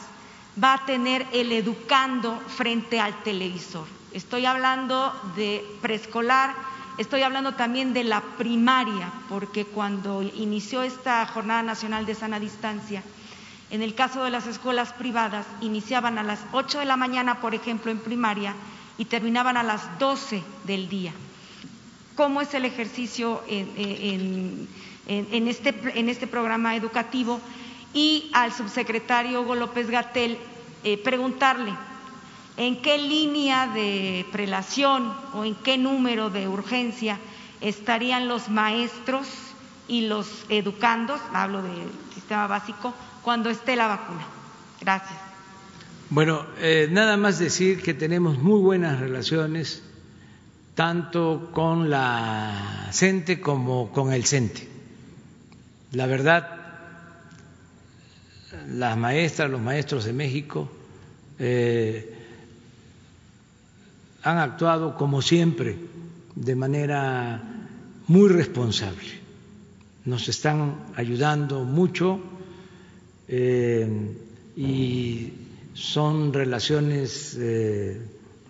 va 0.58 0.74
a 0.74 0.86
tener 0.88 1.28
el 1.32 1.52
educando 1.52 2.42
frente 2.48 3.00
al 3.00 3.22
televisor 3.22 3.86
estoy 4.16 4.46
hablando 4.46 5.14
de 5.36 5.64
preescolar, 5.82 6.56
estoy 6.98 7.22
hablando 7.22 7.56
también 7.56 7.94
de 7.94 8.06
la 8.06 8.22
primaria, 8.22 9.12
porque 9.28 9.66
cuando 9.66 10.22
inició 10.22 10.84
esta 10.84 11.26
Jornada 11.28 11.62
Nacional 11.64 12.06
de 12.06 12.16
Sana 12.16 12.40
Distancia, 12.40 13.04
en 13.72 13.82
el 13.82 13.96
caso 13.96 14.24
de 14.24 14.32
las 14.32 14.48
escuelas 14.48 14.94
privadas, 14.94 15.46
iniciaban 15.62 16.18
a 16.18 16.24
las 16.24 16.40
8 16.52 16.80
de 16.80 16.86
la 16.86 16.98
mañana, 16.98 17.42
por 17.42 17.56
ejemplo, 17.56 17.92
en 17.92 18.00
primaria, 18.00 18.54
y 18.98 19.06
terminaban 19.06 19.58
a 19.58 19.64
las 19.64 20.00
12 20.00 20.44
del 20.66 20.88
día. 20.88 21.14
¿Cómo 22.16 22.42
es 22.42 22.54
el 22.54 22.66
ejercicio 22.66 23.44
en, 23.48 24.68
este, 25.08 25.76
en 26.00 26.10
este, 26.10 26.28
programa 26.28 26.76
educativo? 26.76 27.42
Y 27.94 28.30
al 28.34 28.54
subsecretario 28.54 29.42
Hugo 29.42 29.56
López 29.56 29.90
Gatel 29.90 30.38
eh, 30.84 30.98
preguntarle, 30.98 31.74
en 32.58 32.82
qué 32.82 32.98
línea 32.98 33.68
de 33.68 34.26
prelación 34.32 35.14
o 35.34 35.44
en 35.44 35.56
qué 35.56 35.78
número 35.78 36.30
de 36.30 36.48
urgencia 36.48 37.20
estarían 37.60 38.28
los 38.28 38.50
maestros 38.50 39.28
y 39.88 40.08
los 40.08 40.46
educandos, 40.50 41.20
hablo 41.34 41.62
del 41.62 41.90
sistema 42.14 42.48
básico, 42.48 42.94
cuando 43.26 43.50
esté 43.50 43.76
la 43.76 43.88
vacuna. 43.88 44.24
Gracias. 44.80 45.20
Bueno, 46.12 46.46
eh, 46.60 46.88
nada 46.92 47.18
más 47.18 47.40
decir 47.40 47.82
que 47.82 47.96
tenemos 47.96 48.38
muy 48.38 48.62
buenas 48.62 49.00
relaciones 49.00 49.82
tanto 50.76 51.50
con 51.52 51.90
la 51.90 52.90
CENTE 52.92 53.42
como 53.42 53.92
con 53.92 54.14
el 54.14 54.26
CENTE. 54.26 54.70
La 55.94 56.06
verdad, 56.06 56.48
las 58.70 58.96
maestras, 58.96 59.50
los 59.50 59.62
maestros 59.62 60.06
de 60.06 60.14
México, 60.14 60.70
eh, 61.40 62.16
han 64.22 64.38
actuado 64.38 64.96
como 64.96 65.24
siempre 65.24 65.76
de 66.36 66.56
manera 66.56 67.42
muy 68.08 68.30
responsable. 68.30 69.20
Nos 70.06 70.30
están 70.30 70.76
ayudando 70.96 71.64
mucho 71.64 72.35
eh, 73.28 73.88
y 74.56 75.34
son 75.74 76.34
relaciones 76.34 77.36
eh, 77.40 78.00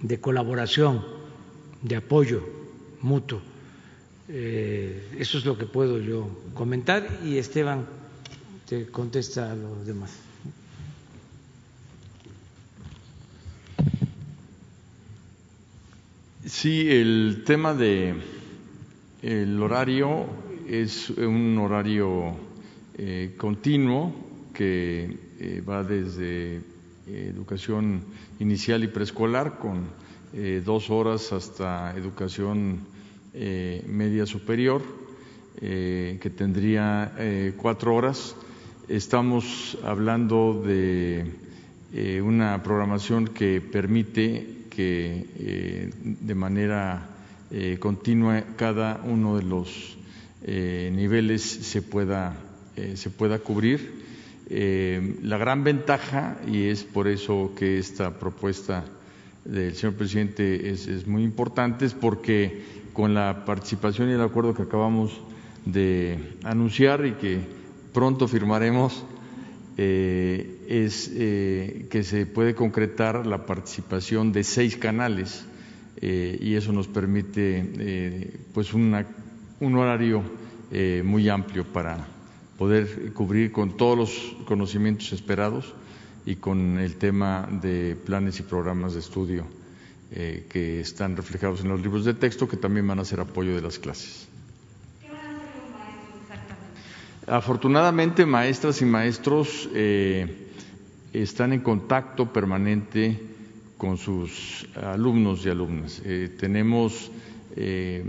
de 0.01 0.19
colaboración, 0.19 1.03
de 1.81 1.95
apoyo 1.95 2.43
mutuo. 3.01 3.41
Eh, 4.27 5.15
eso 5.19 5.37
es 5.37 5.45
lo 5.45 5.57
que 5.57 5.65
puedo 5.65 5.99
yo 5.99 6.27
comentar 6.53 7.07
y 7.23 7.37
Esteban 7.37 7.85
te 8.67 8.87
contesta 8.87 9.51
a 9.51 9.55
los 9.55 9.85
demás. 9.85 10.11
Sí, 16.45 16.89
el 16.89 17.43
tema 17.45 17.73
de 17.73 18.15
el 19.21 19.61
horario 19.61 20.27
es 20.67 21.09
un 21.09 21.57
horario 21.57 22.35
continuo 23.37 24.24
que 24.55 25.17
eh, 25.39 25.61
va 25.67 25.83
desde 25.83 26.57
eh, 26.57 26.61
educación 27.07 28.01
inicial 28.39 28.83
y 28.83 28.87
preescolar 28.87 29.59
con 29.59 30.05
dos 30.65 30.89
horas 30.89 31.31
hasta 31.31 31.95
educación 31.95 32.81
media 33.33 34.25
superior 34.25 34.81
que 35.61 36.33
tendría 36.35 37.13
cuatro 37.55 37.95
horas. 37.95 38.35
Estamos 38.89 39.77
hablando 39.81 40.61
de 40.61 41.31
una 42.21 42.61
programación 42.63 43.29
que 43.29 43.61
permite 43.61 44.55
que 44.75 45.25
eh, 45.39 45.89
de 46.03 46.35
manera 46.35 47.07
eh, 47.49 47.77
continua 47.79 48.43
cada 48.57 48.99
uno 49.05 49.37
de 49.37 49.43
los 49.43 49.97
eh, 50.43 50.91
niveles 50.93 51.41
se 51.41 51.81
pueda, 51.81 52.35
se 52.95 53.09
pueda 53.09 53.39
cubrir. 53.39 54.04
La 54.47 55.37
gran 55.37 55.63
ventaja, 55.63 56.37
y 56.47 56.65
es 56.65 56.83
por 56.83 57.07
eso 57.07 57.53
que 57.57 57.79
esta 57.79 58.19
propuesta 58.19 58.83
del 59.43 59.75
señor 59.75 59.95
presidente 59.95 60.69
es, 60.69 60.87
es 60.87 61.07
muy 61.07 61.23
importante, 61.23 61.85
es 61.85 61.93
porque 61.93 62.63
con 62.93 63.13
la 63.13 63.45
participación 63.45 64.09
y 64.09 64.13
el 64.13 64.21
acuerdo 64.21 64.53
que 64.53 64.63
acabamos 64.63 65.19
de 65.65 66.37
anunciar 66.43 67.05
y 67.05 67.13
que 67.13 67.39
pronto 67.93 68.27
firmaremos, 68.27 69.03
eh, 69.77 70.61
es 70.69 71.11
eh, 71.13 71.87
que 71.89 72.03
se 72.03 72.25
puede 72.25 72.55
concretar 72.55 73.25
la 73.25 73.45
participación 73.45 74.31
de 74.31 74.45
seis 74.45 74.77
canales 74.77 75.45
eh, 75.97 76.37
y 76.39 76.55
eso 76.55 76.71
nos 76.71 76.87
permite 76.87 78.31
pues 78.53 78.73
un 78.73 79.75
horario 79.75 80.23
muy 81.03 81.29
amplio 81.29 81.65
para 81.65 82.14
poder 82.57 83.13
cubrir 83.13 83.51
con 83.51 83.77
todos 83.77 83.97
los 83.97 84.35
conocimientos 84.45 85.11
esperados 85.11 85.73
y 86.25 86.35
con 86.35 86.79
el 86.79 86.95
tema 86.95 87.47
de 87.61 87.95
planes 87.95 88.39
y 88.39 88.43
programas 88.43 88.93
de 88.93 88.99
estudio 88.99 89.45
que 90.11 90.79
están 90.79 91.17
reflejados 91.17 91.61
en 91.61 91.69
los 91.69 91.81
libros 91.81 92.05
de 92.05 92.13
texto 92.13 92.47
que 92.47 92.55
también 92.55 92.87
van 92.87 92.99
a 92.99 93.05
ser 93.05 93.19
apoyo 93.19 93.53
de 93.53 93.61
las 93.61 93.79
clases. 93.79 94.29
Afortunadamente, 97.27 98.23
maestras 98.25 98.83
y 98.83 98.85
maestros 98.85 99.67
eh, 99.73 100.27
están 101.11 101.53
en 101.53 101.61
contacto 101.61 102.31
permanente 102.31 103.19
con 103.77 103.97
sus 103.97 104.67
alumnos 104.75 105.43
y 105.43 105.49
alumnas. 105.49 106.03
Eh, 106.05 106.29
tenemos 106.39 107.09
eh, 107.55 108.05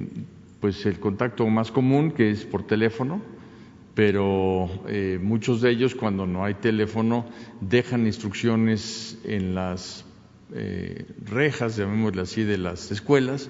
pues 0.60 0.85
el 0.85 1.01
contacto 1.01 1.47
más 1.47 1.70
común 1.70 2.10
que 2.10 2.31
es 2.31 2.44
por 2.44 2.66
teléfono, 2.66 3.23
pero 3.97 4.68
eh, 4.89 5.18
muchos 5.20 5.62
de 5.62 5.70
ellos 5.70 5.94
cuando 5.94 6.27
no 6.27 6.44
hay 6.44 6.52
teléfono 6.52 7.24
dejan 7.62 8.05
instrucciones 8.05 9.18
en 9.24 9.55
las 9.55 10.05
eh, 10.52 11.06
rejas, 11.24 11.78
llamémosle 11.78 12.20
así, 12.20 12.44
de 12.44 12.59
las 12.59 12.93
escuelas. 12.93 13.48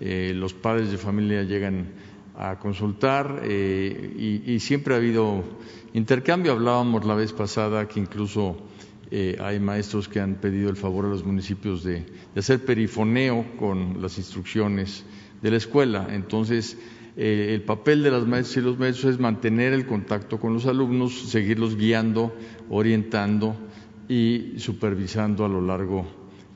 Eh, 0.00 0.32
los 0.34 0.52
padres 0.52 0.90
de 0.90 0.98
familia 0.98 1.44
llegan 1.44 1.94
a 2.36 2.58
consultar 2.58 3.44
y, 3.48 4.42
y, 4.44 4.60
siempre 4.60 4.92
ha 4.92 4.98
habido 4.98 5.42
intercambio. 5.94 6.52
Hablábamos 6.52 7.06
la 7.06 7.14
vez 7.14 7.32
pasada 7.32 7.88
que 7.88 7.98
incluso 7.98 8.58
hay 9.40 9.58
maestros 9.60 10.08
que 10.10 10.20
han 10.20 10.34
pedido 10.34 10.68
el 10.68 10.76
favor 10.76 11.06
a 11.06 11.08
los 11.08 11.24
municipios 11.24 11.82
de 11.82 12.04
hacer 12.36 12.62
perifoneo 12.62 13.46
con 13.58 14.02
las 14.02 14.18
instrucciones 14.18 15.06
de 15.40 15.50
la 15.50 15.56
escuela. 15.56 16.08
Entonces, 16.10 16.76
eh, 17.16 17.54
el 17.54 17.62
papel 17.62 18.02
de 18.02 18.10
las 18.10 18.26
maestras 18.26 18.58
y 18.58 18.60
los 18.60 18.78
maestros 18.78 19.14
es 19.14 19.20
mantener 19.20 19.72
el 19.72 19.86
contacto 19.86 20.38
con 20.38 20.52
los 20.52 20.66
alumnos, 20.66 21.14
seguirlos 21.30 21.76
guiando, 21.76 22.36
orientando 22.68 23.56
y 24.06 24.54
supervisando 24.58 25.46
a 25.46 25.48
lo 25.48 25.62
largo 25.62 26.06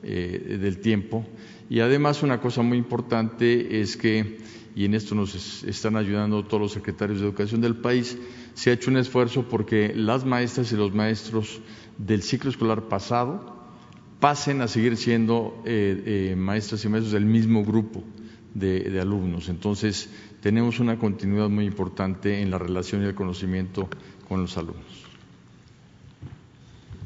eh, 0.03 0.57
del 0.61 0.77
tiempo. 0.77 1.25
Y 1.67 1.79
además 1.79 2.21
una 2.21 2.39
cosa 2.39 2.61
muy 2.61 2.77
importante 2.77 3.81
es 3.81 3.97
que, 3.97 4.37
y 4.75 4.85
en 4.85 4.93
esto 4.93 5.15
nos 5.15 5.63
están 5.63 5.95
ayudando 5.95 6.45
todos 6.45 6.61
los 6.61 6.71
secretarios 6.73 7.21
de 7.21 7.25
educación 7.25 7.61
del 7.61 7.77
país, 7.77 8.17
se 8.53 8.69
ha 8.69 8.73
hecho 8.73 8.91
un 8.91 8.97
esfuerzo 8.97 9.47
porque 9.49 9.93
las 9.95 10.25
maestras 10.25 10.71
y 10.71 10.75
los 10.75 10.93
maestros 10.93 11.59
del 11.97 12.21
ciclo 12.21 12.51
escolar 12.51 12.83
pasado 12.87 13.57
pasen 14.19 14.61
a 14.61 14.67
seguir 14.67 14.95
siendo 14.95 15.59
eh, 15.65 16.35
maestras 16.37 16.85
y 16.85 16.89
maestros 16.89 17.13
del 17.13 17.25
mismo 17.25 17.65
grupo 17.65 18.03
de, 18.53 18.99
alumnos. 18.99 19.49
Entonces, 19.49 20.09
tenemos 20.41 20.79
una 20.79 20.97
continuidad 20.97 21.49
muy 21.49 21.65
importante 21.65 22.41
en 22.41 22.51
la 22.51 22.57
relación 22.57 23.03
y 23.03 23.05
el 23.05 23.15
conocimiento 23.15 23.87
con 24.27 24.41
los 24.41 24.57
alumnos. 24.57 25.05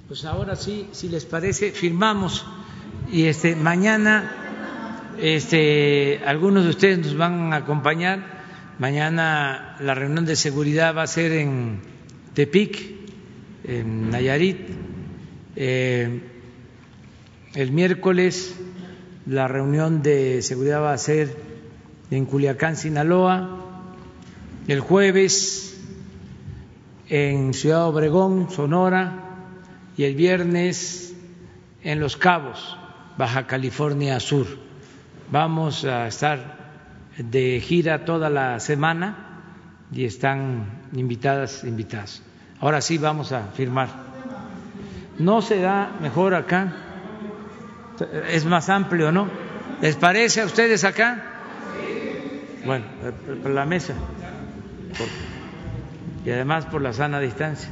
Pues 0.07 0.23
ahora 0.25 0.55
sí, 0.55 0.87
si 0.91 1.09
les 1.09 1.25
parece, 1.25 1.71
firmamos 1.71 2.45
y 3.11 3.25
este 3.25 3.55
mañana 3.55 5.13
este 5.19 6.21
algunos 6.25 6.63
de 6.63 6.69
ustedes 6.69 6.99
nos 6.99 7.17
van 7.17 7.53
a 7.53 7.57
acompañar. 7.57 8.35
Mañana 8.77 9.77
la 9.79 9.95
reunión 9.95 10.25
de 10.25 10.35
seguridad 10.35 10.95
va 10.95 11.03
a 11.03 11.07
ser 11.07 11.31
en 11.31 11.79
Tepic, 12.33 12.77
en 13.63 14.09
Nayarit. 14.09 14.57
Eh, 15.55 16.21
el 17.53 17.71
miércoles 17.71 18.55
la 19.25 19.47
reunión 19.47 20.03
de 20.03 20.41
seguridad 20.41 20.81
va 20.81 20.93
a 20.93 20.97
ser 20.97 21.35
en 22.11 22.25
Culiacán, 22.25 22.75
Sinaloa, 22.75 23.61
el 24.67 24.79
jueves 24.79 25.79
en 27.09 27.53
Ciudad 27.53 27.87
Obregón, 27.87 28.49
Sonora, 28.49 29.25
y 29.97 30.03
el 30.03 30.15
viernes 30.15 31.15
en 31.83 31.99
Los 31.99 32.17
Cabos, 32.17 32.77
Baja 33.17 33.47
California 33.47 34.19
Sur. 34.19 34.47
Vamos 35.31 35.85
a 35.85 36.07
estar 36.07 36.57
de 37.17 37.61
gira 37.61 38.05
toda 38.05 38.29
la 38.29 38.59
semana 38.59 39.41
y 39.91 40.05
están 40.05 40.81
invitadas, 40.93 41.63
invitadas. 41.63 42.21
Ahora 42.59 42.81
sí 42.81 42.97
vamos 42.97 43.31
a 43.31 43.47
firmar. 43.47 43.89
¿No 45.17 45.41
se 45.41 45.61
da 45.61 45.91
mejor 46.01 46.33
acá? 46.33 46.73
es 48.29 48.43
más 48.43 48.67
amplio, 48.67 49.11
¿no? 49.11 49.29
¿Les 49.81 49.95
parece 49.95 50.41
a 50.41 50.45
ustedes 50.45 50.83
acá? 50.83 51.34
Bueno, 52.65 52.83
por 53.43 53.51
la 53.51 53.65
mesa. 53.65 53.93
y 56.25 56.31
además 56.31 56.65
por 56.65 56.81
la 56.81 56.93
sana 56.93 57.19
distancia. 57.19 57.69